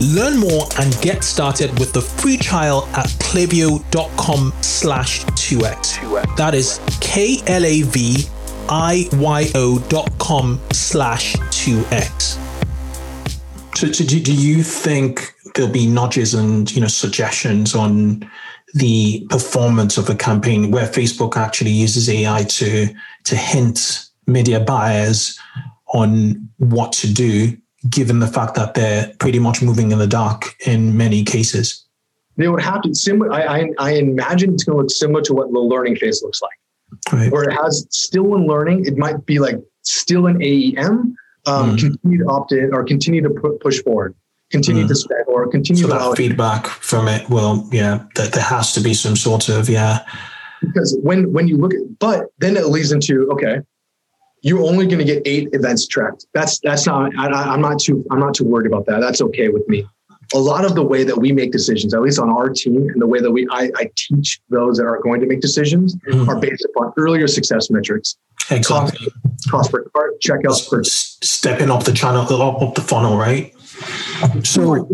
Learn 0.00 0.38
more 0.38 0.66
and 0.78 0.96
get 1.00 1.24
started 1.24 1.78
with 1.78 1.92
the 1.92 2.02
free 2.02 2.36
trial 2.36 2.88
at 2.94 3.06
klaviyo.com 3.20 4.52
slash 4.60 5.24
2x. 5.24 6.36
That 6.36 6.54
is 6.54 6.80
K-L-A-V 7.00 8.28
I-Y-O 8.68 9.78
dot 9.88 10.18
com 10.18 10.60
slash 10.72 11.34
2x. 11.36 12.38
So, 13.76 13.92
so 13.92 14.04
do, 14.04 14.20
do 14.20 14.32
you 14.32 14.62
think 14.62 15.34
there'll 15.54 15.70
be 15.70 15.86
nudges 15.86 16.34
and 16.34 16.74
you 16.74 16.80
know 16.80 16.88
suggestions 16.88 17.74
on 17.74 18.28
the 18.74 19.26
performance 19.30 19.98
of 19.98 20.08
a 20.08 20.14
campaign 20.14 20.70
where 20.70 20.86
Facebook 20.86 21.36
actually 21.36 21.70
uses 21.70 22.08
AI 22.08 22.44
to 22.44 22.88
to 23.24 23.36
hint 23.36 24.06
media 24.26 24.60
buyers 24.60 25.38
on 25.88 26.48
what 26.58 26.92
to 26.92 27.12
do, 27.12 27.56
given 27.90 28.20
the 28.20 28.26
fact 28.26 28.54
that 28.54 28.74
they're 28.74 29.12
pretty 29.18 29.38
much 29.38 29.62
moving 29.62 29.92
in 29.92 29.98
the 29.98 30.06
dark 30.06 30.54
in 30.66 30.96
many 30.96 31.22
cases? 31.24 31.84
They 32.36 32.48
would 32.48 32.62
have 32.62 32.82
to 32.82 32.94
similar. 32.94 33.32
I, 33.32 33.42
I, 33.60 33.70
I 33.78 33.90
imagine 33.92 34.54
it's 34.54 34.64
going 34.64 34.76
to 34.78 34.82
look 34.82 34.90
similar 34.90 35.22
to 35.22 35.32
what 35.34 35.52
the 35.52 35.60
learning 35.60 35.96
phase 35.96 36.22
looks 36.22 36.40
like, 36.42 37.12
Right. 37.12 37.30
where 37.32 37.44
it 37.44 37.52
has 37.62 37.86
still 37.90 38.34
in 38.34 38.46
learning. 38.46 38.86
It 38.86 38.96
might 38.96 39.24
be 39.26 39.38
like 39.38 39.56
still 39.82 40.26
in 40.26 40.42
AEM, 40.42 41.14
um, 41.46 41.76
Mhm. 41.76 41.78
continue 41.78 42.24
to 42.24 42.30
opt 42.30 42.52
in 42.52 42.74
or 42.74 42.82
continue 42.84 43.22
to 43.22 43.30
pu- 43.30 43.58
push 43.62 43.80
forward, 43.82 44.14
continue 44.50 44.84
Mhm. 44.84 44.88
to 44.88 44.94
spend 44.96 45.24
or 45.28 45.46
continue 45.46 45.82
So 45.82 45.88
to 45.88 45.94
that 45.94 46.16
feedback 46.16 46.66
from 46.66 47.06
it, 47.06 47.28
well, 47.30 47.68
yeah, 47.70 48.00
that 48.16 48.32
there 48.32 48.42
has 48.42 48.72
to 48.74 48.80
be 48.80 48.94
some 48.94 49.14
sort 49.14 49.48
of 49.48 49.68
yeah, 49.68 50.00
because 50.60 50.96
when 51.02 51.32
when 51.32 51.46
you 51.46 51.56
look 51.56 51.74
at 51.74 51.80
but 52.00 52.26
then 52.38 52.56
it 52.56 52.66
leads 52.66 52.90
into 52.90 53.28
okay 53.30 53.58
you're 54.46 54.62
only 54.62 54.86
going 54.86 54.98
to 54.98 55.04
get 55.12 55.22
eight 55.26 55.48
events 55.52 55.86
tracked. 55.86 56.26
That's 56.34 56.58
that's 56.60 56.86
not 56.86 57.12
I, 57.16 57.26
i'm 57.52 57.60
not 57.62 57.80
too 57.80 58.04
i'm 58.10 58.20
not 58.20 58.34
too 58.34 58.44
worried 58.44 58.66
about 58.66 58.84
that. 58.86 59.00
That's 59.00 59.20
okay 59.22 59.48
with 59.48 59.66
me. 59.68 59.86
A 60.34 60.38
lot 60.38 60.64
of 60.64 60.74
the 60.74 60.82
way 60.82 61.02
that 61.04 61.16
we 61.18 61.32
make 61.32 61.50
decisions 61.52 61.92
at 61.94 62.00
least 62.02 62.18
on 62.18 62.30
our 62.30 62.48
team 62.48 62.88
and 62.92 63.00
the 63.00 63.06
way 63.06 63.20
that 63.20 63.30
we 63.30 63.46
i, 63.50 63.70
I 63.76 63.90
teach 63.96 64.40
those 64.50 64.76
that 64.78 64.84
are 64.86 65.00
going 65.02 65.20
to 65.22 65.26
make 65.26 65.40
decisions 65.40 65.96
Mhm. 66.10 66.28
are 66.28 66.38
based 66.38 66.64
upon 66.70 66.92
earlier 66.96 67.26
success 67.26 67.70
metrics. 67.70 68.16
Exactly. 68.50 69.08
cost 69.50 69.72
per 69.72 69.84
cart 69.94 70.20
checkouts 70.20 70.68
per 70.68 70.84
stepping 70.84 71.70
up 71.70 71.84
the 71.84 71.92
channel, 71.92 72.22
up, 72.42 72.62
up 72.62 72.74
the 72.74 72.82
funnel, 72.82 73.16
right? 73.16 73.54
So 74.44 74.88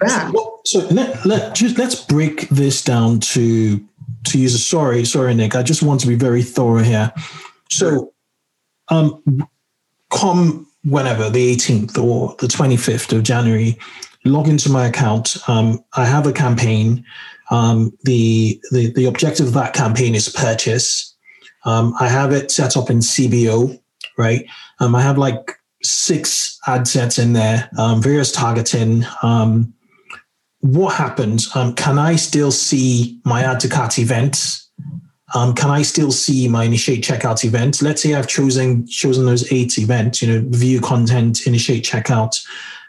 back. 0.00 0.32
so 0.64 0.80
let, 0.90 1.24
let 1.24 1.54
just 1.54 1.78
let's 1.78 1.94
break 2.04 2.48
this 2.48 2.82
down 2.82 3.20
to 3.20 3.78
to 4.24 4.38
use 4.38 4.54
a 4.54 4.58
sorry 4.58 5.04
sorry 5.04 5.34
Nick. 5.34 5.54
I 5.54 5.62
just 5.62 5.82
want 5.82 6.00
to 6.00 6.06
be 6.08 6.16
very 6.16 6.42
thorough 6.42 6.82
here. 6.82 7.12
So 7.70 8.12
um 8.88 9.48
come 10.10 10.66
whenever 10.84 11.28
the 11.28 11.56
18th 11.56 11.98
or 11.98 12.34
the 12.38 12.46
25th 12.46 13.12
of 13.12 13.22
January 13.22 13.76
log 14.24 14.48
into 14.48 14.70
my 14.70 14.86
account. 14.86 15.36
Um, 15.48 15.84
I 15.94 16.04
have 16.04 16.26
a 16.26 16.32
campaign. 16.32 17.04
Um, 17.50 17.96
the, 18.02 18.60
the 18.72 18.92
the 18.92 19.06
objective 19.06 19.48
of 19.48 19.52
that 19.54 19.72
campaign 19.72 20.14
is 20.14 20.28
purchase. 20.28 21.14
Um, 21.64 21.94
I 22.00 22.08
have 22.08 22.32
it 22.32 22.50
set 22.50 22.76
up 22.76 22.90
in 22.90 22.98
CBO 22.98 23.80
right? 24.16 24.46
Um, 24.80 24.94
I 24.94 25.02
have 25.02 25.18
like 25.18 25.58
six 25.82 26.58
ad 26.66 26.88
sets 26.88 27.18
in 27.18 27.32
there 27.32 27.70
um, 27.78 28.02
various 28.02 28.32
targeting. 28.32 29.04
Um, 29.22 29.72
what 30.60 30.94
happens? 30.94 31.52
Can 31.52 31.98
I 31.98 32.16
still 32.16 32.50
see 32.50 33.20
my 33.24 33.42
add 33.42 33.60
to 33.60 33.68
cart 33.68 33.98
events? 33.98 34.65
Um, 35.34 35.54
can 35.54 35.70
I 35.70 35.82
still 35.82 36.12
see 36.12 36.46
my 36.48 36.64
initiate 36.64 37.02
checkout 37.02 37.44
events? 37.44 37.82
Let's 37.82 38.02
say 38.02 38.14
I've 38.14 38.28
chosen 38.28 38.86
chosen 38.86 39.26
those 39.26 39.50
eight 39.52 39.78
events. 39.78 40.22
You 40.22 40.32
know, 40.32 40.48
view 40.50 40.80
content, 40.80 41.46
initiate 41.46 41.84
checkout. 41.84 42.44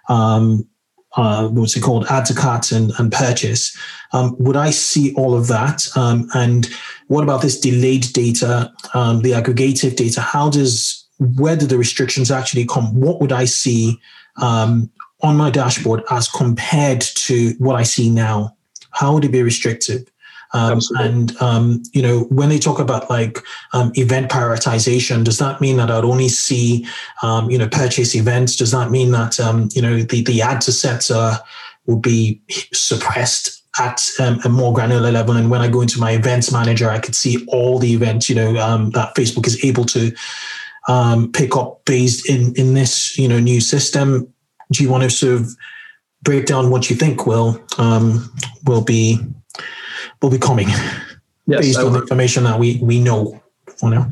Um, 0.08 0.68
uh, 1.16 1.48
what's 1.48 1.76
it 1.76 1.82
called? 1.82 2.06
Add 2.10 2.26
to 2.26 2.36
cart 2.36 2.72
and, 2.72 2.92
and 3.00 3.12
purchase. 3.12 3.76
Um, 4.14 4.36
would 4.38 4.56
I 4.56 4.70
see 4.70 5.16
all 5.16 5.36
of 5.36 5.48
that? 5.48 5.88
Um, 5.96 6.30
and 6.36 6.70
what 7.08 7.24
about 7.24 7.42
this 7.42 7.60
delayed 7.60 8.14
data, 8.14 8.72
um, 8.94 9.24
the 9.24 9.32
aggregative 9.32 9.96
data? 9.96 10.22
How 10.22 10.50
does 10.50 11.06
where 11.18 11.58
do 11.58 11.66
the 11.66 11.78
restrictions 11.78 12.30
actually 12.30 12.66
come? 12.66 12.94
What 13.00 13.20
would 13.20 13.32
I 13.32 13.46
see 13.46 14.00
um, 14.40 14.92
on 15.22 15.36
my 15.36 15.50
dashboard 15.50 16.04
as 16.12 16.30
compared 16.30 17.02
to 17.02 17.56
what 17.58 17.76
I 17.76 17.84
see 17.84 18.12
now? 18.12 18.56
How 18.92 19.14
would 19.14 19.26
it 19.26 19.32
be 19.32 19.42
restrictive? 19.42 20.08
Um, 20.58 20.80
and 20.98 21.38
um, 21.40 21.84
you 21.94 22.02
know, 22.02 22.22
when 22.30 22.50
they 22.50 22.58
talk 22.58 22.80
about 22.80 23.10
like 23.10 23.44
um, 23.74 23.92
event 23.94 24.32
prioritization, 24.32 25.24
does 25.24 25.38
that 25.38 25.62
mean 25.62 25.78
that 25.78 25.92
I'd 25.92 26.04
only 26.04 26.30
see 26.30 26.88
um, 27.22 27.50
you 27.52 27.60
know 27.60 27.70
purchase 27.70 28.16
events? 28.16 28.56
Does 28.56 28.72
that 28.72 28.90
mean 28.90 29.12
that 29.12 29.40
um, 29.40 29.70
you 29.74 29.82
know 29.82 30.02
the 30.02 30.24
the 30.24 30.42
ad 30.42 30.62
to 30.62 30.72
sets 30.72 31.12
uh, 31.12 31.38
will 31.86 32.00
be 32.00 32.42
suppressed 32.74 33.64
at 33.80 34.04
um, 34.20 34.40
a 34.46 34.50
more 34.50 34.74
granular 34.74 35.12
level? 35.12 35.36
And 35.36 35.52
when 35.52 35.62
I 35.62 35.68
go 35.68 35.82
into 35.82 36.00
my 36.00 36.12
events 36.12 36.52
manager, 36.52 36.90
I 36.90 37.00
could 37.00 37.16
see 37.16 37.46
all 37.48 37.78
the 37.78 37.94
events 37.94 38.28
you 38.28 38.36
know 38.36 38.58
um, 38.58 38.90
that 38.92 39.16
Facebook 39.16 39.46
is 39.46 39.64
able 39.64 39.86
to 39.86 40.12
um, 40.88 41.32
pick 41.32 41.56
up 41.56 41.86
based 41.86 42.28
in 42.28 42.56
in 42.56 42.74
this 42.74 43.16
you 43.18 43.28
know 43.28 43.40
new 43.40 43.62
system. 43.62 44.34
Do 44.72 44.84
you 44.84 44.90
want 44.90 45.04
to 45.04 45.10
sort 45.12 45.36
of 45.36 45.56
break 46.24 46.48
down 46.48 46.72
what 46.72 46.90
you 46.90 46.96
think 46.96 47.28
will 47.28 47.64
um, 47.78 48.34
will 48.66 48.84
be 48.84 49.20
will 50.22 50.30
be 50.30 50.38
coming 50.38 50.68
yes 51.48 51.60
based 51.62 51.80
I, 51.80 51.84
on 51.84 51.94
the 51.94 52.02
information 52.02 52.44
that 52.44 52.60
we 52.60 52.80
we 52.82 53.00
know? 53.00 53.42
for 53.80 53.90
now. 53.90 54.10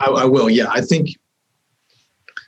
I, 0.00 0.06
I 0.06 0.24
will 0.24 0.48
yeah 0.48 0.66
i 0.70 0.80
think 0.80 1.08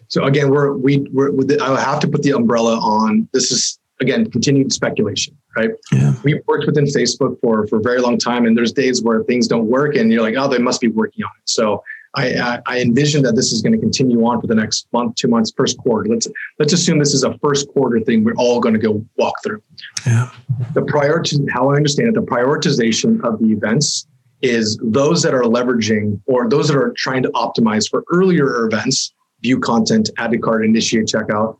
so 0.08 0.24
again 0.24 0.50
we're 0.50 0.72
we 0.72 1.06
we're 1.12 1.30
i 1.60 1.80
have 1.80 2.00
to 2.00 2.08
put 2.08 2.22
the 2.22 2.30
umbrella 2.30 2.78
on 2.78 3.28
this 3.32 3.50
is 3.50 3.78
again 4.00 4.30
continued 4.30 4.72
speculation 4.72 5.36
right 5.56 5.70
Yeah. 5.92 6.14
we've 6.24 6.42
worked 6.46 6.66
within 6.66 6.84
Facebook 6.84 7.38
for 7.40 7.66
for 7.68 7.76
a 7.78 7.82
very 7.82 8.00
long 8.00 8.18
time, 8.18 8.44
and 8.46 8.56
there's 8.56 8.72
days 8.72 9.02
where 9.02 9.22
things 9.24 9.46
don't 9.46 9.66
work, 9.68 9.94
and 9.94 10.10
you're 10.10 10.22
like, 10.22 10.34
oh, 10.36 10.48
they 10.48 10.58
must 10.58 10.80
be 10.80 10.88
working 10.88 11.22
on 11.24 11.30
it. 11.40 11.48
So 11.48 11.82
I, 12.16 12.60
I, 12.66 12.80
envision 12.80 13.22
that 13.22 13.34
this 13.34 13.52
is 13.52 13.60
going 13.60 13.72
to 13.72 13.78
continue 13.78 14.24
on 14.24 14.40
for 14.40 14.46
the 14.46 14.54
next 14.54 14.86
month, 14.92 15.16
two 15.16 15.28
months, 15.28 15.52
first 15.56 15.78
quarter. 15.78 16.08
Let's 16.08 16.28
let's 16.58 16.72
assume 16.72 16.98
this 16.98 17.12
is 17.12 17.24
a 17.24 17.36
first 17.38 17.68
quarter 17.68 17.98
thing. 18.00 18.22
We're 18.22 18.36
all 18.36 18.60
going 18.60 18.74
to 18.74 18.80
go 18.80 19.04
walk 19.16 19.34
through. 19.42 19.62
Yeah. 20.06 20.30
The 20.74 20.82
priority, 20.82 21.38
how 21.52 21.70
I 21.70 21.76
understand 21.76 22.08
it, 22.08 22.14
the 22.14 22.22
prioritization 22.22 23.22
of 23.24 23.40
the 23.40 23.46
events 23.46 24.06
is 24.42 24.78
those 24.82 25.22
that 25.22 25.34
are 25.34 25.42
leveraging 25.42 26.20
or 26.26 26.48
those 26.48 26.68
that 26.68 26.76
are 26.76 26.92
trying 26.96 27.22
to 27.24 27.30
optimize 27.30 27.88
for 27.88 28.04
earlier 28.12 28.66
events, 28.66 29.12
view 29.40 29.58
content, 29.58 30.10
add 30.18 30.30
to 30.30 30.38
cart, 30.38 30.64
initiate 30.64 31.06
checkout, 31.06 31.56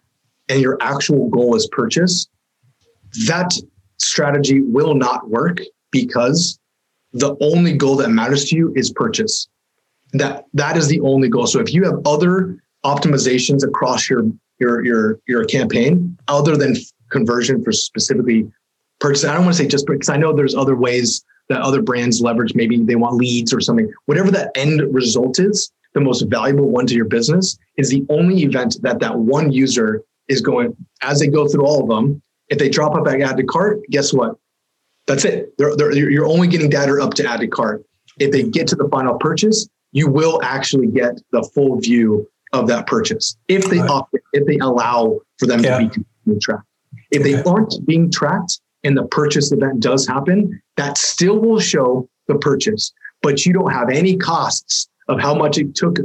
and 0.48 0.60
your 0.60 0.76
actual 0.80 1.28
goal 1.30 1.56
is 1.56 1.66
purchase. 1.68 2.28
That 3.26 3.58
strategy 3.98 4.60
will 4.60 4.94
not 4.94 5.28
work 5.28 5.60
because 5.90 6.58
the 7.12 7.36
only 7.40 7.72
goal 7.72 7.96
that 7.96 8.10
matters 8.10 8.44
to 8.46 8.56
you 8.56 8.72
is 8.76 8.92
purchase 8.92 9.48
that 10.14 10.44
that 10.54 10.76
is 10.76 10.88
the 10.88 11.00
only 11.00 11.28
goal. 11.28 11.46
So 11.46 11.60
if 11.60 11.72
you 11.72 11.84
have 11.84 12.00
other 12.06 12.58
optimizations 12.84 13.66
across 13.66 14.08
your 14.08 14.24
your 14.58 14.84
your 14.84 15.20
your 15.26 15.44
campaign 15.44 16.16
other 16.28 16.56
than 16.56 16.76
conversion 17.10 17.62
for 17.62 17.72
specifically 17.72 18.50
purchase, 19.00 19.24
I 19.24 19.34
don't 19.34 19.44
want 19.44 19.56
to 19.56 19.62
say 19.62 19.68
just 19.68 19.86
because 19.86 20.08
I 20.08 20.16
know 20.16 20.32
there's 20.32 20.54
other 20.54 20.76
ways 20.76 21.24
that 21.48 21.60
other 21.60 21.82
brands 21.82 22.20
leverage. 22.20 22.54
Maybe 22.54 22.78
they 22.78 22.96
want 22.96 23.16
leads 23.16 23.52
or 23.52 23.60
something. 23.60 23.92
Whatever 24.06 24.30
that 24.30 24.50
end 24.54 24.82
result 24.94 25.38
is, 25.38 25.70
the 25.94 26.00
most 26.00 26.22
valuable 26.22 26.68
one 26.68 26.86
to 26.86 26.94
your 26.94 27.04
business 27.04 27.58
is 27.76 27.90
the 27.90 28.04
only 28.08 28.42
event 28.42 28.76
that 28.82 29.00
that 29.00 29.16
one 29.16 29.52
user 29.52 30.02
is 30.28 30.40
going 30.40 30.76
as 31.02 31.20
they 31.20 31.28
go 31.28 31.46
through 31.46 31.64
all 31.64 31.82
of 31.82 31.88
them. 31.88 32.22
If 32.48 32.58
they 32.58 32.68
drop 32.68 32.94
up 32.94 33.06
at 33.06 33.20
add 33.20 33.36
to 33.38 33.44
cart, 33.44 33.80
guess 33.90 34.12
what? 34.12 34.36
That's 35.06 35.24
it. 35.24 35.56
They're, 35.58 35.76
they're, 35.76 35.92
you're 35.92 36.26
only 36.26 36.48
getting 36.48 36.70
data 36.70 37.02
up 37.02 37.14
to 37.14 37.26
add 37.28 37.40
to 37.40 37.46
cart. 37.46 37.84
If 38.18 38.32
they 38.32 38.42
get 38.42 38.68
to 38.68 38.76
the 38.76 38.88
final 38.88 39.16
purchase, 39.18 39.68
you 39.94 40.08
will 40.08 40.42
actually 40.42 40.88
get 40.88 41.18
the 41.30 41.42
full 41.54 41.80
view 41.80 42.28
of 42.52 42.66
that 42.68 42.86
purchase 42.86 43.36
if 43.48 43.64
they 43.70 43.80
right. 43.80 44.02
if 44.34 44.44
they 44.46 44.58
allow 44.58 45.18
for 45.38 45.46
them 45.46 45.60
yeah. 45.64 45.78
to 45.78 46.04
be 46.26 46.38
tracked. 46.38 46.66
If 47.10 47.22
okay. 47.22 47.32
they 47.32 47.42
aren't 47.42 47.74
being 47.86 48.10
tracked 48.10 48.60
and 48.82 48.96
the 48.96 49.06
purchase 49.06 49.50
event 49.50 49.80
does 49.80 50.06
happen, 50.06 50.60
that 50.76 50.98
still 50.98 51.38
will 51.38 51.60
show 51.60 52.08
the 52.28 52.36
purchase, 52.36 52.92
but 53.22 53.46
you 53.46 53.52
don't 53.52 53.72
have 53.72 53.88
any 53.88 54.16
costs 54.16 54.88
of 55.08 55.20
how 55.20 55.34
much 55.34 55.58
it 55.58 55.74
took 55.74 55.98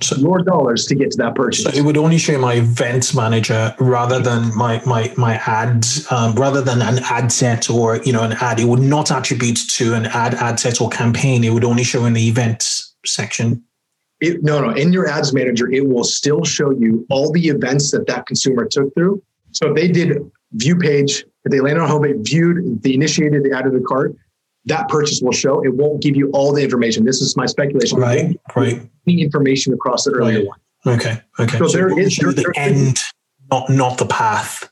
so, 0.00 0.16
your 0.16 0.42
dollars 0.42 0.84
to 0.86 0.94
get 0.94 1.10
to 1.12 1.16
that 1.18 1.34
purchase. 1.34 1.64
So 1.64 1.70
it 1.70 1.82
would 1.82 1.96
only 1.96 2.18
show 2.18 2.38
my 2.38 2.54
events 2.54 3.14
manager 3.14 3.74
rather 3.80 4.18
than 4.18 4.54
my 4.56 4.82
my 4.84 5.12
my 5.16 5.36
ads, 5.46 6.10
um, 6.12 6.34
rather 6.34 6.60
than 6.60 6.82
an 6.82 6.98
ad 7.04 7.32
set 7.32 7.70
or 7.70 7.96
you 7.98 8.12
know 8.12 8.22
an 8.22 8.32
ad. 8.32 8.60
It 8.60 8.66
would 8.66 8.80
not 8.80 9.10
attribute 9.10 9.58
to 9.70 9.94
an 9.94 10.06
ad 10.06 10.34
ad 10.34 10.60
set 10.60 10.80
or 10.80 10.90
campaign. 10.90 11.44
It 11.44 11.50
would 11.50 11.64
only 11.64 11.84
show 11.84 12.04
in 12.04 12.12
the 12.12 12.28
events 12.28 12.81
section? 13.04 13.62
It, 14.20 14.42
no, 14.42 14.60
no. 14.60 14.70
In 14.70 14.92
your 14.92 15.08
ads 15.08 15.32
manager, 15.32 15.70
it 15.70 15.88
will 15.88 16.04
still 16.04 16.44
show 16.44 16.70
you 16.70 17.04
all 17.10 17.32
the 17.32 17.48
events 17.48 17.90
that 17.90 18.06
that 18.06 18.26
consumer 18.26 18.66
took 18.66 18.94
through. 18.94 19.22
So 19.50 19.68
if 19.68 19.74
they 19.74 19.88
did 19.88 20.18
view 20.52 20.76
page, 20.76 21.24
if 21.44 21.50
they 21.50 21.60
landed 21.60 21.82
on 21.82 21.88
home 21.88 22.04
page, 22.04 22.16
viewed, 22.20 22.82
they 22.82 22.94
initiated, 22.94 23.42
they 23.42 23.52
added 23.52 23.72
the 23.72 23.80
cart, 23.80 24.14
that 24.66 24.88
purchase 24.88 25.20
will 25.20 25.32
show. 25.32 25.62
It 25.64 25.74
won't 25.74 26.00
give 26.02 26.16
you 26.16 26.30
all 26.30 26.52
the 26.52 26.62
information. 26.62 27.04
This 27.04 27.20
is 27.20 27.36
my 27.36 27.46
speculation. 27.46 27.98
Right, 27.98 28.38
right. 28.54 28.80
The 29.06 29.22
information 29.22 29.72
across 29.72 30.04
the 30.04 30.12
earlier 30.12 30.38
right. 30.38 30.46
one. 30.46 30.58
Okay, 30.86 31.20
okay. 31.38 31.58
So, 31.58 31.66
so 31.66 31.78
there 31.78 31.98
is 31.98 32.16
there, 32.16 32.32
the 32.32 32.42
there 32.42 32.52
end, 32.56 32.98
not 33.50 33.70
not 33.70 33.98
the 33.98 34.06
path. 34.06 34.70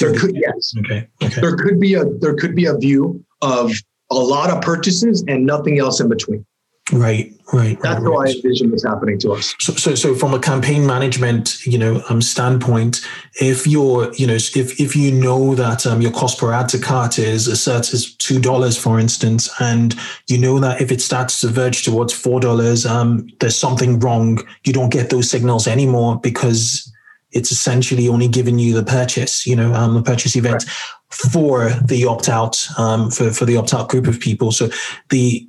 there 0.00 0.14
could 0.14 0.34
yes. 0.34 0.74
Okay, 0.80 1.08
okay. 1.22 1.40
There 1.40 1.56
could 1.56 1.80
be 1.80 1.94
a 1.94 2.04
there 2.04 2.34
could 2.34 2.54
be 2.54 2.66
a 2.66 2.76
view 2.76 3.24
of 3.42 3.72
a 4.10 4.14
lot 4.14 4.50
of 4.50 4.62
purchases 4.62 5.24
and 5.28 5.46
nothing 5.46 5.78
else 5.78 6.00
in 6.00 6.08
between. 6.08 6.44
Right, 6.92 7.34
right. 7.52 7.80
That's 7.80 8.00
right, 8.00 8.12
how 8.12 8.20
I 8.20 8.26
envision 8.26 8.70
this 8.70 8.84
happening 8.84 9.18
to 9.20 9.32
us. 9.32 9.56
So, 9.58 9.72
so, 9.74 9.96
so 9.96 10.14
from 10.14 10.34
a 10.34 10.38
campaign 10.38 10.86
management, 10.86 11.66
you 11.66 11.78
know, 11.78 12.00
um, 12.08 12.22
standpoint, 12.22 13.00
if 13.40 13.66
you're, 13.66 14.14
you 14.14 14.24
know, 14.24 14.34
if 14.34 14.80
if 14.80 14.94
you 14.94 15.10
know 15.10 15.56
that 15.56 15.84
um, 15.84 16.00
your 16.00 16.12
cost 16.12 16.38
per 16.38 16.52
ad 16.52 16.68
to 16.70 16.78
cart 16.78 17.18
is 17.18 17.48
a 17.48 17.56
certain 17.56 17.96
is 17.96 18.14
two 18.14 18.38
dollars, 18.38 18.78
for 18.78 19.00
instance, 19.00 19.50
and 19.58 19.96
you 20.28 20.38
know 20.38 20.60
that 20.60 20.80
if 20.80 20.92
it 20.92 21.00
starts 21.00 21.40
to 21.40 21.48
verge 21.48 21.84
towards 21.84 22.12
four 22.12 22.38
dollars, 22.38 22.86
um, 22.86 23.26
there's 23.40 23.56
something 23.56 23.98
wrong. 23.98 24.38
You 24.64 24.72
don't 24.72 24.92
get 24.92 25.10
those 25.10 25.28
signals 25.28 25.66
anymore 25.66 26.20
because 26.20 26.92
it's 27.32 27.50
essentially 27.50 28.08
only 28.08 28.28
giving 28.28 28.60
you 28.60 28.72
the 28.72 28.84
purchase, 28.84 29.44
you 29.44 29.56
know, 29.56 29.74
um, 29.74 29.94
the 29.94 30.02
purchase 30.02 30.36
event 30.36 30.64
right. 30.64 30.74
for 31.10 31.70
the 31.84 32.06
opt 32.06 32.28
out, 32.28 32.64
um, 32.78 33.10
for 33.10 33.32
for 33.32 33.44
the 33.44 33.56
opt 33.56 33.74
out 33.74 33.88
group 33.88 34.06
of 34.06 34.20
people. 34.20 34.52
So 34.52 34.68
the 35.10 35.48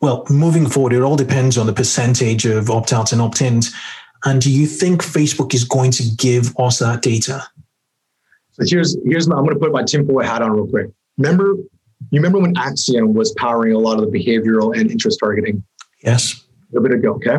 well, 0.00 0.24
moving 0.28 0.68
forward, 0.68 0.92
it 0.92 1.02
all 1.02 1.16
depends 1.16 1.56
on 1.56 1.66
the 1.66 1.72
percentage 1.72 2.44
of 2.44 2.70
opt 2.70 2.92
outs 2.92 3.12
and 3.12 3.22
opt 3.22 3.40
ins. 3.40 3.74
And 4.24 4.40
do 4.40 4.50
you 4.50 4.66
think 4.66 5.02
Facebook 5.02 5.54
is 5.54 5.64
going 5.64 5.90
to 5.92 6.04
give 6.16 6.54
us 6.58 6.78
that 6.80 7.02
data? 7.02 7.46
So 8.52 8.64
here's 8.66 8.96
here's 9.04 9.28
my, 9.28 9.36
I'm 9.36 9.44
going 9.44 9.54
to 9.54 9.60
put 9.60 9.72
my 9.72 9.82
tinfoil 9.82 10.24
hat 10.24 10.42
on 10.42 10.52
real 10.52 10.66
quick. 10.66 10.90
Remember, 11.18 11.54
you 12.10 12.20
remember 12.20 12.38
when 12.38 12.54
Acxiom 12.54 13.14
was 13.14 13.32
powering 13.34 13.72
a 13.72 13.78
lot 13.78 13.98
of 13.98 14.10
the 14.10 14.18
behavioral 14.18 14.78
and 14.78 14.90
interest 14.90 15.18
targeting? 15.20 15.62
Yes. 16.02 16.34
A 16.34 16.74
little 16.74 16.88
bit 16.88 16.98
ago, 16.98 17.14
okay. 17.14 17.36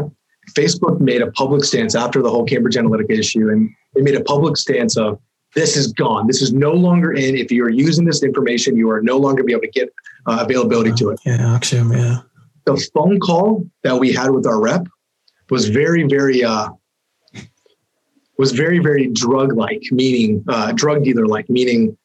Facebook 0.56 1.00
made 1.00 1.22
a 1.22 1.32
public 1.32 1.64
stance 1.64 1.94
after 1.94 2.22
the 2.22 2.30
whole 2.30 2.46
Cambridge 2.46 2.76
Analytica 2.76 3.12
issue, 3.12 3.50
and 3.50 3.70
they 3.94 4.02
made 4.02 4.16
a 4.16 4.24
public 4.24 4.56
stance 4.56 4.96
of 4.98 5.20
this 5.56 5.76
is 5.76 5.92
gone. 5.92 6.28
This 6.28 6.42
is 6.42 6.54
no 6.54 6.72
longer 6.72 7.12
in. 7.12 7.36
If 7.36 7.52
you 7.52 7.64
are 7.66 7.70
using 7.70 8.06
this 8.06 8.24
information, 8.24 8.78
you 8.78 8.90
are 8.90 9.02
no 9.02 9.18
longer 9.18 9.44
be 9.44 9.52
able 9.52 9.62
to 9.64 9.68
get 9.72 9.90
uh, 10.26 10.40
availability 10.42 10.92
to 10.94 11.10
it. 11.10 11.20
Yeah, 11.26 11.38
Acxiom, 11.38 11.96
yeah 11.96 12.22
the 12.68 12.90
phone 12.94 13.18
call 13.20 13.66
that 13.84 13.98
we 13.98 14.12
had 14.12 14.30
with 14.32 14.46
our 14.46 14.62
rep 14.62 14.86
was 15.50 15.70
very, 15.70 16.04
very, 16.04 16.44
uh, 16.44 16.70
was 18.38 18.52
very, 18.52 18.80
very 18.80 19.08
drug 19.08 19.56
like, 19.56 19.82
meaning 19.92 20.44
uh, 20.50 20.74
drug 20.74 21.06
dealer 21.06 21.26
like, 21.26 21.50
meaning, 21.50 21.98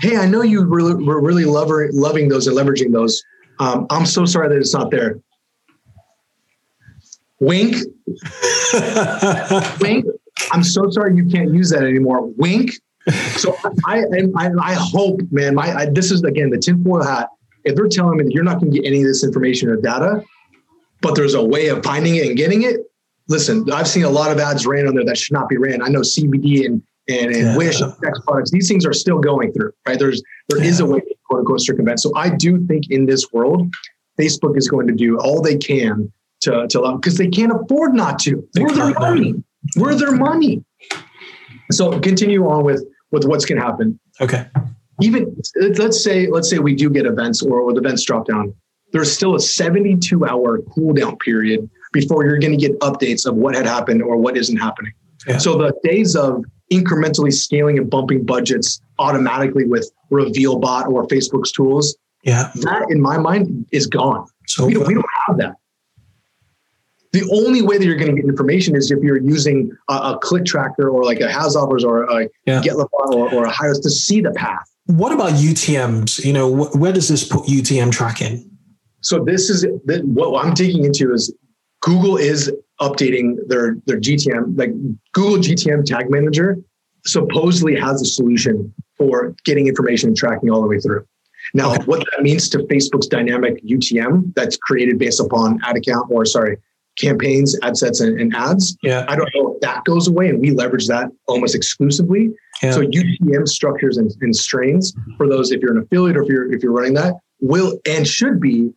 hey, 0.00 0.16
I 0.16 0.26
know 0.26 0.42
you 0.42 0.64
really, 0.64 1.02
were 1.02 1.20
really 1.20 1.44
lover, 1.44 1.88
loving 1.92 2.28
those 2.28 2.48
and 2.48 2.56
leveraging 2.56 2.92
those. 2.92 3.22
Um, 3.60 3.86
I'm 3.90 4.04
so 4.04 4.24
sorry 4.24 4.48
that 4.48 4.58
it's 4.58 4.74
not 4.74 4.90
there. 4.90 5.20
Wink. 7.38 7.76
Wink. 9.80 10.06
I'm 10.50 10.64
so 10.64 10.90
sorry 10.90 11.14
you 11.14 11.26
can't 11.26 11.54
use 11.54 11.70
that 11.70 11.84
anymore. 11.84 12.26
Wink. 12.36 12.72
So 13.36 13.56
I, 13.84 14.02
I, 14.36 14.50
I 14.60 14.74
hope, 14.74 15.20
man, 15.30 15.54
my 15.54 15.72
I, 15.72 15.86
this 15.86 16.10
is 16.10 16.22
again 16.22 16.50
the 16.50 16.58
tinfoil 16.58 17.04
hat 17.04 17.28
if 17.64 17.76
they're 17.76 17.88
telling 17.88 18.18
me 18.18 18.24
that 18.24 18.32
you're 18.32 18.44
not 18.44 18.60
going 18.60 18.72
to 18.72 18.78
get 18.78 18.86
any 18.86 19.02
of 19.02 19.06
this 19.06 19.24
information 19.24 19.68
or 19.68 19.76
data, 19.76 20.22
but 21.00 21.14
there's 21.14 21.34
a 21.34 21.44
way 21.44 21.68
of 21.68 21.82
finding 21.82 22.16
it 22.16 22.26
and 22.26 22.36
getting 22.36 22.62
it, 22.62 22.80
listen, 23.28 23.70
I've 23.72 23.88
seen 23.88 24.04
a 24.04 24.10
lot 24.10 24.30
of 24.30 24.38
ads 24.38 24.66
ran 24.66 24.86
on 24.86 24.94
there 24.94 25.04
that 25.04 25.18
should 25.18 25.34
not 25.34 25.48
be 25.48 25.56
ran. 25.56 25.82
I 25.82 25.88
know 25.88 26.00
CBD 26.00 26.66
and 26.66 26.82
and, 27.08 27.32
and 27.32 27.36
yeah. 27.36 27.56
Wish 27.56 27.80
and 27.80 27.92
sex 27.94 28.20
products, 28.24 28.52
these 28.52 28.68
things 28.68 28.86
are 28.86 28.92
still 28.92 29.18
going 29.18 29.52
through, 29.52 29.72
right? 29.88 29.98
There's 29.98 30.22
there 30.48 30.62
yeah. 30.62 30.70
is 30.70 30.78
a 30.78 30.86
way 30.86 31.00
to 31.00 31.14
quote 31.26 31.40
unquote 31.40 31.60
circumvent. 31.60 31.98
So 31.98 32.12
I 32.14 32.30
do 32.30 32.64
think 32.66 32.90
in 32.90 33.06
this 33.06 33.32
world, 33.32 33.74
Facebook 34.20 34.56
is 34.56 34.68
going 34.68 34.86
to 34.86 34.94
do 34.94 35.18
all 35.18 35.42
they 35.42 35.56
can 35.56 36.12
to 36.42 36.68
to 36.68 36.80
allow 36.80 36.96
because 36.96 37.18
they 37.18 37.26
can't 37.26 37.52
afford 37.52 37.94
not 37.94 38.20
to. 38.20 38.48
They 38.54 38.62
Where's 38.62 38.76
their 38.76 38.94
money? 38.94 39.34
Where's 39.74 39.98
their 39.98 40.12
money? 40.12 40.64
So 41.72 41.98
continue 41.98 42.46
on 42.46 42.64
with 42.64 42.84
with 43.10 43.24
what's 43.24 43.46
going 43.46 43.60
to 43.60 43.66
happen. 43.66 43.98
Okay 44.20 44.46
even 45.02 45.36
let's 45.76 46.02
say 46.02 46.26
let's 46.28 46.48
say 46.48 46.58
we 46.58 46.74
do 46.74 46.90
get 46.90 47.06
events 47.06 47.42
or, 47.42 47.60
or 47.60 47.72
the 47.72 47.80
events 47.80 48.04
drop 48.04 48.26
down 48.26 48.54
there's 48.92 49.12
still 49.12 49.34
a 49.34 49.40
72 49.40 50.24
hour 50.26 50.58
cooldown 50.58 51.18
period 51.20 51.68
before 51.92 52.24
you're 52.24 52.38
going 52.38 52.58
to 52.58 52.68
get 52.68 52.78
updates 52.80 53.26
of 53.26 53.34
what 53.34 53.54
had 53.54 53.66
happened 53.66 54.02
or 54.02 54.16
what 54.16 54.36
isn't 54.36 54.56
happening. 54.56 54.92
Yeah. 55.26 55.38
so 55.38 55.56
the 55.56 55.72
days 55.84 56.16
of 56.16 56.44
incrementally 56.72 57.32
scaling 57.32 57.78
and 57.78 57.88
bumping 57.88 58.24
budgets 58.24 58.80
automatically 58.98 59.64
with 59.64 59.90
Revealbot 60.10 60.88
or 60.88 61.06
facebook's 61.06 61.52
tools 61.52 61.96
yeah. 62.24 62.50
that 62.56 62.86
in 62.90 63.00
my 63.00 63.18
mind 63.18 63.66
is 63.72 63.86
gone. 63.86 64.26
So 64.46 64.66
we 64.66 64.74
don't, 64.74 64.86
we 64.86 64.94
don't 64.94 65.06
have 65.26 65.38
that 65.38 65.56
the 67.12 67.28
only 67.32 67.62
way 67.62 67.78
that 67.78 67.84
you're 67.84 67.96
going 67.96 68.14
to 68.14 68.20
get 68.20 68.28
information 68.28 68.74
is 68.74 68.90
if 68.90 68.98
you're 69.02 69.20
using 69.20 69.70
a, 69.88 69.94
a 69.94 70.18
click 70.22 70.44
tracker 70.44 70.88
or 70.88 71.04
like 71.04 71.20
a 71.20 71.28
HasOffers 71.28 71.84
or 71.84 72.04
a 72.04 72.28
yeah. 72.46 72.60
GetLify 72.62 73.12
or, 73.12 73.32
or 73.32 73.44
a 73.44 73.50
Hyros 73.50 73.82
to 73.82 73.90
see 73.90 74.20
the 74.20 74.30
path 74.32 74.72
what 74.86 75.12
about 75.12 75.32
UTMs? 75.32 76.24
You 76.24 76.32
know, 76.32 76.54
wh- 76.54 76.74
where 76.76 76.92
does 76.92 77.08
this 77.08 77.24
put 77.24 77.44
UTM 77.44 77.92
tracking? 77.92 78.48
So 79.00 79.24
this 79.24 79.50
is 79.50 79.66
what 79.86 80.44
I'm 80.44 80.54
digging 80.54 80.84
into 80.84 81.12
is 81.12 81.34
Google 81.80 82.16
is 82.16 82.52
updating 82.80 83.36
their 83.48 83.76
their 83.86 84.00
GTM, 84.00 84.56
like 84.56 84.70
Google 85.12 85.38
GTM 85.38 85.84
Tag 85.84 86.10
Manager 86.10 86.58
supposedly 87.04 87.74
has 87.74 88.00
a 88.00 88.04
solution 88.04 88.72
for 88.96 89.34
getting 89.44 89.66
information 89.66 90.10
and 90.10 90.16
tracking 90.16 90.50
all 90.50 90.62
the 90.62 90.68
way 90.68 90.78
through. 90.78 91.04
Now, 91.54 91.74
okay. 91.74 91.82
what 91.84 91.98
that 91.98 92.22
means 92.22 92.48
to 92.50 92.58
Facebook's 92.58 93.08
dynamic 93.08 93.64
UTM 93.64 94.32
that's 94.34 94.56
created 94.56 94.98
based 94.98 95.18
upon 95.18 95.58
ad 95.64 95.76
account 95.76 96.06
or 96.10 96.24
sorry, 96.24 96.56
campaigns, 96.98 97.58
ad 97.62 97.76
sets, 97.76 98.00
and, 98.00 98.20
and 98.20 98.34
ads. 98.34 98.76
Yeah. 98.82 99.04
I 99.08 99.16
don't 99.16 99.28
know 99.34 99.54
if 99.54 99.60
that 99.60 99.84
goes 99.84 100.08
away 100.08 100.28
and 100.28 100.40
we 100.40 100.50
leverage 100.50 100.88
that 100.88 101.10
almost 101.26 101.54
exclusively. 101.54 102.30
Yeah. 102.62 102.72
So 102.72 102.82
UTM 102.82 103.48
structures 103.48 103.96
and, 103.96 104.14
and 104.20 104.34
strains 104.36 104.94
for 105.16 105.28
those 105.28 105.50
if 105.50 105.60
you're 105.60 105.76
an 105.76 105.82
affiliate 105.82 106.16
or 106.16 106.22
if 106.22 106.28
you're 106.28 106.52
if 106.52 106.62
you're 106.62 106.72
running 106.72 106.94
that 106.94 107.14
will 107.40 107.78
and 107.86 108.06
should 108.06 108.40
be 108.40 108.72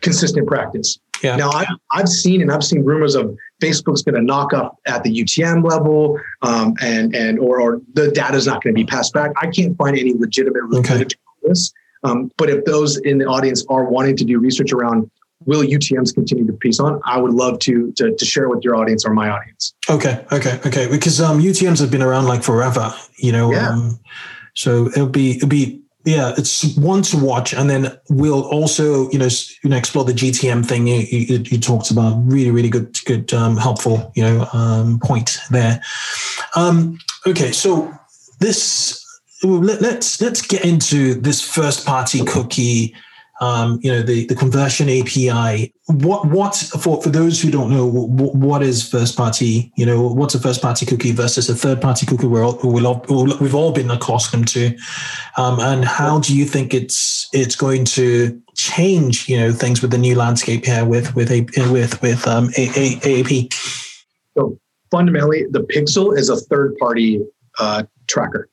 consistent 0.00 0.46
practice. 0.46 0.98
Yeah. 1.22 1.36
Now 1.36 1.50
I've, 1.50 1.68
I've 1.92 2.08
seen 2.08 2.42
and 2.42 2.52
I've 2.52 2.62
seen 2.62 2.84
rumors 2.84 3.14
of 3.14 3.34
Facebook's 3.62 4.02
going 4.02 4.14
to 4.16 4.22
knock 4.22 4.52
up 4.52 4.76
at 4.86 5.02
the 5.02 5.22
UTM 5.22 5.68
level, 5.68 6.20
um, 6.42 6.74
and 6.82 7.14
and 7.16 7.38
or 7.38 7.60
or 7.60 7.80
the 7.94 8.10
data 8.10 8.36
is 8.36 8.46
not 8.46 8.62
going 8.62 8.74
to 8.74 8.78
be 8.78 8.84
passed 8.84 9.14
back. 9.14 9.32
I 9.40 9.46
can't 9.46 9.76
find 9.78 9.98
any 9.98 10.12
legitimate 10.12 10.62
Okay. 10.74 11.02
on 11.02 11.06
this. 11.42 11.72
Um, 12.04 12.30
but 12.36 12.50
if 12.50 12.64
those 12.66 12.98
in 12.98 13.18
the 13.18 13.24
audience 13.24 13.64
are 13.70 13.84
wanting 13.84 14.16
to 14.18 14.24
do 14.24 14.38
research 14.38 14.72
around 14.72 15.10
will 15.46 15.62
UTMs 15.62 16.14
continue 16.14 16.46
to 16.46 16.52
piece 16.52 16.80
on, 16.80 17.00
I 17.04 17.18
would 17.18 17.32
love 17.32 17.58
to 17.60 17.92
to, 17.92 18.14
to 18.14 18.24
share 18.24 18.48
with 18.48 18.62
your 18.62 18.76
audience 18.76 19.04
or 19.04 19.14
my 19.14 19.28
audience. 19.28 19.74
Okay, 19.88 20.24
okay, 20.32 20.60
okay. 20.66 20.88
Because 20.88 21.20
um, 21.20 21.40
UTM's 21.40 21.80
have 21.80 21.90
been 21.90 22.02
around 22.02 22.26
like 22.26 22.42
forever, 22.42 22.94
you 23.18 23.32
know. 23.32 23.52
Yeah. 23.52 23.70
Um, 23.70 24.00
so 24.54 24.88
it'll 24.88 25.08
be 25.08 25.36
it'll 25.36 25.48
be 25.48 25.82
yeah, 26.06 26.34
it's 26.38 26.76
one 26.76 27.02
to 27.02 27.16
watch, 27.18 27.52
and 27.52 27.68
then 27.68 27.98
we'll 28.08 28.44
also 28.44 29.10
you 29.10 29.18
know 29.18 29.28
you 29.64 29.70
know 29.70 29.76
explore 29.76 30.04
the 30.04 30.12
GTM 30.12 30.64
thing 30.64 30.86
you 30.86 31.00
you, 31.00 31.42
you 31.44 31.58
talked 31.58 31.90
about. 31.90 32.16
Really, 32.24 32.52
really 32.52 32.68
good, 32.68 32.96
good, 33.04 33.34
um, 33.34 33.56
helpful 33.56 34.12
you 34.14 34.22
know 34.22 34.48
um, 34.52 35.00
point 35.00 35.38
there. 35.50 35.82
Um, 36.54 36.98
okay, 37.26 37.50
so 37.50 37.92
this 38.38 39.04
let, 39.42 39.82
let's 39.82 40.20
let's 40.20 40.42
get 40.42 40.64
into 40.64 41.14
this 41.14 41.40
first 41.40 41.84
party 41.84 42.24
cookie 42.24 42.94
um, 43.40 43.78
you 43.82 43.92
know 43.92 44.02
the, 44.02 44.26
the 44.26 44.34
conversion 44.34 44.88
API. 44.88 45.72
What 45.86 46.26
what 46.28 46.54
for 46.54 47.02
for 47.02 47.10
those 47.10 47.40
who 47.40 47.50
don't 47.50 47.70
know 47.70 47.86
what, 47.86 48.34
what 48.34 48.62
is 48.62 48.88
first 48.88 49.16
party? 49.16 49.72
You 49.76 49.86
know 49.86 50.02
what's 50.02 50.34
a 50.34 50.40
first 50.40 50.62
party 50.62 50.86
cookie 50.86 51.12
versus 51.12 51.48
a 51.48 51.54
third 51.54 51.80
party 51.80 52.06
cookie? 52.06 52.26
We're 52.26 52.44
all, 52.44 52.58
all, 53.08 53.26
we've 53.38 53.54
all 53.54 53.72
been 53.72 53.90
accustomed 53.90 54.48
to, 54.48 54.76
um, 55.36 55.60
and 55.60 55.84
how 55.84 56.20
do 56.20 56.36
you 56.36 56.44
think 56.44 56.72
it's 56.72 57.28
it's 57.32 57.56
going 57.56 57.84
to 57.86 58.40
change? 58.54 59.28
You 59.28 59.38
know 59.38 59.52
things 59.52 59.82
with 59.82 59.90
the 59.90 59.98
new 59.98 60.14
landscape 60.14 60.64
here 60.64 60.84
with 60.84 61.14
with 61.14 61.30
with 61.30 62.00
with 62.02 62.26
um, 62.26 62.48
AAP. 62.48 63.52
So 64.34 64.58
fundamentally, 64.90 65.46
the 65.50 65.60
pixel 65.60 66.16
is 66.16 66.30
a 66.30 66.36
third 66.36 66.76
party 66.78 67.22
uh, 67.58 67.84
tracker. 68.06 68.48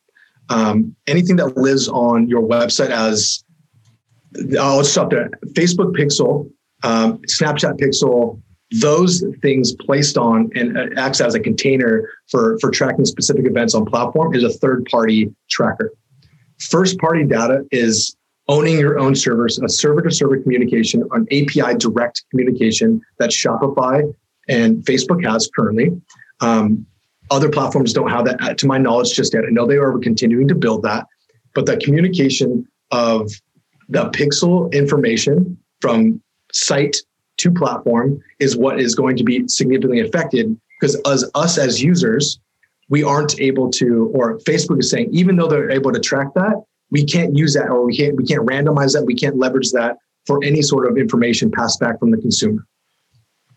Um, 0.49 0.93
anything 1.07 1.37
that 1.37 1.55
lives 1.55 1.87
on 1.87 2.27
your 2.27 2.41
website 2.41 2.89
as 2.89 3.43
I'll 4.59 4.83
stop 4.83 5.11
there. 5.11 5.29
Facebook 5.53 5.95
Pixel, 5.95 6.49
um, 6.83 7.19
Snapchat 7.19 7.79
Pixel, 7.79 8.41
those 8.79 9.23
things 9.41 9.73
placed 9.73 10.17
on 10.17 10.49
and 10.55 10.77
uh, 10.77 10.85
acts 10.97 11.21
as 11.21 11.35
a 11.35 11.39
container 11.39 12.09
for, 12.29 12.57
for 12.59 12.71
tracking 12.71 13.05
specific 13.05 13.45
events 13.45 13.75
on 13.75 13.85
platform 13.85 14.33
is 14.33 14.43
a 14.43 14.49
third 14.49 14.85
party 14.85 15.31
tracker. 15.49 15.93
First 16.59 16.97
party 16.97 17.23
data 17.23 17.65
is 17.71 18.15
owning 18.47 18.79
your 18.79 18.99
own 18.99 19.15
servers, 19.15 19.59
a 19.59 19.69
server 19.69 20.01
to 20.01 20.11
server 20.11 20.39
communication, 20.41 21.03
an 21.11 21.27
API 21.31 21.77
direct 21.77 22.23
communication 22.31 23.01
that 23.19 23.29
Shopify 23.29 24.13
and 24.49 24.83
Facebook 24.83 25.23
has 25.23 25.49
currently. 25.55 25.91
Um, 26.41 26.85
other 27.31 27.49
platforms 27.49 27.93
don't 27.93 28.09
have 28.09 28.25
that, 28.25 28.57
to 28.57 28.67
my 28.67 28.77
knowledge, 28.77 29.13
just 29.13 29.33
yet. 29.33 29.43
I 29.47 29.51
know 29.51 29.65
they 29.65 29.77
are 29.77 29.97
continuing 29.99 30.47
to 30.49 30.55
build 30.55 30.83
that, 30.83 31.05
but 31.55 31.65
the 31.65 31.77
communication 31.77 32.67
of 32.91 33.31
the 33.93 34.09
pixel 34.09 34.71
information 34.73 35.57
from 35.79 36.21
site 36.51 36.97
to 37.37 37.51
platform 37.51 38.19
is 38.39 38.57
what 38.57 38.79
is 38.79 38.95
going 38.95 39.15
to 39.17 39.23
be 39.23 39.47
significantly 39.47 39.99
affected 39.99 40.59
because 40.79 40.95
as 41.05 41.29
us 41.35 41.57
as 41.57 41.81
users, 41.81 42.39
we 42.89 43.03
aren't 43.03 43.39
able 43.39 43.69
to, 43.71 44.11
or 44.13 44.39
Facebook 44.39 44.79
is 44.79 44.89
saying, 44.89 45.09
even 45.11 45.35
though 45.35 45.47
they're 45.47 45.71
able 45.71 45.91
to 45.93 45.99
track 45.99 46.27
that, 46.35 46.61
we 46.91 47.05
can't 47.05 47.35
use 47.35 47.53
that 47.53 47.69
or 47.69 47.85
we 47.85 47.95
can't 47.95 48.15
we 48.15 48.25
can't 48.25 48.45
randomize 48.45 48.93
that, 48.93 49.05
we 49.05 49.15
can't 49.15 49.37
leverage 49.37 49.71
that 49.71 49.97
for 50.25 50.43
any 50.43 50.61
sort 50.61 50.89
of 50.89 50.97
information 50.97 51.51
passed 51.51 51.79
back 51.79 51.99
from 51.99 52.11
the 52.11 52.17
consumer. 52.17 52.65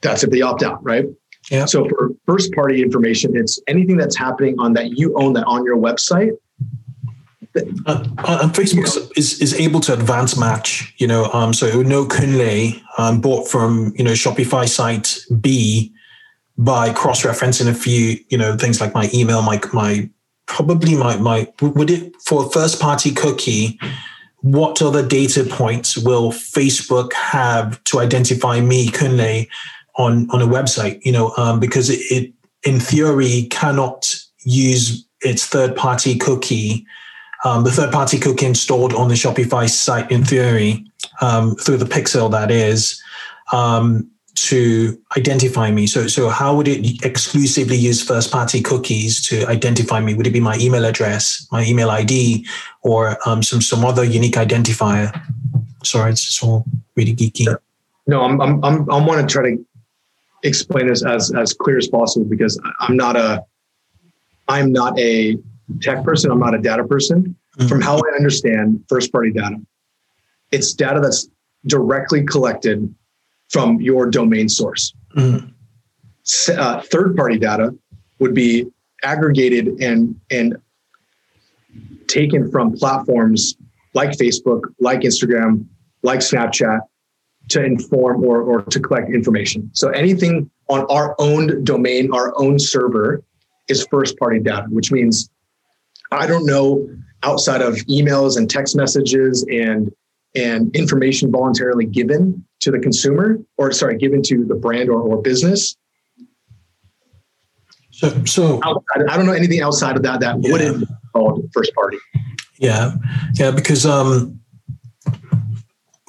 That's 0.03 0.23
if 0.23 0.31
they 0.31 0.43
opt 0.43 0.63
out, 0.63 0.85
right? 0.85 1.07
Yeah. 1.51 1.65
So 1.65 1.89
for 1.89 2.11
first 2.27 2.53
party 2.53 2.83
information, 2.83 3.37
it's 3.37 3.61
anything 3.67 3.97
that's 3.97 4.17
happening 4.17 4.57
on 4.59 4.75
that 4.75 4.99
you 4.99 5.15
own 5.17 5.33
that 5.35 5.45
on 5.45 5.65
your 5.65 5.77
website. 5.77 6.33
Uh, 7.87 8.05
and 8.43 8.53
Facebook 8.53 9.11
is, 9.17 9.41
is 9.41 9.55
able 9.55 9.81
to 9.81 9.93
advance 9.93 10.37
match, 10.37 10.95
you 10.99 11.07
know, 11.07 11.25
um, 11.33 11.53
so 11.53 11.83
no 11.83 12.05
Kunle 12.05 12.81
um, 12.99 13.21
bought 13.21 13.49
from, 13.49 13.95
you 13.97 14.05
know, 14.05 14.13
Shopify 14.13 14.69
site 14.69 15.19
B 15.41 15.93
by 16.59 16.93
cross-referencing 16.93 17.69
a 17.69 17.75
few, 17.75 18.19
you 18.29 18.39
know, 18.39 18.57
things 18.57 18.81
like 18.81 18.95
my 18.95 19.09
email, 19.13 19.43
my, 19.43 19.61
my, 19.73 20.09
probably 20.47 20.95
my, 20.97 21.17
my, 21.17 21.53
would 21.61 21.91
it 21.91 22.15
for 22.23 22.47
a 22.47 22.49
first 22.49 22.81
party 22.81 23.13
cookie, 23.13 23.79
what 24.41 24.81
other 24.83 25.07
data 25.07 25.45
points 25.45 25.97
will 25.97 26.33
Facebook 26.33 27.13
have 27.15 27.83
to 27.85 28.01
identify 28.01 28.61
me, 28.61 28.89
Kunle, 28.89 29.49
on, 29.97 30.31
on 30.31 30.43
a 30.43 30.47
website, 30.47 31.01
you 31.05 31.13
know, 31.13 31.33
um, 31.37 31.59
because 31.59 31.91
it, 31.91 32.01
it, 32.11 32.33
in 32.65 32.81
theory, 32.81 33.49
cannot 33.51 34.15
use 34.41 35.07
its 35.21 35.47
third 35.47 35.75
party 35.77 36.17
cookie 36.17 36.87
um, 37.45 37.65
the 37.65 37.71
third 37.71 37.93
party 37.93 38.19
cookie 38.19 38.47
installed 38.47 38.95
on 38.95 39.09
the 39.09 39.15
Shopify 39.15 39.69
site 39.69 40.11
in 40.11 40.25
theory 40.25 40.85
um, 41.21 41.55
through 41.57 41.77
the 41.77 41.85
pixel 41.85 42.31
that 42.31 42.51
is 42.51 43.01
um, 43.53 44.11
to 44.35 45.01
identify 45.17 45.71
me. 45.71 45.87
So, 45.87 46.07
so 46.07 46.29
how 46.29 46.55
would 46.57 46.69
it 46.69 47.05
exclusively 47.05 47.77
use 47.77 48.03
first 48.03 48.31
party 48.31 48.61
cookies 48.61 49.25
to 49.29 49.47
identify 49.47 50.01
me? 50.01 50.15
Would 50.15 50.27
it 50.27 50.33
be 50.33 50.41
my 50.41 50.57
email 50.59 50.85
address, 50.85 51.47
my 51.51 51.65
email 51.65 51.91
ID, 51.91 52.47
or 52.83 53.17
um, 53.29 53.43
some 53.43 53.61
some 53.61 53.85
other 53.85 54.05
unique 54.05 54.35
identifier? 54.35 55.13
Sorry, 55.85 56.11
it's, 56.13 56.27
it's 56.27 56.43
all 56.43 56.65
really 56.97 57.15
geeky. 57.15 57.57
No, 58.07 58.23
I'm 58.23 58.41
I'm 58.41 58.65
I'm 58.65 58.91
I 58.91 59.05
want 59.05 59.27
to 59.27 59.33
try 59.33 59.51
to 59.51 59.67
explain 60.43 60.89
this 60.89 61.05
as 61.05 61.33
as 61.35 61.53
clear 61.55 61.79
as 61.79 61.89
possible 61.89 62.27
because 62.27 62.61
I'm 62.81 62.97
not 62.97 63.17
a 63.17 63.45
I'm 64.49 64.73
not 64.73 64.99
a 64.99 65.39
tech 65.81 66.05
person. 66.05 66.31
I'm 66.31 66.39
not 66.39 66.55
a 66.55 66.59
data 66.59 66.85
person. 66.85 67.35
Mhm. 67.59 67.69
From 67.69 67.81
how 67.81 67.97
I 67.97 68.17
understand 68.17 68.85
first 68.89 69.13
party 69.13 69.33
data, 69.33 69.57
it's 70.53 70.75
data 70.75 71.01
that's 71.01 71.29
directly 71.67 72.25
collected 72.25 72.95
from 73.49 73.81
your 73.81 74.09
domain 74.09 74.49
source. 74.49 74.95
Mhm. 75.17 75.53
Uh, 76.57 76.81
third 76.83 77.17
party 77.17 77.39
data 77.39 77.75
would 78.19 78.35
be 78.35 78.67
aggregated 79.03 79.69
and 79.81 80.19
and 80.31 80.57
taken 82.09 82.51
from 82.51 82.73
platforms 82.73 83.57
like 83.95 84.11
Facebook, 84.11 84.63
like 84.81 85.01
Instagram, 85.01 85.65
like 86.03 86.21
Snapchat 86.21 86.81
to 87.49 87.65
inform 87.65 88.25
or, 88.25 88.43
or 88.43 88.63
to 88.63 88.81
collect 88.81 89.11
information. 89.11 89.71
So 89.73 89.89
anything 89.91 90.51
on 90.69 90.85
our 90.87 91.15
own 91.19 91.65
domain, 91.65 92.13
our 92.13 92.33
own 92.41 92.59
server 92.59 93.23
is 93.69 93.87
first 93.91 94.19
party 94.19 94.41
data, 94.41 94.67
which 94.71 94.91
means 94.91 95.31
I 96.13 96.27
don't 96.27 96.47
know 96.47 96.89
outside 97.23 97.63
of 97.63 97.75
emails 97.89 98.37
and 98.37 98.49
text 98.49 98.77
messages 98.77 99.45
and 99.51 99.91
and 100.35 100.75
information 100.77 101.33
voluntarily 101.33 101.87
given 101.87 102.45
to 102.61 102.71
the 102.71 102.79
consumer 102.79 103.39
or 103.57 103.73
sorry, 103.73 103.97
given 103.97 104.23
to 104.23 104.45
the 104.45 104.55
brand 104.55 104.91
or, 104.91 105.01
or 105.01 105.21
business. 105.23 105.77
So, 107.91 108.25
so 108.27 108.61
Outside, 108.63 109.09
I 109.09 109.17
don't 109.17 109.25
know 109.25 109.33
anything 109.33 109.63
outside 109.63 109.97
of 109.97 110.03
that 110.03 110.21
that 110.21 110.37
Yeah. 110.43 110.53
wouldn't 110.53 110.81
be 110.81 110.87
called 111.15 111.49
first 111.55 111.75
party. 111.75 111.97
Yeah, 112.59 112.97
yeah, 113.35 113.51
because 113.51 113.87
um, 113.87 114.39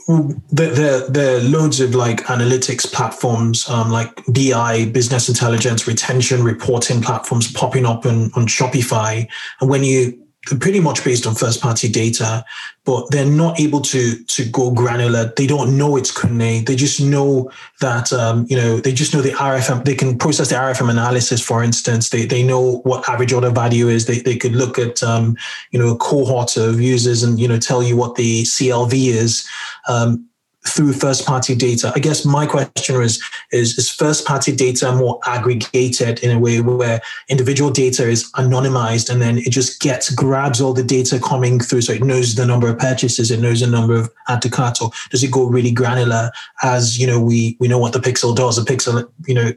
there 0.08 1.08
there 1.10 1.38
are 1.38 1.42
loads 1.42 1.82
of 1.82 1.94
like 1.94 2.22
analytics 2.26 2.92
platforms, 2.92 3.70
um, 3.70 3.92
like 3.92 4.24
BI, 4.28 4.86
business 4.86 5.28
intelligence, 5.28 5.86
retention 5.88 6.44
reporting 6.44 7.02
platforms 7.02 7.52
popping 7.52 7.86
up 7.86 8.06
on 8.06 8.32
on 8.34 8.48
Shopify, 8.48 9.28
and 9.60 9.70
when 9.70 9.84
you 9.84 10.18
pretty 10.60 10.80
much 10.80 11.04
based 11.04 11.28
on 11.28 11.36
first 11.36 11.62
party 11.62 11.90
data, 11.90 12.44
but 12.86 13.10
they're 13.12 13.26
not 13.26 13.60
able 13.60 13.82
to 13.82 14.24
to 14.24 14.46
go 14.50 14.72
granular. 14.72 15.34
They 15.36 15.48
don't 15.48 15.78
know 15.78 15.98
it's 15.98 16.12
Kunle. 16.12 16.66
They 16.66 16.76
just 16.76 17.02
know 17.02 17.52
that 17.82 18.14
um, 18.14 18.46
you 18.50 18.56
know 18.56 18.80
they 18.80 18.94
just 18.94 19.14
know 19.14 19.22
the 19.22 19.32
RFM. 19.32 19.86
They 19.86 19.96
can 19.96 20.18
process 20.18 20.50
the 20.50 20.56
RFM 20.56 20.90
analysis, 20.90 21.42
for 21.42 21.64
instance. 21.64 22.10
They 22.10 22.26
they 22.26 22.44
know 22.44 22.78
what 22.80 23.08
average 23.10 23.34
order 23.34 23.50
value 23.50 23.88
is. 23.90 24.06
They 24.06 24.20
they 24.20 24.38
could 24.38 24.54
look 24.54 24.80
at 24.80 25.04
um, 25.04 25.36
you 25.72 25.80
know 25.80 25.94
a 25.94 25.98
cohort 25.98 26.58
of 26.58 26.80
users 26.80 27.24
and 27.24 27.40
you 27.40 27.48
know 27.48 27.60
tell 27.60 27.84
you 27.84 27.98
what 27.98 28.16
the 28.16 28.44
CLV 28.44 28.94
is. 28.94 29.48
Um, 29.88 30.28
through 30.68 30.94
first 30.94 31.26
party 31.26 31.56
data. 31.56 31.92
I 31.96 32.00
guess 32.00 32.26
my 32.26 32.46
question 32.46 33.02
is, 33.02 33.24
is 33.52 33.78
is 33.78 33.90
first 33.90 34.26
party 34.26 34.56
data 34.56 34.92
more 34.92 35.20
aggregated 35.26 36.20
in 36.20 36.36
a 36.36 36.40
way 36.40 36.62
where 36.62 37.02
individual 37.30 37.72
data 37.72 38.08
is 38.08 38.32
anonymized 38.34 39.10
and 39.10 39.22
then 39.22 39.38
it 39.40 39.52
just 39.52 39.82
gets 39.82 40.10
grabs 40.14 40.62
all 40.62 40.74
the 40.74 40.84
data 40.84 41.20
coming 41.20 41.60
through 41.60 41.82
so 41.82 41.94
it 41.94 42.04
knows 42.04 42.36
the 42.36 42.46
number 42.46 42.68
of 42.68 42.78
purchases, 42.78 43.32
it 43.32 43.40
knows 43.40 43.62
the 43.62 43.68
number 43.68 43.96
of 43.96 44.10
add 44.28 44.42
to 44.42 44.50
cart 44.50 44.82
or 44.82 44.92
does 45.10 45.24
it 45.24 45.32
go 45.32 45.46
really 45.48 45.72
granular 45.72 46.32
as 46.64 47.00
you 47.00 47.08
know 47.08 47.20
we 47.20 47.58
we 47.60 47.68
know 47.68 47.80
what 47.80 47.94
the 47.94 48.00
pixel 48.00 48.36
does. 48.36 48.56
The 48.56 48.74
pixel, 48.74 49.10
you 49.26 49.34
know, 49.34 49.52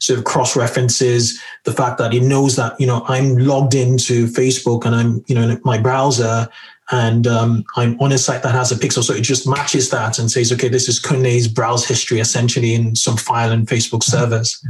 sort 0.00 0.18
of 0.18 0.24
cross 0.24 0.56
references 0.56 1.40
the 1.64 1.72
fact 1.72 1.98
that 1.98 2.12
it 2.12 2.22
knows 2.22 2.56
that 2.56 2.78
you 2.78 2.86
know 2.86 3.04
I'm 3.08 3.36
logged 3.38 3.74
into 3.74 4.26
Facebook 4.26 4.84
and 4.84 4.94
I'm 4.94 5.24
you 5.26 5.34
know 5.34 5.58
my 5.64 5.78
browser 5.78 6.48
and 6.90 7.26
um, 7.26 7.64
I'm 7.76 7.98
on 8.00 8.12
a 8.12 8.18
site 8.18 8.42
that 8.42 8.52
has 8.52 8.70
a 8.70 8.76
pixel, 8.76 9.02
so 9.02 9.14
it 9.14 9.22
just 9.22 9.48
matches 9.48 9.90
that 9.90 10.18
and 10.18 10.30
says, 10.30 10.52
okay, 10.52 10.68
this 10.68 10.88
is 10.88 11.00
Kunle's 11.00 11.48
browse 11.48 11.86
history 11.86 12.20
essentially 12.20 12.74
in 12.74 12.94
some 12.94 13.16
file 13.16 13.52
in 13.52 13.64
Facebook 13.66 14.02
servers. 14.02 14.62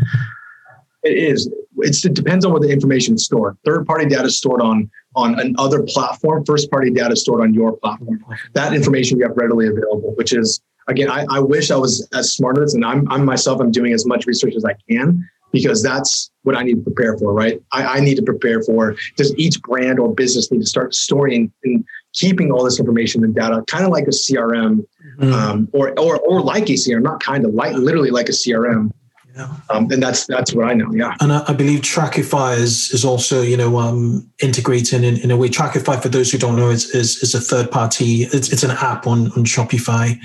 It 1.02 1.18
is. 1.18 1.52
It's, 1.78 2.04
it 2.04 2.14
depends 2.14 2.44
on 2.44 2.52
where 2.52 2.60
the 2.60 2.70
information 2.70 3.14
is 3.14 3.24
stored. 3.24 3.56
Third 3.64 3.84
party 3.86 4.06
data 4.06 4.24
is 4.24 4.38
stored 4.38 4.62
on 4.62 4.90
on 5.16 5.38
another 5.38 5.82
platform. 5.82 6.44
First 6.44 6.70
party 6.70 6.90
data 6.90 7.12
is 7.12 7.20
stored 7.20 7.42
on 7.42 7.52
your 7.52 7.76
platform. 7.76 8.24
That 8.54 8.72
information 8.74 9.18
you 9.18 9.26
have 9.26 9.36
readily 9.36 9.66
available, 9.66 10.14
which 10.16 10.32
is 10.32 10.60
again, 10.88 11.10
I, 11.10 11.26
I 11.30 11.40
wish 11.40 11.70
I 11.70 11.76
was 11.76 12.08
as 12.14 12.32
smart 12.32 12.58
as, 12.58 12.74
and 12.74 12.84
I'm, 12.84 13.10
I'm 13.10 13.24
myself. 13.24 13.60
I'm 13.60 13.70
doing 13.70 13.92
as 13.92 14.06
much 14.06 14.26
research 14.26 14.54
as 14.54 14.64
I 14.64 14.74
can 14.88 15.28
because 15.54 15.82
that's 15.82 16.30
what 16.42 16.56
I 16.56 16.64
need 16.64 16.74
to 16.74 16.82
prepare 16.82 17.16
for, 17.16 17.32
right? 17.32 17.62
I, 17.72 17.84
I 17.84 18.00
need 18.00 18.16
to 18.16 18.22
prepare 18.22 18.60
for. 18.62 18.96
Does 19.16 19.34
each 19.36 19.62
brand 19.62 20.00
or 20.00 20.12
business 20.12 20.50
need 20.50 20.60
to 20.60 20.66
start 20.66 20.94
storing 20.94 21.50
and 21.62 21.84
keeping 22.12 22.50
all 22.50 22.64
this 22.64 22.80
information 22.80 23.22
and 23.24 23.34
data, 23.34 23.64
kind 23.68 23.84
of 23.84 23.90
like 23.90 24.04
a 24.04 24.10
CRM, 24.10 24.84
mm-hmm. 25.18 25.32
um, 25.32 25.68
or 25.72 25.98
or 25.98 26.18
or 26.18 26.42
like 26.42 26.68
a 26.68 26.74
CRM, 26.74 27.02
not 27.02 27.22
kind 27.22 27.46
of 27.46 27.54
like 27.54 27.74
literally 27.76 28.10
like 28.10 28.28
a 28.28 28.32
CRM. 28.32 28.90
Yeah. 29.36 29.52
Um, 29.70 29.90
and 29.90 30.02
that's 30.02 30.26
that's 30.26 30.52
what 30.52 30.66
I 30.66 30.74
know. 30.74 30.92
Yeah. 30.92 31.14
And 31.20 31.32
I, 31.32 31.44
I 31.48 31.52
believe 31.54 31.80
Trackify 31.80 32.58
is 32.58 32.90
is 32.90 33.04
also 33.04 33.40
you 33.42 33.56
know 33.56 33.78
um, 33.78 34.28
integrating 34.42 35.04
in, 35.04 35.16
in 35.18 35.30
a 35.30 35.36
way. 35.36 35.48
Trackify, 35.48 36.02
for 36.02 36.08
those 36.08 36.32
who 36.32 36.38
don't 36.38 36.56
know, 36.56 36.70
is 36.70 36.90
is, 36.90 37.22
is 37.22 37.34
a 37.34 37.40
third 37.40 37.70
party. 37.70 38.24
It's, 38.24 38.52
it's 38.52 38.64
an 38.64 38.72
app 38.72 39.06
on 39.06 39.26
on 39.32 39.44
Shopify. 39.44 40.18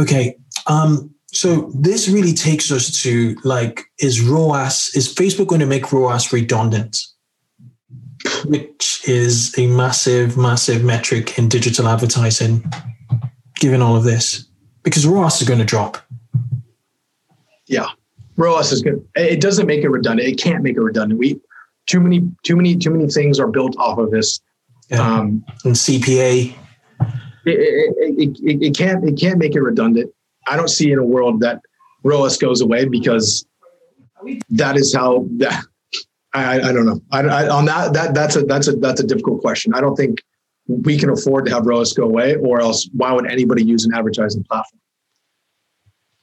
Okay. 0.00 0.36
Um, 0.66 1.14
so 1.32 1.70
this 1.74 2.08
really 2.08 2.32
takes 2.32 2.70
us 2.70 3.02
to 3.02 3.36
like, 3.44 3.82
is 3.98 4.20
ROAS, 4.20 4.90
is 4.94 5.12
Facebook 5.12 5.46
going 5.46 5.60
to 5.60 5.66
make 5.66 5.92
ROAS 5.92 6.32
redundant? 6.32 6.98
Which 8.46 9.02
is 9.06 9.56
a 9.58 9.66
massive, 9.66 10.36
massive 10.36 10.82
metric 10.82 11.38
in 11.38 11.48
digital 11.48 11.86
advertising, 11.86 12.64
given 13.56 13.82
all 13.82 13.94
of 13.94 14.04
this, 14.04 14.46
because 14.82 15.06
ROAS 15.06 15.40
is 15.40 15.48
going 15.48 15.60
to 15.60 15.64
drop. 15.64 15.98
Yeah. 17.66 17.86
ROAS 18.36 18.72
is 18.72 18.82
good. 18.82 19.06
It 19.14 19.40
doesn't 19.40 19.66
make 19.66 19.82
it 19.82 19.88
redundant. 19.88 20.28
It 20.28 20.38
can't 20.38 20.62
make 20.62 20.76
it 20.76 20.80
redundant. 20.80 21.18
We 21.18 21.40
too 21.86 22.00
many, 22.00 22.22
too 22.42 22.56
many, 22.56 22.76
too 22.76 22.90
many 22.90 23.08
things 23.08 23.38
are 23.38 23.48
built 23.48 23.76
off 23.78 23.98
of 23.98 24.10
this. 24.10 24.40
Yeah. 24.90 25.00
Um, 25.00 25.44
and 25.64 25.74
CPA. 25.74 26.54
It, 27.44 27.58
it, 27.98 28.38
it, 28.42 28.62
it, 28.62 28.76
can't 28.76 29.06
it 29.06 29.18
can't 29.18 29.38
make 29.38 29.54
it 29.54 29.60
redundant. 29.60 30.10
I 30.48 30.56
don't 30.56 30.68
see 30.68 30.90
in 30.90 30.98
a 30.98 31.04
world 31.04 31.40
that 31.40 31.60
ROAS 32.04 32.36
goes 32.36 32.60
away 32.60 32.86
because 32.86 33.46
that 34.50 34.76
is 34.76 34.94
how 34.94 35.26
that 35.38 35.64
I, 36.34 36.60
I 36.60 36.72
don't 36.72 36.86
know. 36.86 37.00
I, 37.10 37.20
I, 37.20 37.48
on 37.48 37.64
that 37.66 37.92
that 37.92 38.14
that's 38.14 38.36
a 38.36 38.42
that's 38.42 38.68
a 38.68 38.72
that's 38.72 39.00
a 39.00 39.06
difficult 39.06 39.40
question. 39.40 39.74
I 39.74 39.80
don't 39.80 39.96
think 39.96 40.22
we 40.66 40.98
can 40.98 41.10
afford 41.10 41.46
to 41.46 41.52
have 41.52 41.66
ROAS 41.66 41.92
go 41.92 42.04
away, 42.04 42.36
or 42.36 42.60
else 42.60 42.88
why 42.92 43.12
would 43.12 43.30
anybody 43.30 43.64
use 43.64 43.84
an 43.84 43.94
advertising 43.94 44.44
platform? 44.44 44.80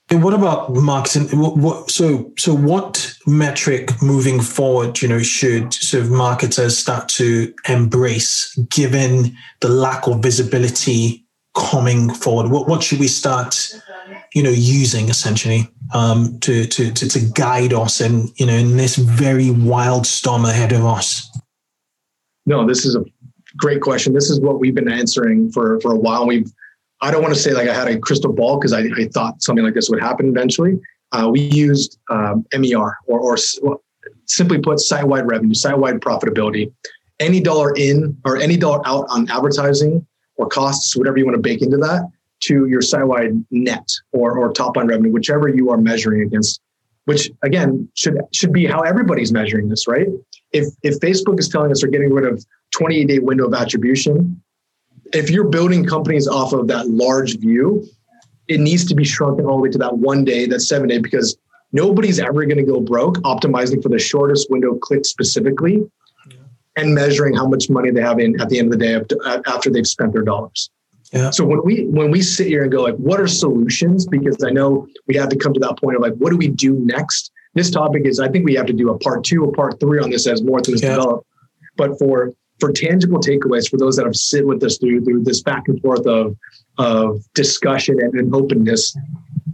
And 0.09 0.23
what 0.23 0.36
about 0.36 0.71
marketing? 0.71 1.39
What, 1.39 1.57
what, 1.57 1.89
so, 1.89 2.32
so 2.38 2.53
what 2.53 3.15
metric 3.26 3.89
moving 4.03 4.39
forward, 4.39 5.01
you 5.01 5.07
know, 5.07 5.19
should 5.19 5.73
sort 5.73 6.03
of 6.03 6.11
marketers 6.11 6.78
start 6.78 7.09
to 7.09 7.51
embrace, 7.67 8.55
given 8.69 9.36
the 9.61 9.69
lack 9.69 10.05
of 10.05 10.19
visibility 10.19 11.26
coming 11.55 12.13
forward? 12.13 12.51
What, 12.51 12.67
what 12.67 12.84
should 12.84 12.99
we 12.99 13.07
start, 13.07 13.73
you 14.34 14.43
know, 14.43 14.49
using 14.49 15.10
essentially 15.10 15.70
um, 15.93 16.39
to, 16.39 16.66
to 16.66 16.91
to 16.91 17.10
to 17.10 17.20
guide 17.34 17.74
us 17.74 18.01
in 18.01 18.30
you 18.36 18.45
know 18.45 18.53
in 18.53 18.78
this 18.78 18.95
very 18.95 19.51
wild 19.51 20.06
storm 20.06 20.45
ahead 20.45 20.72
of 20.72 20.86
us? 20.86 21.30
No, 22.45 22.68
this 22.68 22.86
is 22.86 22.95
a 22.95 23.03
great 23.58 23.82
question. 23.82 24.14
This 24.14 24.30
is 24.30 24.39
what 24.39 24.60
we've 24.60 24.76
been 24.76 24.91
answering 24.91 25.51
for 25.51 25.80
for 25.82 25.93
a 25.93 25.97
while. 25.97 26.28
We've 26.28 26.51
I 27.01 27.12
don't 27.12 27.22
want 27.22 27.34
to 27.34 27.39
say 27.39 27.53
like 27.53 27.68
I 27.68 27.74
had 27.74 27.88
a 27.88 27.99
crystal 27.99 28.34
ball 28.34 28.58
because 28.58 28.74
I, 28.74 28.84
I 28.97 29.08
thought 29.14 29.41
something 29.41 29.64
like 29.64 29.74
this 29.74 29.89
would 29.89 30.01
happen 30.01 30.30
eventually. 30.30 30.80
Uh, 31.12 31.30
we 31.32 31.41
used 31.41 31.99
um, 32.10 32.45
MER 32.53 32.97
or, 33.06 33.20
or 33.20 33.38
well, 33.62 33.84
simply 34.26 34.60
put, 34.60 34.80
site-wide 34.80 35.28
revenue, 35.28 35.53
site-wide 35.53 36.01
profitability. 36.01 36.74
Any 37.20 37.39
dollar 37.39 37.74
in 37.76 38.18
or 38.26 38.38
any 38.38 38.58
dollar 38.58 38.86
out 38.86 39.06
on 39.10 39.30
advertising 39.30 40.06
or 40.38 40.47
costs, 40.47 40.97
whatever 40.97 41.18
you 41.18 41.26
want 41.26 41.36
to 41.36 41.41
bake 41.41 41.62
into 41.62 41.78
that, 41.78 42.10
to 42.46 42.68
your 42.68 42.82
site-wide 42.82 43.43
net 43.52 43.88
or, 44.12 44.38
or 44.38 44.52
top-line 44.52 44.88
revenue, 44.88 45.12
whichever 45.12 45.48
you 45.48 45.70
are 45.72 45.78
measuring 45.78 46.22
against. 46.22 46.62
Which 47.06 47.30
again 47.43 47.88
should 47.93 48.18
should 48.34 48.52
be 48.52 48.66
how 48.66 48.82
everybody's 48.82 49.32
measuring 49.32 49.70
this, 49.70 49.88
right? 49.88 50.08
If 50.54 50.66
if 50.82 51.00
Facebook 51.00 51.39
is 51.39 51.48
telling 51.48 51.70
us 51.70 51.82
they're 51.82 51.91
getting 51.91 52.12
rid 52.12 52.26
of 52.26 52.43
28 52.72 53.08
day 53.08 53.20
window 53.20 53.46
of 53.46 53.54
attribution, 53.54 54.41
if 55.14 55.30
you're 55.30 55.48
building 55.48 55.86
companies 55.86 56.28
off 56.28 56.52
of 56.52 56.68
that 56.68 56.88
large 56.89 57.38
view, 57.38 57.86
it 58.48 58.60
needs 58.60 58.86
to 58.86 58.96
be 58.96 59.04
shrunken 59.04 59.46
all 59.46 59.58
the 59.58 59.64
way 59.64 59.70
to 59.70 59.78
that 59.78 59.98
one 59.98 60.26
day, 60.26 60.46
that 60.48 60.62
seven 60.62 60.88
day, 60.88 60.98
because 60.98 61.38
nobody's 61.72 62.20
ever 62.20 62.46
going 62.46 62.58
to 62.58 62.64
go 62.64 62.80
broke 62.80 63.18
optimizing 63.20 63.82
for 63.82 63.89
the 63.89 64.00
shortest 64.00 64.50
window 64.50 64.76
click 64.76 65.06
specifically 65.06 65.84
yeah. 66.30 66.38
and 66.76 66.93
measuring 66.93 67.36
how 67.36 67.48
much 67.48 67.70
money 67.70 67.91
they 67.91 68.02
have 68.02 68.20
in 68.20 68.39
at 68.41 68.50
the 68.50 68.60
end 68.60 68.74
of 68.74 68.80
the 68.80 68.86
day 68.86 69.39
after 69.46 69.70
they've 69.70 69.88
spent 69.88 70.14
their 70.14 70.24
dollars. 70.24 70.70
Yeah. 71.16 71.30
So 71.30 71.45
when 71.45 71.63
we 71.63 71.86
when 71.86 72.11
we 72.11 72.22
sit 72.22 72.47
here 72.47 72.63
and 72.63 72.72
go 72.72 72.84
like, 72.84 72.95
what 72.95 73.22
are 73.22 73.28
solutions? 73.28 74.05
Because 74.05 74.43
I 74.43 74.49
know 74.49 74.86
we 75.07 75.16
have 75.16 75.30
to 75.30 75.38
come 75.38 75.53
to 75.53 75.59
that 75.61 75.78
point 75.80 75.95
of 75.95 76.01
like, 76.01 76.13
what 76.16 76.30
do 76.32 76.38
we 76.38 76.49
do 76.49 76.74
next? 76.74 77.32
This 77.53 77.72
topic 77.72 78.05
is, 78.05 78.20
I 78.20 78.28
think 78.28 78.43
we 78.43 78.53
have 78.55 78.66
to 78.66 78.74
do 78.74 78.89
a 78.89 78.99
part 78.99 79.24
two, 79.24 79.45
a 79.45 79.51
part 79.53 79.80
three 79.80 79.99
on 79.99 80.09
this 80.09 80.28
as 80.28 80.43
more 80.43 80.59
things 80.59 80.84
yeah. 80.84 80.89
develop. 80.89 81.26
But 81.78 81.97
for 81.97 82.34
for 82.59 82.72
tangible 82.72 83.20
takeaways 83.20 83.70
for 83.70 83.78
those 83.78 83.95
that 83.95 84.05
have 84.05 84.16
sit 84.16 84.45
with 84.45 84.61
us 84.63 84.78
through 84.78 85.05
through 85.05 85.24
this 85.24 85.41
back 85.41 85.68
and 85.68 85.82
forth 85.82 86.05
of 86.05 86.36
of 86.78 87.24
discussion 87.34 87.97
and, 88.01 88.13
and 88.16 88.36
openness 88.36 88.93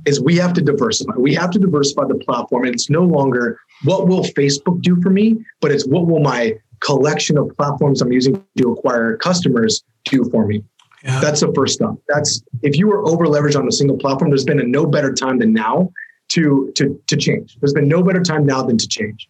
is 0.06 0.20
we 0.20 0.36
have 0.38 0.54
to 0.54 0.62
diversify. 0.62 1.14
We 1.16 1.36
have 1.36 1.52
to 1.52 1.60
diversify 1.60 2.06
the 2.08 2.16
platform. 2.16 2.66
And 2.66 2.74
it's 2.74 2.90
no 2.90 3.04
longer 3.04 3.60
what 3.84 4.08
will 4.08 4.24
Facebook 4.24 4.82
do 4.82 5.00
for 5.02 5.12
me, 5.12 5.46
but 5.60 5.72
it's 5.72 5.86
what 5.86 6.08
will 6.08 6.22
my 6.22 6.56
collection 6.80 7.38
of 7.38 7.56
platforms 7.58 8.02
I'm 8.02 8.12
using 8.12 8.44
to 8.58 8.72
acquire 8.72 9.16
customers 9.18 9.84
do 10.06 10.28
for 10.32 10.48
me. 10.48 10.64
Yeah. 11.04 11.20
That's 11.20 11.42
the 11.42 11.52
first 11.54 11.76
step. 11.76 11.96
That's 12.08 12.44
if 12.62 12.78
you 12.78 12.88
were 12.88 13.06
over 13.08 13.26
leveraged 13.26 13.58
on 13.58 13.68
a 13.68 13.72
single 13.72 13.98
platform, 13.98 14.30
there's 14.30 14.46
been 14.46 14.60
a 14.60 14.64
no 14.64 14.86
better 14.86 15.14
time 15.14 15.40
than 15.40 15.54
now 15.54 15.92
to 16.30 16.72
to 16.76 17.02
to 17.08 17.18
change. 17.18 17.58
There's 17.60 17.74
been 17.74 17.88
no 17.88 18.04
better 18.04 18.22
time 18.22 18.46
now 18.46 18.62
than 18.62 18.78
to 18.78 18.88
change 18.88 19.28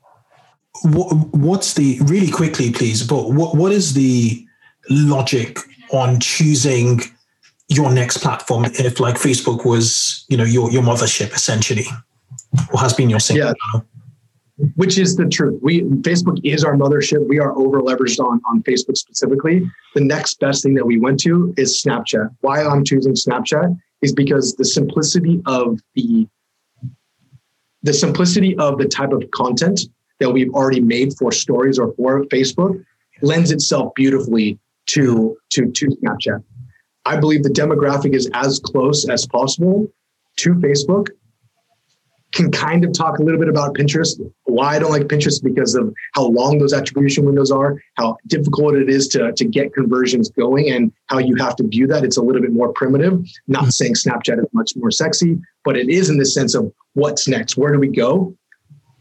what, 0.84 1.14
what's 1.34 1.74
the 1.74 2.00
really 2.04 2.32
quickly, 2.32 2.72
please? 2.72 3.06
But 3.06 3.32
what 3.32 3.56
what 3.56 3.72
is 3.72 3.94
the 3.94 4.46
logic 4.90 5.60
on 5.92 6.20
choosing 6.20 7.02
your 7.68 7.92
next 7.92 8.18
platform 8.18 8.66
if 8.66 9.00
like 9.00 9.16
Facebook 9.16 9.66
was 9.66 10.26
you 10.30 10.38
know 10.38 10.44
your 10.44 10.72
your 10.72 10.84
mothership 10.84 11.34
essentially, 11.34 11.86
or 12.74 12.80
has 12.80 12.94
been 12.94 13.10
your 13.10 13.20
single? 13.20 13.54
Yeah. 13.74 13.82
Which 14.76 14.98
is 15.00 15.16
the 15.16 15.28
truth. 15.28 15.60
We 15.62 15.82
Facebook 15.82 16.40
is 16.44 16.64
our 16.64 16.76
mothership. 16.76 17.28
We 17.28 17.40
are 17.40 17.58
over 17.58 17.82
leveraged 17.82 18.20
on 18.20 18.42
on 18.50 18.62
Facebook 18.64 18.98
specifically. 18.98 19.70
The 19.96 20.02
next 20.02 20.40
best 20.40 20.64
thing 20.64 20.74
that 20.76 20.86
we 20.86 21.00
went 21.00 21.20
to 21.22 21.54
is 21.58 21.82
Snapchat. 21.82 22.36
Why 22.42 22.64
I'm 22.64 22.84
choosing 22.84 23.14
Snapchat 23.14 23.76
is 24.02 24.14
because 24.14 24.56
the 24.56 24.66
simplicity 24.66 25.42
of 25.46 25.80
the 25.96 26.28
the 27.84 27.94
simplicity 27.94 28.56
of 28.58 28.78
the 28.78 28.86
type 28.86 29.12
of 29.12 29.24
content 29.32 29.82
that 30.20 30.30
we've 30.30 30.54
already 30.54 30.82
made 30.82 31.14
for 31.18 31.32
stories 31.32 31.80
or 31.80 31.94
for 31.94 32.24
Facebook 32.26 32.84
lends 33.22 33.52
itself 33.52 33.94
beautifully 33.96 34.60
to 34.88 35.38
to 35.50 35.72
to 35.72 35.88
Snapchat. 35.88 36.44
I 37.06 37.18
believe 37.18 37.44
the 37.44 37.50
demographic 37.50 38.14
is 38.14 38.30
as 38.34 38.60
close 38.60 39.10
as 39.10 39.26
possible 39.26 39.88
to 40.38 40.54
Facebook. 40.56 41.08
Can 42.34 42.52
kind 42.52 42.86
of 42.86 42.94
talk 42.94 43.20
a 43.20 43.24
little 43.24 43.40
bit 43.40 43.50
about 43.50 43.76
Pinterest. 43.76 44.20
Why 44.44 44.76
I 44.76 44.80
don't 44.80 44.92
like 44.92 45.04
Pinterest 45.04 45.44
because 45.44 45.76
of 45.76 45.94
how 46.14 46.28
long 46.28 46.60
those 46.60 46.74
attribution 46.74 47.26
windows 47.26 47.52
are, 47.52 47.82
how 47.96 48.18
difficult 48.28 48.76
it 48.76 48.90
is 48.90 49.08
to, 49.10 49.34
to 49.34 49.46
get 49.46 49.74
conversions 49.74 50.30
going, 50.30 50.72
and 50.72 50.92
how 51.08 51.18
you 51.18 51.36
have 51.36 51.56
to 51.58 51.68
view 51.68 51.88
that. 51.88 52.06
It's 52.06 52.18
a 52.18 52.22
little 52.22 52.42
bit 52.42 52.54
more 52.54 52.72
primitive. 52.74 53.22
Not 53.48 53.66
hmm. 53.66 53.70
saying 53.70 53.94
Snapchat 53.96 54.40
is 54.40 54.46
much 54.54 54.74
more 54.76 54.92
sexy, 54.92 55.40
but 55.66 55.78
it 55.78 55.90
is 55.90 56.10
in 56.10 56.18
the 56.18 56.26
sense 56.26 56.56
of 56.56 56.72
what's 56.94 57.28
next. 57.28 57.58
Where 57.58 57.72
do 57.72 57.80
we 57.80 57.90
go? 57.90 58.36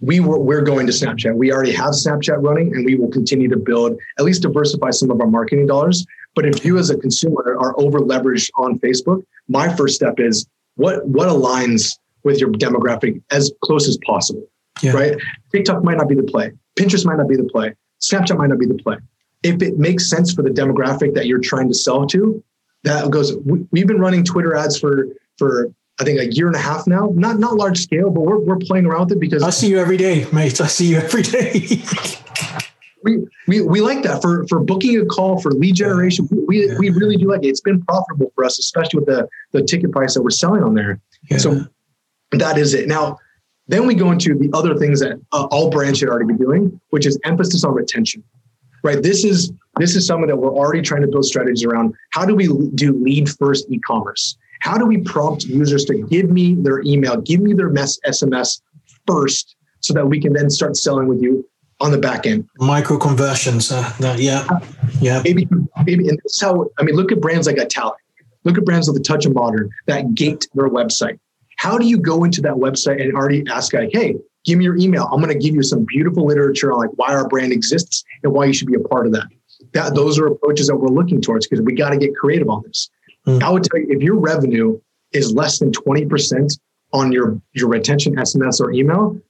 we 0.00 0.20
were, 0.20 0.38
we're 0.38 0.62
going 0.62 0.86
to 0.86 0.92
Snapchat. 0.92 1.34
We 1.34 1.52
already 1.52 1.72
have 1.72 1.90
Snapchat 1.90 2.42
running 2.42 2.74
and 2.74 2.84
we 2.84 2.96
will 2.96 3.10
continue 3.10 3.48
to 3.48 3.56
build, 3.56 3.98
at 4.18 4.24
least 4.24 4.42
diversify 4.42 4.90
some 4.90 5.10
of 5.10 5.20
our 5.20 5.26
marketing 5.26 5.66
dollars. 5.66 6.06
But 6.34 6.46
if 6.46 6.64
you 6.64 6.78
as 6.78 6.90
a 6.90 6.96
consumer 6.96 7.56
are 7.60 7.78
over 7.78 8.00
leveraged 8.00 8.50
on 8.56 8.78
Facebook, 8.78 9.22
my 9.48 9.74
first 9.74 9.94
step 9.94 10.18
is 10.18 10.46
what, 10.76 11.06
what 11.06 11.28
aligns 11.28 11.98
with 12.24 12.40
your 12.40 12.50
demographic 12.50 13.22
as 13.30 13.52
close 13.62 13.88
as 13.88 13.98
possible, 14.04 14.46
yeah. 14.82 14.92
right? 14.92 15.16
TikTok 15.52 15.82
might 15.84 15.96
not 15.96 16.08
be 16.08 16.14
the 16.14 16.22
play. 16.22 16.52
Pinterest 16.78 17.04
might 17.04 17.16
not 17.16 17.28
be 17.28 17.36
the 17.36 17.44
play. 17.44 17.74
Snapchat 18.00 18.36
might 18.36 18.48
not 18.48 18.58
be 18.58 18.66
the 18.66 18.74
play. 18.74 18.96
If 19.42 19.62
it 19.62 19.78
makes 19.78 20.08
sense 20.08 20.32
for 20.32 20.42
the 20.42 20.50
demographic 20.50 21.14
that 21.14 21.26
you're 21.26 21.40
trying 21.40 21.68
to 21.68 21.74
sell 21.74 22.06
to, 22.08 22.42
that 22.84 23.10
goes, 23.10 23.36
we, 23.38 23.66
we've 23.70 23.86
been 23.86 24.00
running 24.00 24.24
Twitter 24.24 24.54
ads 24.54 24.78
for, 24.78 25.06
for 25.38 25.72
I 26.00 26.04
think 26.04 26.18
a 26.18 26.32
year 26.32 26.46
and 26.46 26.56
a 26.56 26.60
half 26.60 26.86
now. 26.86 27.12
Not 27.14 27.38
not 27.38 27.56
large 27.56 27.78
scale, 27.78 28.10
but 28.10 28.22
we're 28.22 28.38
we're 28.38 28.58
playing 28.58 28.86
around 28.86 29.08
with 29.08 29.12
it 29.12 29.20
because 29.20 29.42
I 29.42 29.50
see 29.50 29.68
you 29.68 29.78
every 29.78 29.98
day, 29.98 30.26
mate. 30.32 30.60
I 30.60 30.66
see 30.66 30.86
you 30.86 30.96
every 30.96 31.22
day. 31.22 31.82
we, 33.04 33.26
we 33.46 33.60
we 33.60 33.80
like 33.82 34.02
that 34.04 34.22
for 34.22 34.46
for 34.48 34.60
booking 34.60 34.98
a 34.98 35.04
call 35.04 35.40
for 35.40 35.52
lead 35.52 35.74
generation. 35.74 36.26
We 36.48 36.68
Yeah. 36.68 36.78
we 36.78 36.88
really 36.88 37.16
do 37.16 37.28
like 37.28 37.44
it. 37.44 37.48
It's 37.48 37.60
been 37.60 37.82
profitable 37.82 38.32
for 38.34 38.44
us, 38.44 38.58
especially 38.58 39.00
with 39.00 39.08
the 39.08 39.28
the 39.52 39.62
ticket 39.62 39.92
price 39.92 40.14
that 40.14 40.22
we're 40.22 40.30
selling 40.30 40.62
on 40.62 40.74
there. 40.74 41.00
Yeah. 41.30 41.36
So 41.36 41.66
that 42.32 42.58
is 42.58 42.74
it. 42.74 42.86
Now, 42.88 43.18
then 43.70 43.86
we 43.86 43.94
go 43.94 44.10
into 44.10 44.36
the 44.36 44.50
other 44.52 44.76
things 44.76 45.00
that 45.00 45.20
uh, 45.32 45.46
all 45.50 45.70
brands 45.70 45.98
should 45.98 46.08
already 46.08 46.32
be 46.32 46.38
doing, 46.38 46.80
which 46.90 47.06
is 47.06 47.18
emphasis 47.24 47.64
on 47.64 47.74
retention. 47.74 48.22
Right. 48.82 49.02
This 49.02 49.24
is 49.24 49.52
this 49.78 49.94
is 49.94 50.06
something 50.06 50.26
that 50.26 50.36
we're 50.36 50.52
already 50.52 50.82
trying 50.82 51.02
to 51.02 51.08
build 51.08 51.24
strategies 51.24 51.64
around. 51.64 51.94
How 52.10 52.24
do 52.24 52.34
we 52.34 52.48
do 52.74 52.92
lead 53.02 53.28
first 53.28 53.70
e-commerce? 53.70 54.36
How 54.60 54.76
do 54.76 54.86
we 54.86 54.98
prompt 54.98 55.44
users 55.44 55.84
to 55.86 56.02
give 56.08 56.30
me 56.30 56.54
their 56.54 56.80
email, 56.82 57.20
give 57.20 57.40
me 57.40 57.52
their 57.52 57.68
mess 57.68 57.98
SMS 58.06 58.60
first, 59.06 59.56
so 59.80 59.94
that 59.94 60.06
we 60.06 60.20
can 60.20 60.32
then 60.32 60.50
start 60.50 60.76
selling 60.76 61.08
with 61.08 61.22
you 61.22 61.46
on 61.80 61.90
the 61.90 61.98
back 61.98 62.26
end? 62.26 62.48
Micro 62.58 62.98
conversions. 62.98 63.70
Uh, 63.70 63.92
that, 64.00 64.18
yeah. 64.18 64.46
Yeah. 65.00 65.22
maybe 65.24 65.46
maybe 65.84 66.08
and 66.08 66.18
that's 66.18 66.40
how 66.40 66.70
I 66.78 66.82
mean 66.82 66.96
look 66.96 67.12
at 67.12 67.20
brands 67.20 67.46
like 67.46 67.58
Italic. 67.58 67.98
Look 68.44 68.56
at 68.56 68.64
brands 68.64 68.88
like 68.88 68.96
the 68.96 69.02
Touch 69.02 69.26
of 69.26 69.34
Modern 69.34 69.70
that 69.86 70.14
gate 70.14 70.48
their 70.54 70.68
website. 70.68 71.18
How 71.60 71.76
do 71.76 71.86
you 71.86 71.98
go 71.98 72.24
into 72.24 72.40
that 72.40 72.54
website 72.54 73.02
and 73.02 73.14
already 73.14 73.44
ask 73.50 73.74
like, 73.74 73.90
hey, 73.92 74.16
give 74.46 74.56
me 74.56 74.64
your 74.64 74.78
email. 74.78 75.06
I'm 75.12 75.20
going 75.20 75.28
to 75.28 75.38
give 75.38 75.54
you 75.54 75.62
some 75.62 75.84
beautiful 75.84 76.24
literature 76.24 76.72
on 76.72 76.78
like 76.78 76.88
why 76.96 77.14
our 77.14 77.28
brand 77.28 77.52
exists 77.52 78.02
and 78.22 78.32
why 78.32 78.46
you 78.46 78.54
should 78.54 78.68
be 78.68 78.76
a 78.76 78.80
part 78.80 79.04
of 79.04 79.12
that. 79.12 79.26
That 79.74 79.94
those 79.94 80.18
are 80.18 80.26
approaches 80.26 80.68
that 80.68 80.76
we're 80.76 80.88
looking 80.88 81.20
towards 81.20 81.46
because 81.46 81.62
we 81.62 81.74
got 81.74 81.90
to 81.90 81.98
get 81.98 82.16
creative 82.16 82.48
on 82.48 82.62
this. 82.66 82.88
Mm. 83.26 83.42
I 83.42 83.50
would 83.50 83.64
tell 83.64 83.78
you 83.78 83.88
if 83.90 84.00
your 84.00 84.18
revenue 84.18 84.80
is 85.12 85.34
less 85.34 85.58
than 85.58 85.70
20% 85.70 86.58
on 86.94 87.12
your 87.12 87.38
your 87.52 87.68
retention 87.68 88.16
SMS 88.16 88.58
or 88.58 88.72
email, 88.72 89.20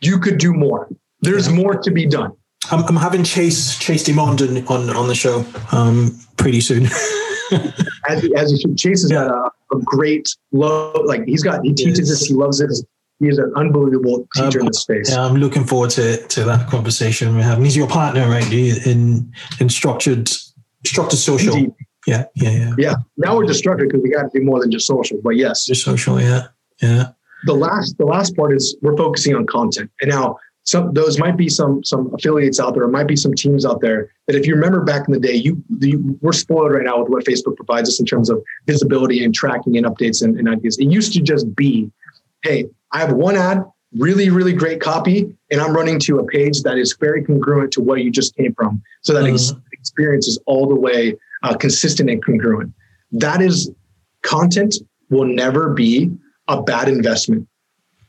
you 0.00 0.20
could 0.20 0.38
do 0.38 0.54
more. 0.54 0.88
There's 1.22 1.48
more 1.48 1.74
to 1.74 1.90
be 1.90 2.06
done. 2.06 2.30
I'm, 2.70 2.84
I'm 2.84 2.96
having 2.96 3.24
Chase 3.24 3.76
Chase 3.80 4.06
Dimond 4.06 4.40
on, 4.70 4.88
on 4.88 4.96
on 4.96 5.08
the 5.08 5.16
show 5.16 5.44
um, 5.72 6.16
pretty 6.36 6.60
soon. 6.60 6.84
as 8.08 8.30
as 8.36 8.60
should. 8.60 8.76
Chase 8.76 9.02
has 9.02 9.10
got 9.10 9.26
a, 9.26 9.50
a 9.72 9.78
great 9.84 10.28
love. 10.52 10.96
Like 11.04 11.24
he's 11.24 11.42
got, 11.42 11.64
he 11.64 11.72
teaches 11.72 12.00
Yes. 12.00 12.08
this. 12.08 12.24
He 12.26 12.34
loves 12.34 12.60
it. 12.60 12.70
He 13.20 13.28
is 13.28 13.38
an 13.38 13.52
unbelievable 13.56 14.26
teacher 14.34 14.58
in 14.58 14.66
um, 14.66 14.68
this 14.68 14.80
space. 14.82 15.10
Yeah, 15.10 15.24
I'm 15.24 15.36
looking 15.36 15.64
forward 15.64 15.90
to 15.90 16.16
to 16.26 16.44
that 16.44 16.68
conversation 16.68 17.36
we 17.36 17.42
have. 17.42 17.58
He's 17.62 17.76
your 17.76 17.86
partner, 17.88 18.28
right? 18.28 18.50
In 18.52 19.32
in 19.60 19.68
structured 19.68 20.28
structured 20.84 21.18
social. 21.18 21.54
Indeed. 21.54 21.72
Yeah, 22.06 22.24
yeah, 22.34 22.50
yeah. 22.50 22.74
Yeah. 22.76 22.94
Now 23.16 23.36
we're 23.36 23.46
distracted 23.46 23.88
because 23.88 24.02
we 24.02 24.10
got 24.10 24.30
to 24.30 24.38
do 24.38 24.44
more 24.44 24.60
than 24.60 24.70
just 24.70 24.86
social. 24.86 25.20
But 25.22 25.36
yes, 25.36 25.64
Just 25.64 25.84
social. 25.84 26.20
Yeah, 26.20 26.48
yeah. 26.82 27.12
the 27.46 27.54
last 27.54 27.96
the 27.98 28.04
last 28.04 28.36
part 28.36 28.52
is 28.52 28.76
we're 28.82 28.96
focusing 28.96 29.34
on 29.34 29.46
content. 29.46 29.90
And 30.02 30.10
now 30.10 30.36
some 30.64 30.92
those 30.94 31.18
might 31.18 31.36
be 31.36 31.48
some 31.48 31.84
some 31.84 32.12
affiliates 32.14 32.58
out 32.58 32.74
there, 32.74 32.84
or 32.84 32.88
might 32.88 33.06
be 33.06 33.16
some 33.16 33.34
teams 33.34 33.64
out 33.66 33.80
there 33.80 34.10
that 34.26 34.34
if 34.34 34.46
you 34.46 34.54
remember 34.54 34.82
back 34.82 35.06
in 35.06 35.12
the 35.12 35.20
day, 35.20 35.34
you, 35.34 35.62
you 35.78 36.18
we're 36.22 36.32
spoiled 36.32 36.72
right 36.72 36.82
now 36.82 37.00
with 37.00 37.10
what 37.10 37.24
Facebook 37.24 37.56
provides 37.56 37.88
us 37.88 38.00
in 38.00 38.06
terms 38.06 38.30
of 38.30 38.42
visibility 38.66 39.22
and 39.24 39.34
tracking 39.34 39.76
and 39.76 39.86
updates 39.86 40.22
and, 40.22 40.38
and 40.38 40.48
ideas. 40.48 40.78
It 40.78 40.90
used 40.90 41.12
to 41.12 41.20
just 41.20 41.54
be, 41.54 41.90
hey, 42.42 42.64
I 42.92 42.98
have 43.00 43.12
one 43.12 43.36
ad, 43.36 43.62
really, 43.92 44.30
really 44.30 44.54
great 44.54 44.80
copy, 44.80 45.36
and 45.50 45.60
I'm 45.60 45.74
running 45.74 45.98
to 46.00 46.18
a 46.18 46.26
page 46.26 46.62
that 46.62 46.78
is 46.78 46.96
very 46.98 47.22
congruent 47.22 47.70
to 47.72 47.82
what 47.82 48.02
you 48.02 48.10
just 48.10 48.34
came 48.34 48.54
from. 48.54 48.82
So 49.02 49.12
that 49.12 49.24
ex- 49.26 49.52
experience 49.72 50.26
is 50.28 50.38
all 50.46 50.66
the 50.66 50.74
way 50.74 51.14
uh, 51.42 51.54
consistent 51.56 52.08
and 52.08 52.24
congruent. 52.24 52.72
That 53.12 53.42
is 53.42 53.70
content 54.22 54.76
will 55.10 55.26
never 55.26 55.74
be 55.74 56.10
a 56.48 56.62
bad 56.62 56.88
investment. 56.88 57.46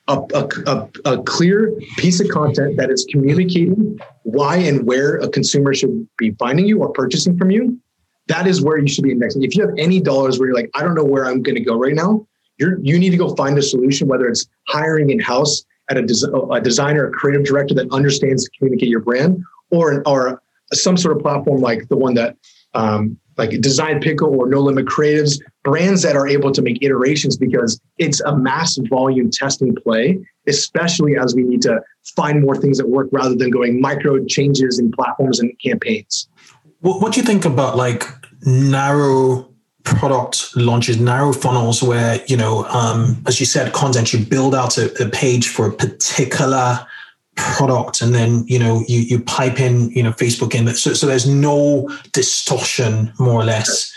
A, 0.08 0.22
a, 0.36 0.90
a, 1.06 1.24
clear 1.24 1.74
piece 1.98 2.20
of 2.20 2.30
content 2.30 2.78
that 2.78 2.92
is 2.92 3.08
communicating 3.12 3.98
why 4.22 4.58
and 4.58 4.86
where 4.86 5.16
a 5.16 5.28
consumer 5.28 5.74
should 5.74 6.08
be 6.20 6.30
finding 6.38 6.68
you 6.68 6.80
or 6.80 6.92
purchasing 6.92 7.36
from 7.36 7.50
you. 7.50 7.80
That 8.28 8.46
is 8.46 8.62
where 8.62 8.78
you 8.78 8.88
should 8.88 9.04
be 9.04 9.12
investing. 9.12 9.44
If 9.44 9.56
you 9.56 9.66
have 9.66 9.74
any 9.80 10.00
dollars 10.00 10.38
where 10.38 10.50
you're 10.50 10.56
like, 10.56 10.70
I 10.76 10.84
don't 10.84 10.94
know 10.94 11.04
where 11.04 11.26
I'm 11.26 11.42
going 11.42 11.56
to 11.56 11.64
go 11.64 11.76
right 11.76 11.96
now, 11.96 12.28
you're, 12.60 12.80
you 12.82 13.00
need 13.00 13.10
to 13.12 13.18
go 13.18 13.36
find 13.36 13.58
a 13.58 13.64
solution, 13.64 14.08
whether 14.08 14.28
it's 14.28 14.48
hiring 14.68 15.10
in 15.10 15.20
house 15.20 15.66
at 15.90 15.98
a, 15.98 16.04
des- 16.04 16.28
a 16.52 16.62
designer, 16.62 17.08
a 17.08 17.12
creative 17.12 17.46
director 17.46 17.74
that 17.74 17.92
understands 17.92 18.44
to 18.44 18.52
communicate 18.58 18.90
your 18.90 19.02
brand, 19.02 19.44
or 19.72 20.04
or 20.08 20.42
some 20.74 20.98
sort 20.98 21.16
of 21.16 21.24
platform 21.24 21.62
like 21.62 21.88
the 21.90 21.98
one 21.98 22.14
that 22.16 22.38
um, 22.74 23.18
like 23.38 23.60
Design 23.62 24.00
Pickle 24.00 24.36
or 24.36 24.48
No 24.48 24.62
Limit 24.62 24.86
Creatives, 24.86 25.40
brands 25.66 26.04
that 26.04 26.16
are 26.16 26.28
able 26.28 26.52
to 26.54 26.62
make 26.62 26.82
iterations 26.82 27.36
because 27.36 27.82
it's 27.98 28.22
a 28.22 28.38
massive 28.38 28.86
volume 28.88 29.30
testing 29.32 29.76
play, 29.76 30.24
especially 30.48 31.18
as 31.18 31.36
we 31.36 31.44
need 31.44 31.62
to 31.64 31.82
find 32.16 32.42
more 32.42 32.56
things 32.56 32.78
that 32.78 32.88
work 32.88 33.10
rather 33.12 33.36
than 33.36 33.50
going 33.50 33.82
micro 33.82 34.24
changes 34.26 34.80
in 34.80 34.92
platforms 34.92 35.40
and 35.40 35.52
campaigns. 35.60 36.30
What, 36.82 37.02
what 37.02 37.14
do 37.14 37.20
you 37.20 37.26
think 37.26 37.44
about 37.44 37.76
like 37.76 38.06
narrow 38.46 39.50
product 39.84 40.56
launches, 40.56 41.00
narrow 41.00 41.34
funnels 41.34 41.82
where, 41.82 42.24
you 42.28 42.38
know, 42.38 42.66
um, 42.66 43.22
as 43.28 43.40
you 43.40 43.46
said, 43.46 43.74
content, 43.74 44.14
you 44.14 44.24
build 44.24 44.54
out 44.54 44.78
a, 44.78 45.04
a 45.04 45.10
page 45.10 45.48
for 45.48 45.68
a 45.68 45.72
particular 45.72 46.86
product 47.36 48.02
and 48.02 48.14
then, 48.14 48.46
you 48.48 48.60
know, 48.60 48.84
you, 48.88 49.00
you 49.02 49.20
pipe 49.20 49.60
in, 49.60 49.90
you 49.92 50.04
know, 50.04 50.12
Facebook 50.12 50.54
in. 50.54 50.68
So, 50.76 50.94
so 50.94 51.08
there's 51.08 51.28
no 51.28 51.90
distortion 52.14 53.12
more 53.20 53.42
or 53.42 53.46
less. 53.46 53.95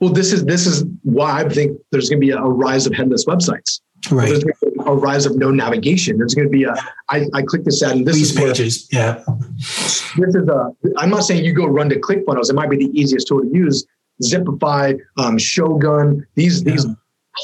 Well, 0.00 0.12
this 0.12 0.32
is 0.32 0.44
this 0.44 0.66
is 0.66 0.84
why 1.02 1.42
I 1.44 1.48
think 1.48 1.78
there's 1.92 2.08
going 2.08 2.20
to 2.20 2.26
be 2.26 2.32
a 2.32 2.40
rise 2.40 2.86
of 2.86 2.94
headless 2.94 3.24
websites. 3.24 3.80
Right. 4.10 4.28
There's 4.28 4.44
going 4.44 4.54
to 4.62 4.70
be 4.70 4.82
a 4.86 4.92
rise 4.94 5.24
of 5.24 5.36
no 5.36 5.50
navigation. 5.50 6.18
There's 6.18 6.34
going 6.34 6.46
to 6.46 6.50
be 6.52 6.64
a. 6.64 6.74
I, 7.08 7.24
I 7.32 7.42
click 7.42 7.64
this 7.64 7.82
ad 7.82 7.92
and 7.96 8.06
this 8.06 8.16
These 8.16 8.30
is 8.32 8.38
where- 8.38 8.48
pages. 8.52 8.88
Yeah. 8.92 9.22
this 9.56 10.34
is 10.34 10.48
a 10.48 10.70
i'm 10.98 11.10
not 11.10 11.22
saying 11.24 11.44
you 11.44 11.52
go 11.52 11.66
run 11.66 11.88
to 11.88 11.98
clickfunnels 11.98 12.50
it 12.50 12.54
might 12.54 12.70
be 12.70 12.76
the 12.76 12.90
easiest 13.00 13.26
tool 13.28 13.40
to 13.40 13.48
use 13.48 13.84
zipify 14.22 14.96
um, 15.18 15.36
shogun 15.38 16.24
these 16.34 16.62
these 16.62 16.86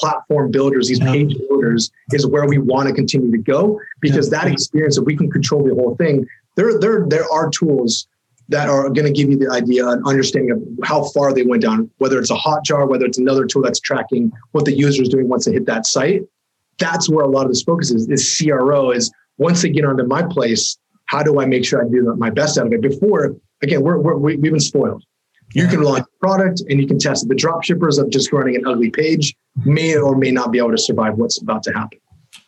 platform 0.00 0.50
builders 0.50 0.88
these 0.88 1.00
Yeah. 1.00 1.12
page 1.12 1.36
builders 1.48 1.90
is 2.12 2.26
where 2.26 2.46
we 2.46 2.58
want 2.58 2.88
to 2.88 2.94
continue 2.94 3.30
to 3.32 3.38
go 3.38 3.80
because 4.00 4.30
Yeah. 4.30 4.40
that 4.42 4.52
experience 4.52 4.98
if 4.98 5.04
we 5.04 5.16
can 5.16 5.30
control 5.30 5.64
the 5.64 5.74
whole 5.74 5.96
thing 5.96 6.26
there 6.56 6.78
there 6.78 7.06
there 7.08 7.24
are 7.32 7.48
tools 7.50 8.06
that 8.50 8.68
are 8.68 8.88
going 8.90 9.06
to 9.06 9.12
give 9.12 9.30
you 9.30 9.36
the 9.36 9.50
idea 9.50 9.86
and 9.88 10.06
understanding 10.06 10.50
of 10.50 10.62
how 10.86 11.04
far 11.04 11.32
they 11.32 11.42
went 11.42 11.62
down 11.62 11.90
whether 11.98 12.18
it's 12.18 12.30
a 12.30 12.36
hotjar 12.36 12.88
whether 12.88 13.06
it's 13.06 13.18
another 13.18 13.46
tool 13.46 13.62
that's 13.62 13.80
tracking 13.80 14.30
what 14.52 14.64
the 14.64 14.72
user 14.76 15.02
is 15.02 15.08
doing 15.08 15.28
once 15.28 15.44
they 15.46 15.52
hit 15.52 15.66
that 15.66 15.86
site 15.86 16.22
that's 16.78 17.08
where 17.08 17.24
a 17.24 17.28
lot 17.28 17.44
of 17.46 17.50
this 17.50 17.62
focus 17.62 17.90
is 17.90 18.08
is 18.08 18.40
cro 18.40 18.90
is 18.90 19.10
once 19.38 19.62
they 19.62 19.70
get 19.70 19.84
onto 19.84 20.04
my 20.04 20.22
place 20.22 20.78
how 21.10 21.24
do 21.24 21.40
I 21.40 21.46
make 21.46 21.64
sure 21.64 21.84
I 21.84 21.88
do 21.88 22.14
my 22.16 22.30
best 22.30 22.56
out 22.56 22.66
of 22.66 22.72
it? 22.72 22.80
Before, 22.80 23.34
again, 23.62 23.82
we're, 23.82 23.98
we're, 23.98 24.16
we- 24.16 24.36
we've 24.36 24.52
been 24.52 24.60
spoiled. 24.60 25.02
You 25.52 25.66
can 25.66 25.82
launch 25.82 26.04
a 26.04 26.18
product 26.24 26.62
and 26.70 26.80
you 26.80 26.86
can 26.86 27.00
test 27.00 27.24
it. 27.24 27.28
The 27.28 27.34
drop 27.34 27.64
shippers 27.64 27.98
of 27.98 28.08
just 28.10 28.32
running 28.32 28.54
an 28.54 28.64
ugly 28.64 28.90
page 28.90 29.34
may 29.64 29.96
or 29.96 30.14
may 30.16 30.30
not 30.30 30.52
be 30.52 30.58
able 30.58 30.70
to 30.70 30.78
survive 30.78 31.18
what's 31.18 31.42
about 31.42 31.64
to 31.64 31.72
happen. 31.72 31.98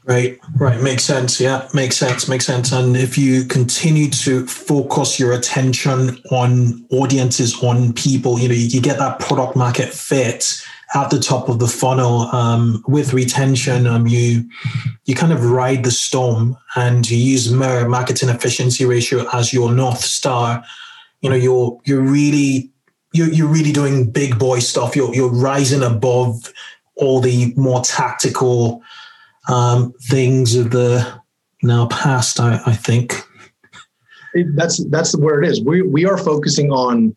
Right, 0.04 0.40
right. 0.56 0.80
Makes 0.82 1.04
sense. 1.04 1.40
Yeah, 1.40 1.68
makes 1.74 1.96
sense. 1.96 2.28
Makes 2.28 2.46
sense. 2.46 2.72
And 2.72 2.96
if 2.96 3.16
you 3.16 3.44
continue 3.44 4.10
to 4.10 4.44
focus 4.48 5.20
your 5.20 5.32
attention 5.32 6.18
on 6.32 6.84
audiences, 6.90 7.62
on 7.62 7.92
people, 7.92 8.40
you 8.40 8.48
know, 8.48 8.54
you, 8.54 8.66
you 8.66 8.80
get 8.80 8.98
that 8.98 9.20
product 9.20 9.54
market 9.54 9.90
fit 9.90 10.60
at 10.94 11.10
the 11.10 11.20
top 11.20 11.48
of 11.48 11.60
the 11.60 11.68
funnel. 11.68 12.22
Um, 12.34 12.82
with 12.88 13.14
retention, 13.14 13.86
um, 13.86 14.08
you 14.08 14.48
you 15.04 15.14
kind 15.14 15.32
of 15.32 15.44
ride 15.44 15.84
the 15.84 15.92
storm 15.92 16.56
and 16.74 17.08
you 17.08 17.16
use 17.16 17.52
MER, 17.52 17.88
marketing 17.88 18.28
efficiency 18.28 18.84
ratio, 18.84 19.24
as 19.32 19.52
your 19.52 19.70
north 19.70 20.00
star. 20.00 20.64
You 21.20 21.30
know, 21.30 21.36
you're 21.36 21.80
you're 21.84 22.02
really 22.02 22.72
you're, 23.12 23.30
you're 23.30 23.48
really 23.48 23.72
doing 23.72 24.10
big 24.10 24.36
boy 24.36 24.58
stuff. 24.58 24.96
You're 24.96 25.14
you're 25.14 25.32
rising 25.32 25.84
above 25.84 26.52
all 26.96 27.20
the 27.20 27.54
more 27.56 27.82
tactical 27.82 28.82
um, 29.48 29.92
things 30.02 30.54
of 30.56 30.70
the 30.70 31.20
now 31.62 31.86
past. 31.86 32.40
I, 32.40 32.60
I 32.66 32.72
think. 32.74 33.14
That's 34.54 34.84
that's 34.86 35.16
where 35.16 35.42
it 35.42 35.48
is. 35.48 35.62
We 35.62 35.82
we 35.82 36.06
are 36.06 36.16
focusing 36.16 36.70
on 36.70 37.14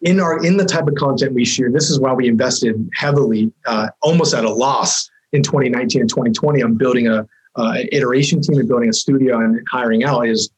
in 0.00 0.20
our 0.20 0.42
in 0.44 0.56
the 0.56 0.64
type 0.64 0.86
of 0.86 0.94
content 0.94 1.34
we 1.34 1.44
share. 1.44 1.70
This 1.70 1.90
is 1.90 2.00
why 2.00 2.12
we 2.12 2.28
invested 2.28 2.88
heavily, 2.94 3.52
uh, 3.66 3.88
almost 4.02 4.34
at 4.34 4.44
a 4.44 4.50
loss 4.50 5.10
in 5.32 5.42
2019 5.42 6.00
and 6.00 6.10
2020 6.10 6.62
on 6.62 6.76
building 6.76 7.08
a 7.08 7.26
uh, 7.56 7.74
iteration 7.92 8.40
team 8.40 8.58
and 8.58 8.68
building 8.68 8.88
a 8.88 8.92
studio 8.92 9.38
and 9.38 9.60
hiring 9.70 10.04
out. 10.04 10.26
Is 10.26 10.50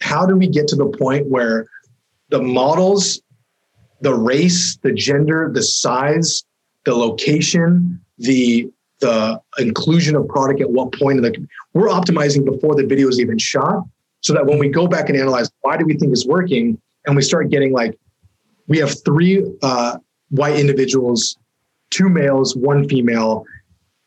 how 0.00 0.24
do 0.24 0.36
we 0.36 0.46
get 0.46 0.68
to 0.68 0.76
the 0.76 0.86
point 0.86 1.26
where 1.26 1.66
the 2.30 2.40
models, 2.40 3.20
the 4.00 4.14
race, 4.14 4.78
the 4.82 4.92
gender, 4.92 5.50
the 5.52 5.62
size, 5.62 6.44
the 6.84 6.94
location, 6.94 8.00
the 8.18 8.70
the 9.00 9.40
inclusion 9.58 10.16
of 10.16 10.26
product 10.28 10.60
at 10.60 10.70
what 10.70 10.92
point 10.92 11.18
in 11.18 11.22
the 11.22 11.48
we're 11.74 11.88
optimizing 11.88 12.44
before 12.44 12.74
the 12.74 12.86
video 12.86 13.08
is 13.08 13.20
even 13.20 13.38
shot 13.38 13.82
so 14.20 14.32
that 14.32 14.46
when 14.46 14.58
we 14.58 14.68
go 14.68 14.86
back 14.86 15.08
and 15.08 15.18
analyze 15.18 15.50
why 15.60 15.76
do 15.76 15.84
we 15.84 15.94
think 15.94 16.12
it's 16.12 16.26
working 16.26 16.80
and 17.06 17.14
we 17.14 17.22
start 17.22 17.50
getting 17.50 17.72
like 17.72 17.98
we 18.68 18.78
have 18.78 19.04
three 19.04 19.44
uh, 19.62 19.98
white 20.30 20.58
individuals 20.58 21.36
two 21.90 22.08
males 22.08 22.56
one 22.56 22.88
female 22.88 23.44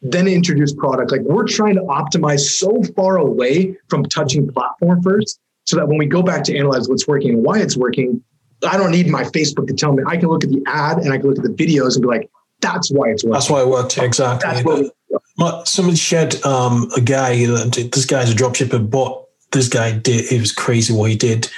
then 0.01 0.27
introduce 0.27 0.73
product 0.73 1.11
like 1.11 1.21
we're 1.21 1.45
trying 1.45 1.75
to 1.75 1.81
optimize 1.81 2.39
so 2.39 2.81
far 2.95 3.17
away 3.17 3.75
from 3.89 4.03
touching 4.05 4.51
platform 4.51 5.01
first 5.03 5.39
so 5.69 5.75
that 5.75 5.87
when 5.87 5.99
we 5.99 6.07
go 6.07 6.23
back 6.23 6.43
to 6.45 6.57
analyze 6.57 6.89
what's 6.89 7.07
working 7.07 7.29
and 7.29 7.43
why 7.45 7.59
it's 7.59 7.77
working, 7.77 8.23
I 8.67 8.75
don't 8.75 8.89
need 8.89 9.07
my 9.07 9.23
Facebook 9.23 9.67
to 9.67 9.73
tell 9.75 9.93
me. 9.93 10.01
I 10.07 10.17
can 10.17 10.29
look 10.29 10.43
at 10.43 10.49
the 10.49 10.63
ad 10.65 10.97
and 10.97 11.13
I 11.13 11.19
can 11.19 11.29
look 11.29 11.37
at 11.37 11.43
the 11.43 11.63
videos 11.63 11.93
and 11.93 12.01
be 12.01 12.07
like, 12.07 12.27
that's 12.61 12.91
why 12.91 13.09
it's 13.09 13.23
working. 13.23 13.33
That's 13.33 13.49
why 13.49 13.61
it 13.61 13.67
worked. 13.67 13.97
Exactly. 13.97 14.49
That's 14.49 14.65
what 14.65 14.93
My- 15.37 15.63
Somebody 15.65 15.97
shared 15.97 16.43
um, 16.45 16.89
a 16.95 17.01
guy. 17.01 17.45
This 17.45 18.05
guy's 18.05 18.31
a 18.31 18.35
dropshipper, 18.35 18.89
but 18.89 19.27
this 19.51 19.67
guy 19.67 19.91
did. 19.91 20.31
It 20.31 20.39
was 20.39 20.51
crazy 20.51 20.93
what 20.93 21.09
he 21.09 21.15
did. 21.15 21.49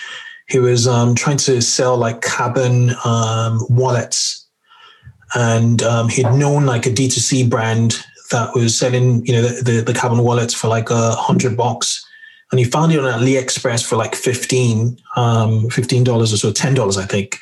He 0.47 0.60
was 0.60 0.88
um, 0.88 1.16
trying 1.16 1.38
to 1.38 1.62
sell 1.62 1.97
like 1.97 2.22
carbon 2.22 2.91
um, 3.06 3.66
wallets, 3.70 4.45
and 5.34 5.82
um, 5.84 6.10
he'd 6.10 6.32
known 6.34 6.66
like 6.66 6.86
a 6.86 6.89
D2C 6.89 7.49
brand 7.49 8.04
that 8.32 8.56
was 8.56 8.78
selling, 8.78 9.26
you 9.26 9.34
know, 9.34 9.41
the, 9.41 9.64
the, 9.64 9.82
the 9.82 9.93
carbon 9.93 10.20
wallets 10.20 10.54
for 10.54 10.68
like 10.68 10.89
a 10.89 11.12
hundred 11.12 11.56
bucks. 11.56 12.06
And 12.52 12.60
he 12.60 12.66
found 12.66 12.91
it 12.91 12.99
on 12.99 13.22
AliExpress 13.22 13.86
for 13.86 13.95
like 13.95 14.16
15 14.16 14.97
um, 15.16 15.70
$15 15.70 16.08
or 16.08 16.26
so, 16.26 16.52
$10, 16.52 16.97
I 16.97 17.06
think. 17.06 17.39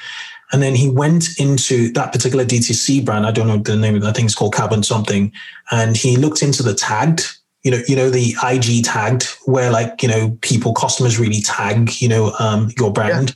And 0.52 0.62
then 0.62 0.76
he 0.76 0.89
went 0.89 1.39
into 1.39 1.91
that 1.93 2.12
particular 2.12 2.43
DTC 2.43 3.06
brand. 3.06 3.26
I 3.26 3.32
don't 3.32 3.47
know 3.47 3.58
the 3.58 3.76
name 3.76 3.95
of. 3.95 4.04
I 4.04 4.12
think 4.12 4.26
it's 4.26 4.36
called 4.36 4.54
Carbon 4.54 4.84
something. 4.84 5.32
And 5.72 5.95
he 5.95 6.18
looked 6.18 6.41
into 6.41 6.64
the 6.64 6.74
tagged, 6.74 7.28
you 7.64 7.72
know, 7.72 7.82
you 7.88 7.95
know, 7.95 8.10
the 8.10 8.36
IG 8.43 8.84
tagged 8.84 9.28
where 9.45 9.72
like, 9.72 10.02
you 10.02 10.10
know, 10.10 10.38
people, 10.41 10.74
customers 10.74 11.20
really 11.20 11.41
tag, 11.41 12.02
you 12.02 12.08
know, 12.08 12.34
um, 12.39 12.72
your 12.78 12.91
brand. 12.91 13.36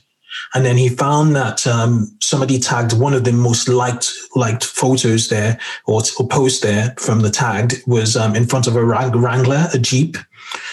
And 0.54 0.64
then 0.64 0.76
he 0.76 0.88
found 0.88 1.36
that 1.36 1.66
um, 1.66 2.16
somebody 2.20 2.58
tagged 2.58 2.98
one 2.98 3.14
of 3.14 3.24
the 3.24 3.32
most 3.32 3.68
liked 3.68 4.12
liked 4.34 4.64
photos 4.64 5.28
there 5.28 5.58
or, 5.86 6.02
or 6.18 6.28
post 6.28 6.62
there 6.62 6.94
from 6.98 7.20
the 7.20 7.30
tagged 7.30 7.82
was 7.86 8.16
um, 8.16 8.34
in 8.34 8.46
front 8.46 8.66
of 8.66 8.76
a 8.76 8.84
Wrangler, 8.84 9.68
a 9.72 9.78
Jeep. 9.78 10.16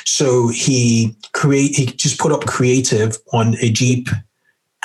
So 0.05 0.47
he 0.49 1.15
create 1.33 1.75
he 1.75 1.85
just 1.85 2.19
put 2.19 2.31
up 2.31 2.45
creative 2.45 3.17
on 3.33 3.55
a 3.61 3.71
Jeep 3.71 4.09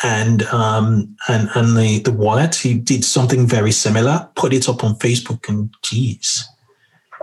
and 0.05 0.42
um 0.44 1.16
and 1.28 1.49
and 1.55 1.76
the 1.76 2.01
the 2.01 2.12
wallet. 2.12 2.55
He 2.55 2.74
did 2.74 3.05
something 3.05 3.47
very 3.47 3.72
similar, 3.72 4.28
put 4.34 4.53
it 4.53 4.68
up 4.68 4.84
on 4.84 4.94
Facebook, 4.97 5.49
and 5.49 5.72
geez, 5.82 6.49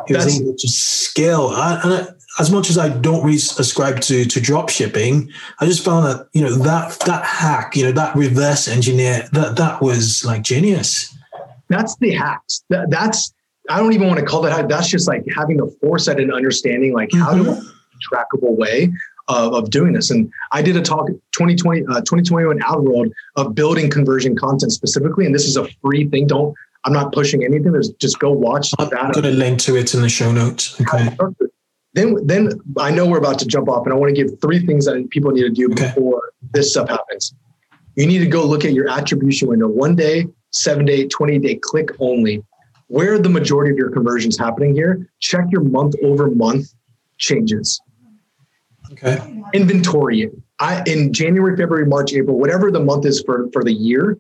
he 0.07 0.13
was 0.13 0.41
able 0.41 0.55
to 0.57 0.67
scale. 0.67 1.47
I, 1.53 1.82
and 1.84 1.93
I, 1.93 2.07
as 2.39 2.51
much 2.51 2.69
as 2.69 2.78
I 2.78 2.89
don't 2.89 3.24
really 3.24 3.38
ascribe 3.38 4.01
to 4.01 4.26
to 4.26 4.41
drop 4.41 4.69
shipping, 4.69 5.30
I 5.59 5.65
just 5.65 5.86
found 5.86 6.05
that 6.05 6.28
you 6.34 6.41
know 6.41 6.55
that 6.55 6.99
that 7.01 7.24
hack, 7.24 7.76
you 7.76 7.84
know 7.84 7.91
that 7.91 8.15
reverse 8.15 8.67
engineer, 8.67 9.28
that 9.34 9.55
that 9.57 9.82
was 9.82 10.26
like 10.26 10.41
genius. 10.41 11.15
that's 11.69 11.95
the 11.97 12.11
hacks. 12.11 12.63
That, 12.69 12.89
that's 12.89 13.34
I 13.69 13.78
don't 13.78 13.93
even 13.93 14.07
want 14.07 14.19
to 14.19 14.26
call 14.26 14.41
that. 14.41 14.67
That's 14.67 14.89
just 14.89 15.07
like 15.07 15.24
having 15.36 15.57
the 15.57 15.74
foresight 15.80 16.19
and 16.19 16.34
understanding, 16.34 16.93
like 16.93 17.11
how 17.13 17.36
to 17.36 17.61
trackable 18.11 18.57
way 18.57 18.91
of, 19.28 19.53
of 19.53 19.69
doing 19.69 19.93
this. 19.93 20.09
And 20.11 20.32
I 20.51 20.61
did 20.61 20.76
a 20.78 20.82
talk 20.82 21.07
2020, 21.32 21.82
uh, 21.84 22.01
2021 22.01 22.61
Outworld 22.63 23.11
of 23.36 23.55
building 23.55 23.89
conversion 23.89 24.36
content 24.36 24.71
specifically. 24.71 25.26
And 25.26 25.34
this 25.34 25.45
is 25.45 25.57
a 25.57 25.67
free 25.82 26.07
thing. 26.09 26.28
Don't 26.28 26.55
I'm 26.86 26.91
not 26.93 27.13
pushing 27.13 27.43
anything. 27.45 27.71
There's 27.71 27.89
just 27.93 28.19
go 28.19 28.32
watch 28.32 28.71
I'm 28.78 28.89
that. 28.89 29.13
going 29.13 29.24
to 29.24 29.32
link 29.32 29.59
to 29.61 29.78
it 29.78 29.93
in 29.93 30.01
the 30.01 30.09
show 30.09 30.32
notes. 30.32 30.80
Okay. 30.82 31.15
Then, 31.93 32.15
then 32.26 32.49
I 32.78 32.91
know 32.91 33.07
we're 33.07 33.19
about 33.19 33.39
to 33.39 33.45
jump 33.45 33.69
off, 33.69 33.86
and 33.86 33.93
I 33.93 33.95
want 33.95 34.13
to 34.13 34.21
give 34.21 34.39
three 34.41 34.65
things 34.65 34.86
that 34.86 35.07
people 35.11 35.32
need 35.32 35.43
to 35.43 35.49
do 35.49 35.71
Okay. 35.71 35.88
before 35.89 36.32
this 36.51 36.71
stuff 36.71 36.89
happens. 36.89 37.34
You 37.95 38.07
need 38.07 38.19
to 38.19 38.26
go 38.26 38.45
look 38.45 38.65
at 38.65 38.74
your 38.74 38.89
attribution 38.89 39.47
window, 39.47 39.67
one 39.67 39.95
day, 39.95 40.26
seven 40.49 40.86
day, 40.86 41.07
20 41.07 41.38
day 41.39 41.55
click 41.55 41.89
only. 41.99 42.43
Where 42.88 43.13
are 43.13 43.19
the 43.19 43.30
majority 43.30 43.71
of 43.71 43.78
your 43.78 43.91
conversions 43.91 44.38
happening 44.38 44.74
here? 44.76 45.07
Check 45.19 45.45
your 45.51 45.61
month 45.61 45.93
over 46.03 46.30
month 46.32 46.74
changes. 47.17 47.80
Okay. 48.93 49.41
Inventory 49.53 50.21
it. 50.21 50.31
I 50.59 50.83
in 50.85 51.13
January, 51.13 51.55
February, 51.57 51.85
March, 51.85 52.13
April, 52.13 52.39
whatever 52.39 52.71
the 52.71 52.79
month 52.79 53.05
is 53.05 53.21
for, 53.25 53.49
for 53.51 53.63
the 53.63 53.73
year, 53.73 54.17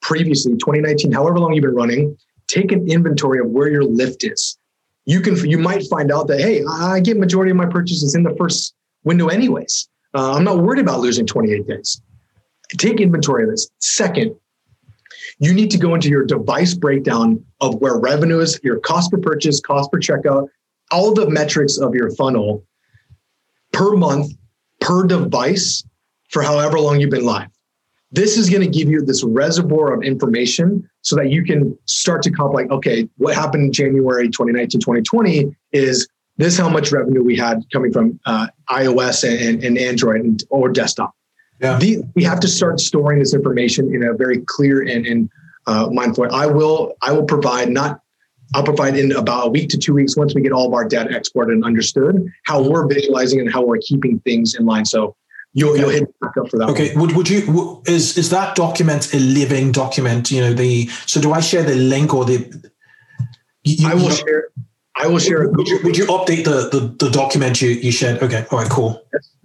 previously, 0.00 0.52
2019, 0.52 1.12
however 1.12 1.38
long 1.38 1.52
you've 1.52 1.62
been 1.62 1.74
running, 1.74 2.16
take 2.48 2.72
an 2.72 2.88
inventory 2.88 3.38
of 3.40 3.48
where 3.48 3.68
your 3.68 3.84
lift 3.84 4.24
is. 4.24 4.58
You 5.06 5.20
can 5.20 5.36
you 5.48 5.58
might 5.58 5.86
find 5.88 6.10
out 6.10 6.28
that 6.28 6.40
hey, 6.40 6.64
I 6.64 7.00
get 7.00 7.18
majority 7.18 7.50
of 7.50 7.56
my 7.56 7.66
purchases 7.66 8.14
in 8.14 8.22
the 8.22 8.34
first 8.36 8.74
window 9.04 9.28
anyways. 9.28 9.88
Uh, 10.14 10.32
I'm 10.32 10.44
not 10.44 10.58
worried 10.58 10.80
about 10.80 11.00
losing 11.00 11.26
28 11.26 11.66
days. 11.66 12.00
Take 12.78 13.00
inventory 13.00 13.44
of 13.44 13.50
this. 13.50 13.68
Second, 13.80 14.34
you 15.38 15.52
need 15.52 15.70
to 15.72 15.78
go 15.78 15.94
into 15.94 16.08
your 16.08 16.24
device 16.24 16.72
breakdown 16.72 17.44
of 17.60 17.74
where 17.76 17.98
revenue 17.98 18.40
is, 18.40 18.58
your 18.62 18.78
cost 18.78 19.10
per 19.10 19.18
purchase, 19.18 19.60
cost 19.60 19.92
per 19.92 19.98
checkout, 19.98 20.48
all 20.90 21.12
the 21.12 21.28
metrics 21.28 21.78
of 21.78 21.94
your 21.94 22.10
funnel 22.14 22.64
per 23.74 23.96
month, 23.96 24.32
per 24.80 25.04
device 25.04 25.84
for 26.30 26.42
however 26.42 26.80
long 26.80 27.00
you've 27.00 27.10
been 27.10 27.24
live. 27.24 27.48
This 28.12 28.38
is 28.38 28.48
going 28.48 28.62
to 28.62 28.68
give 28.68 28.88
you 28.88 29.02
this 29.02 29.24
reservoir 29.24 29.92
of 29.92 30.02
information 30.02 30.88
so 31.02 31.16
that 31.16 31.30
you 31.30 31.44
can 31.44 31.76
start 31.86 32.22
to 32.22 32.30
comp 32.30 32.54
like, 32.54 32.70
okay, 32.70 33.08
what 33.16 33.34
happened 33.34 33.64
in 33.64 33.72
January 33.72 34.28
2019, 34.28 34.80
2020 34.80 35.54
is 35.72 36.08
this 36.36 36.56
how 36.56 36.68
much 36.68 36.92
revenue 36.92 37.22
we 37.22 37.36
had 37.36 37.62
coming 37.72 37.92
from 37.92 38.18
uh, 38.26 38.46
iOS 38.70 39.24
and, 39.24 39.62
and 39.64 39.76
Android 39.76 40.20
and, 40.20 40.44
or 40.50 40.68
desktop. 40.68 41.12
Yeah. 41.60 41.78
The, 41.78 42.02
we 42.14 42.22
have 42.24 42.40
to 42.40 42.48
start 42.48 42.80
storing 42.80 43.18
this 43.18 43.34
information 43.34 43.92
in 43.94 44.04
a 44.04 44.14
very 44.14 44.38
clear 44.46 44.82
and, 44.82 45.06
and 45.06 45.30
uh, 45.66 45.88
mindful. 45.90 46.22
way. 46.22 46.30
I 46.32 46.46
will 46.46 46.94
I 47.02 47.12
will 47.12 47.24
provide 47.24 47.70
not 47.70 48.00
I'll 48.54 48.62
provide 48.64 48.96
in 48.96 49.12
about 49.12 49.46
a 49.46 49.50
week 49.50 49.68
to 49.70 49.78
two 49.78 49.94
weeks 49.94 50.16
once 50.16 50.34
we 50.34 50.42
get 50.42 50.52
all 50.52 50.66
of 50.66 50.74
our 50.74 50.84
data 50.86 51.16
exported 51.16 51.54
and 51.54 51.64
understood 51.64 52.26
how 52.44 52.62
we're 52.62 52.86
visualizing 52.86 53.40
and 53.40 53.52
how 53.52 53.62
we're 53.64 53.78
keeping 53.78 54.20
things 54.20 54.54
in 54.54 54.66
line. 54.66 54.84
So 54.84 55.16
you'll 55.54 55.76
you'll 55.76 55.88
hit 55.90 56.04
back 56.20 56.36
up 56.36 56.48
for 56.50 56.58
that. 56.58 56.68
Okay. 56.70 56.94
Would 56.96 57.12
would 57.16 57.28
you 57.28 57.82
is 57.86 58.16
is 58.18 58.30
that 58.30 58.54
document 58.54 59.12
a 59.14 59.18
living 59.18 59.72
document? 59.72 60.30
You 60.30 60.40
know 60.42 60.52
the 60.52 60.86
so 61.06 61.20
do 61.20 61.32
I 61.32 61.40
share 61.40 61.62
the 61.62 61.74
link 61.74 62.12
or 62.14 62.24
the? 62.24 62.70
you- 63.64 63.88
I 63.88 63.94
will 63.94 64.02
you- 64.04 64.10
share. 64.12 64.48
I 64.96 65.08
will 65.08 65.18
share. 65.18 65.48
Would 65.48 65.66
you, 65.66 65.80
would 65.82 65.96
you 65.96 66.06
update 66.06 66.44
the, 66.44 66.68
the 66.70 67.04
the 67.04 67.10
document 67.10 67.60
you 67.60 67.70
you 67.70 67.90
shared? 67.90 68.22
Okay. 68.22 68.46
All 68.52 68.58
right. 68.60 68.70
Cool. 68.70 69.02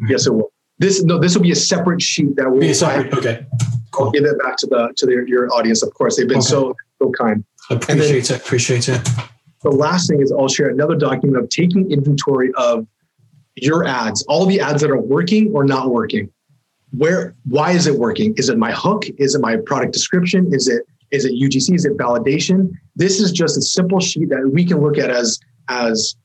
Yes, 0.08 0.28
it 0.28 0.34
will. 0.34 0.52
This 0.78 1.04
no. 1.04 1.18
This 1.18 1.34
will 1.36 1.42
be 1.42 1.52
a 1.52 1.56
separate 1.56 2.02
sheet 2.04 2.36
that 2.36 2.52
will 2.52 2.60
Be 2.60 2.72
separate. 2.74 3.12
Okay. 3.16 3.46
I'll 3.52 3.70
Cool. 3.92 4.12
give 4.12 4.26
it 4.26 4.38
back 4.44 4.58
to 4.58 4.68
the 4.68 4.94
to 4.98 5.06
the, 5.08 5.24
your 5.28 5.52
audience. 5.52 5.82
Of 5.82 5.92
course, 5.96 6.18
they've 6.18 6.28
been 6.28 6.38
Okay. 6.38 6.46
so 6.48 6.76
so 7.02 7.12
kind. 7.20 7.44
Appreciate 7.70 8.32
it. 8.32 8.38
Appreciate 8.38 8.90
it. 8.90 9.08
The 9.62 9.70
last 9.70 10.08
thing 10.08 10.22
is 10.22 10.32
I'll 10.32 10.48
share 10.48 10.70
another 10.70 10.96
document 10.96 11.42
of 11.44 11.50
taking 11.50 11.92
inventory 11.92 12.52
of 12.56 12.88
your 13.56 13.86
ads, 13.86 14.24
all 14.24 14.46
the 14.46 14.60
ads 14.60 14.82
that 14.82 14.90
are 14.90 15.02
working 15.02 15.52
or 15.54 15.64
not 15.66 15.90
working. 15.90 16.32
Where 16.92 17.36
why 17.46 17.72
is 17.72 17.86
it 17.88 17.96
working? 17.96 18.34
Is 18.38 18.50
it 18.50 18.58
my 18.58 18.72
hook? 18.72 19.06
Is 19.18 19.36
it 19.36 19.42
my 19.42 19.58
product 19.58 19.94
description? 19.94 20.54
Is 20.54 20.68
it 20.68 20.84
is 21.12 21.26
it 21.26 21.34
UGC? 21.34 21.76
Is 21.76 21.86
it 21.86 21.98
validation? 21.98 22.72
This 22.96 23.20
is 23.20 23.32
just 23.32 23.58
a 23.58 23.62
simple 23.62 24.00
sheet 24.00 24.30
that 24.30 24.50
we 24.52 24.66
can 24.66 24.82
look 24.82 24.98
at 24.98 25.10
as 25.10 25.40
as 25.68 26.16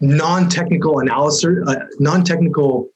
non-technical 0.00 1.00
analysis, 1.00 1.56
uh, 1.66 1.74
non-technical 1.98 2.88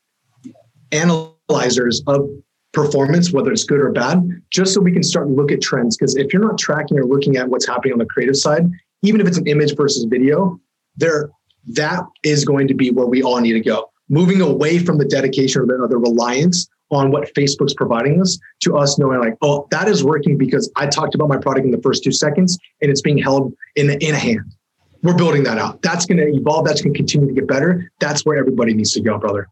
analyzers 0.93 2.03
of 2.07 2.30
performance, 2.75 3.33
whether 3.33 3.51
it's 3.53 3.64
good 3.64 3.81
or 3.81 3.91
bad, 3.93 4.22
just 4.51 4.75
so 4.75 4.81
we 4.81 4.93
can 4.93 5.03
start 5.03 5.29
to 5.29 5.33
look 5.33 5.51
at 5.51 5.62
trends. 5.62 5.97
Because 5.97 6.16
if 6.16 6.33
you're 6.33 6.43
not 6.43 6.59
tracking 6.59 6.99
or 6.99 7.05
looking 7.05 7.37
at 7.37 7.49
what's 7.49 7.66
happening 7.66 7.93
on 7.93 7.99
the 7.99 8.07
creative 8.07 8.37
side, 8.37 8.68
even 9.03 9.20
if 9.20 9.27
it's 9.27 9.39
an 9.39 9.47
image 9.47 9.77
versus 9.77 10.05
video, 10.05 10.61
there 10.97 11.31
that 11.68 12.05
is 12.22 12.45
going 12.45 12.68
to 12.68 12.75
be 12.75 12.91
where 12.91 13.07
we 13.07 13.22
all 13.22 13.41
need 13.41 13.55
to 13.55 13.61
go. 13.61 13.91
Moving 14.11 14.43
away 14.43 14.79
from 14.79 14.99
the 14.99 15.05
dedication 15.07 15.62
or 15.62 15.66
the, 15.66 15.75
or 15.75 15.89
the 15.89 15.97
reliance 15.97 16.68
on 16.91 17.11
what 17.11 17.33
Facebook's 17.35 17.72
providing 17.72 18.20
us 18.20 18.39
to 18.61 18.77
us 18.77 18.99
knowing 18.99 19.20
like, 19.20 19.35
oh, 19.41 19.66
that 19.70 19.89
is 19.89 20.05
working 20.05 20.37
because 20.37 20.70
I 20.77 20.87
talked 20.87 21.14
about 21.14 21.29
my 21.29 21.39
product 21.39 21.64
in 21.64 21.70
the 21.70 21.81
first 21.81 22.05
two 22.05 22.12
seconds 22.12 22.59
and 22.83 22.91
it's 22.91 23.01
being 23.01 23.18
held 23.18 23.55
in 23.77 23.91
in 23.91 24.14
a 24.14 24.18
hand. 24.18 24.55
We're 25.03 25.16
building 25.16 25.43
that 25.45 25.59
out. 25.59 25.83
That's 25.83 26.07
going 26.07 26.18
to 26.18 26.29
evolve. 26.29 26.66
That's 26.66 26.81
going 26.81 26.95
to 26.95 26.99
continue 26.99 27.29
to 27.29 27.35
get 27.35 27.47
better. 27.47 27.91
That's 28.01 28.25
where 28.25 28.39
everybody 28.39 28.72
needs 28.72 28.93
to 28.93 29.01
go, 29.01 29.18
brother. 29.18 29.49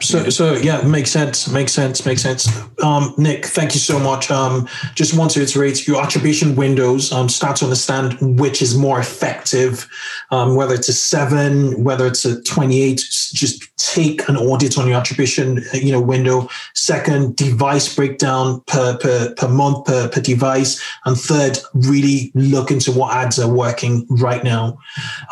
So, 0.00 0.30
so 0.30 0.54
yeah, 0.54 0.80
makes 0.82 1.10
sense. 1.10 1.48
Makes 1.48 1.72
sense. 1.72 2.06
Makes 2.06 2.22
sense. 2.22 2.48
Um, 2.82 3.14
Nick, 3.18 3.44
thank 3.44 3.74
you 3.74 3.80
so 3.80 3.98
much. 3.98 4.30
Um, 4.30 4.68
just 4.94 5.18
want 5.18 5.32
to 5.32 5.42
iterate 5.42 5.88
your 5.88 6.00
attribution 6.00 6.54
windows. 6.54 7.12
Um, 7.12 7.28
start 7.28 7.56
to 7.56 7.64
understand 7.64 8.16
which 8.38 8.62
is 8.62 8.76
more 8.76 9.00
effective, 9.00 9.88
um, 10.30 10.54
whether 10.54 10.72
it's 10.72 10.88
a 10.88 10.92
seven, 10.92 11.82
whether 11.82 12.06
it's 12.06 12.24
a 12.24 12.40
twenty-eight. 12.42 13.04
Just 13.32 13.76
take 13.76 14.28
an 14.28 14.36
audit 14.36 14.78
on 14.78 14.86
your 14.86 14.98
attribution, 14.98 15.58
uh, 15.74 15.78
you 15.78 15.90
know, 15.90 16.00
window. 16.00 16.48
Second, 16.74 17.34
device 17.34 17.92
breakdown 17.92 18.60
per 18.68 18.96
per 18.98 19.34
per 19.34 19.48
month 19.48 19.84
per 19.84 20.08
per 20.08 20.20
device, 20.20 20.80
and 21.06 21.18
third, 21.18 21.58
really 21.74 22.30
look 22.34 22.70
into 22.70 22.92
what 22.92 23.16
ads 23.16 23.38
are 23.40 23.52
working 23.52 24.06
right 24.08 24.44
now. 24.44 24.78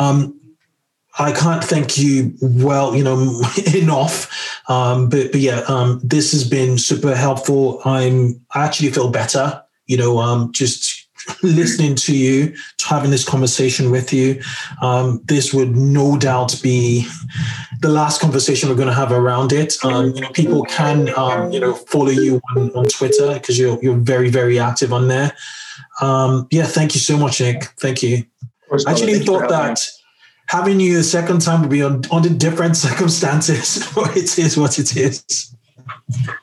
Um, 0.01 0.41
I 1.19 1.33
can't 1.33 1.65
thank 1.65 1.97
you 1.97 2.35
well, 2.41 2.95
you 2.95 3.03
know, 3.03 3.43
enough. 3.75 4.31
Um, 4.69 5.09
but 5.09 5.33
but 5.33 5.41
yeah, 5.41 5.61
um, 5.69 6.01
this 6.03 6.33
has 6.33 6.49
been 6.49 6.79
super 6.79 7.15
helpful. 7.15 7.81
I'm 7.85 8.41
I 8.55 8.65
actually 8.65 8.91
feel 8.91 9.11
better, 9.11 9.63
you 9.87 9.97
know, 9.97 10.19
um, 10.19 10.53
just 10.53 11.09
listening 11.43 11.95
to 11.95 12.17
you, 12.17 12.55
having 12.87 13.11
this 13.11 13.25
conversation 13.25 13.91
with 13.91 14.13
you. 14.13 14.41
Um, 14.83 15.23
this 15.25 15.53
would 15.53 15.75
no 15.75 16.19
doubt 16.19 16.61
be 16.63 17.09
the 17.81 17.89
last 17.89 18.21
conversation 18.21 18.69
we're 18.69 18.77
going 18.77 18.89
to 18.89 18.95
have 18.95 19.13
around 19.13 19.53
it. 19.53 19.77
Um, 19.85 20.11
you 20.11 20.21
know, 20.21 20.31
people 20.31 20.63
can 20.65 21.09
um, 21.17 21.51
you 21.51 21.61
know 21.61 21.75
follow 21.75 22.11
you 22.11 22.41
on, 22.57 22.71
on 22.73 22.85
Twitter 22.87 23.35
because 23.35 23.59
you're 23.59 23.79
you're 23.83 23.97
very 23.97 24.29
very 24.29 24.59
active 24.59 24.93
on 24.93 25.09
there. 25.09 25.33
Um, 26.01 26.47
yeah, 26.51 26.65
thank 26.65 26.95
you 26.95 27.01
so 27.01 27.17
much, 27.17 27.41
Nick. 27.41 27.65
Thank 27.81 28.03
you. 28.03 28.25
I 28.71 28.91
actually 28.91 29.21
thought 29.21 29.49
that 29.49 29.81
having 30.49 30.81
you 30.81 30.99
a 30.99 31.03
second 31.03 31.41
time 31.41 31.63
would 31.63 31.71
be 31.71 31.83
on, 31.83 32.03
under 32.11 32.29
different 32.29 32.77
circumstances, 32.87 33.87
it 34.17 34.39
is 34.39 34.57
what 34.57 34.79
it 34.79 34.97
is. 34.97 35.55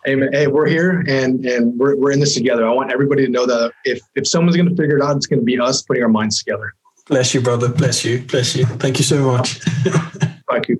Hey, 0.05 0.15
man, 0.15 0.31
hey, 0.31 0.47
we're 0.47 0.67
here 0.67 1.03
and 1.07 1.45
and 1.45 1.77
we're, 1.77 1.95
we're 1.95 2.11
in 2.11 2.19
this 2.19 2.33
together. 2.33 2.67
I 2.67 2.71
want 2.71 2.91
everybody 2.91 3.25
to 3.25 3.31
know 3.31 3.45
that 3.45 3.73
if 3.85 4.01
if 4.15 4.27
someone's 4.27 4.55
going 4.55 4.69
to 4.69 4.75
figure 4.75 4.97
it 4.97 5.03
out, 5.03 5.15
it's 5.17 5.27
going 5.27 5.39
to 5.39 5.45
be 5.45 5.59
us 5.59 5.81
putting 5.81 6.03
our 6.03 6.09
minds 6.09 6.39
together. 6.39 6.73
Bless 7.07 7.33
you, 7.33 7.41
brother. 7.41 7.67
Bless 7.67 8.05
you. 8.05 8.21
Bless 8.21 8.55
you. 8.55 8.65
Thank 8.65 8.97
you 8.97 9.03
so 9.03 9.23
much. 9.25 9.59
Thank 10.49 10.69
you. 10.69 10.79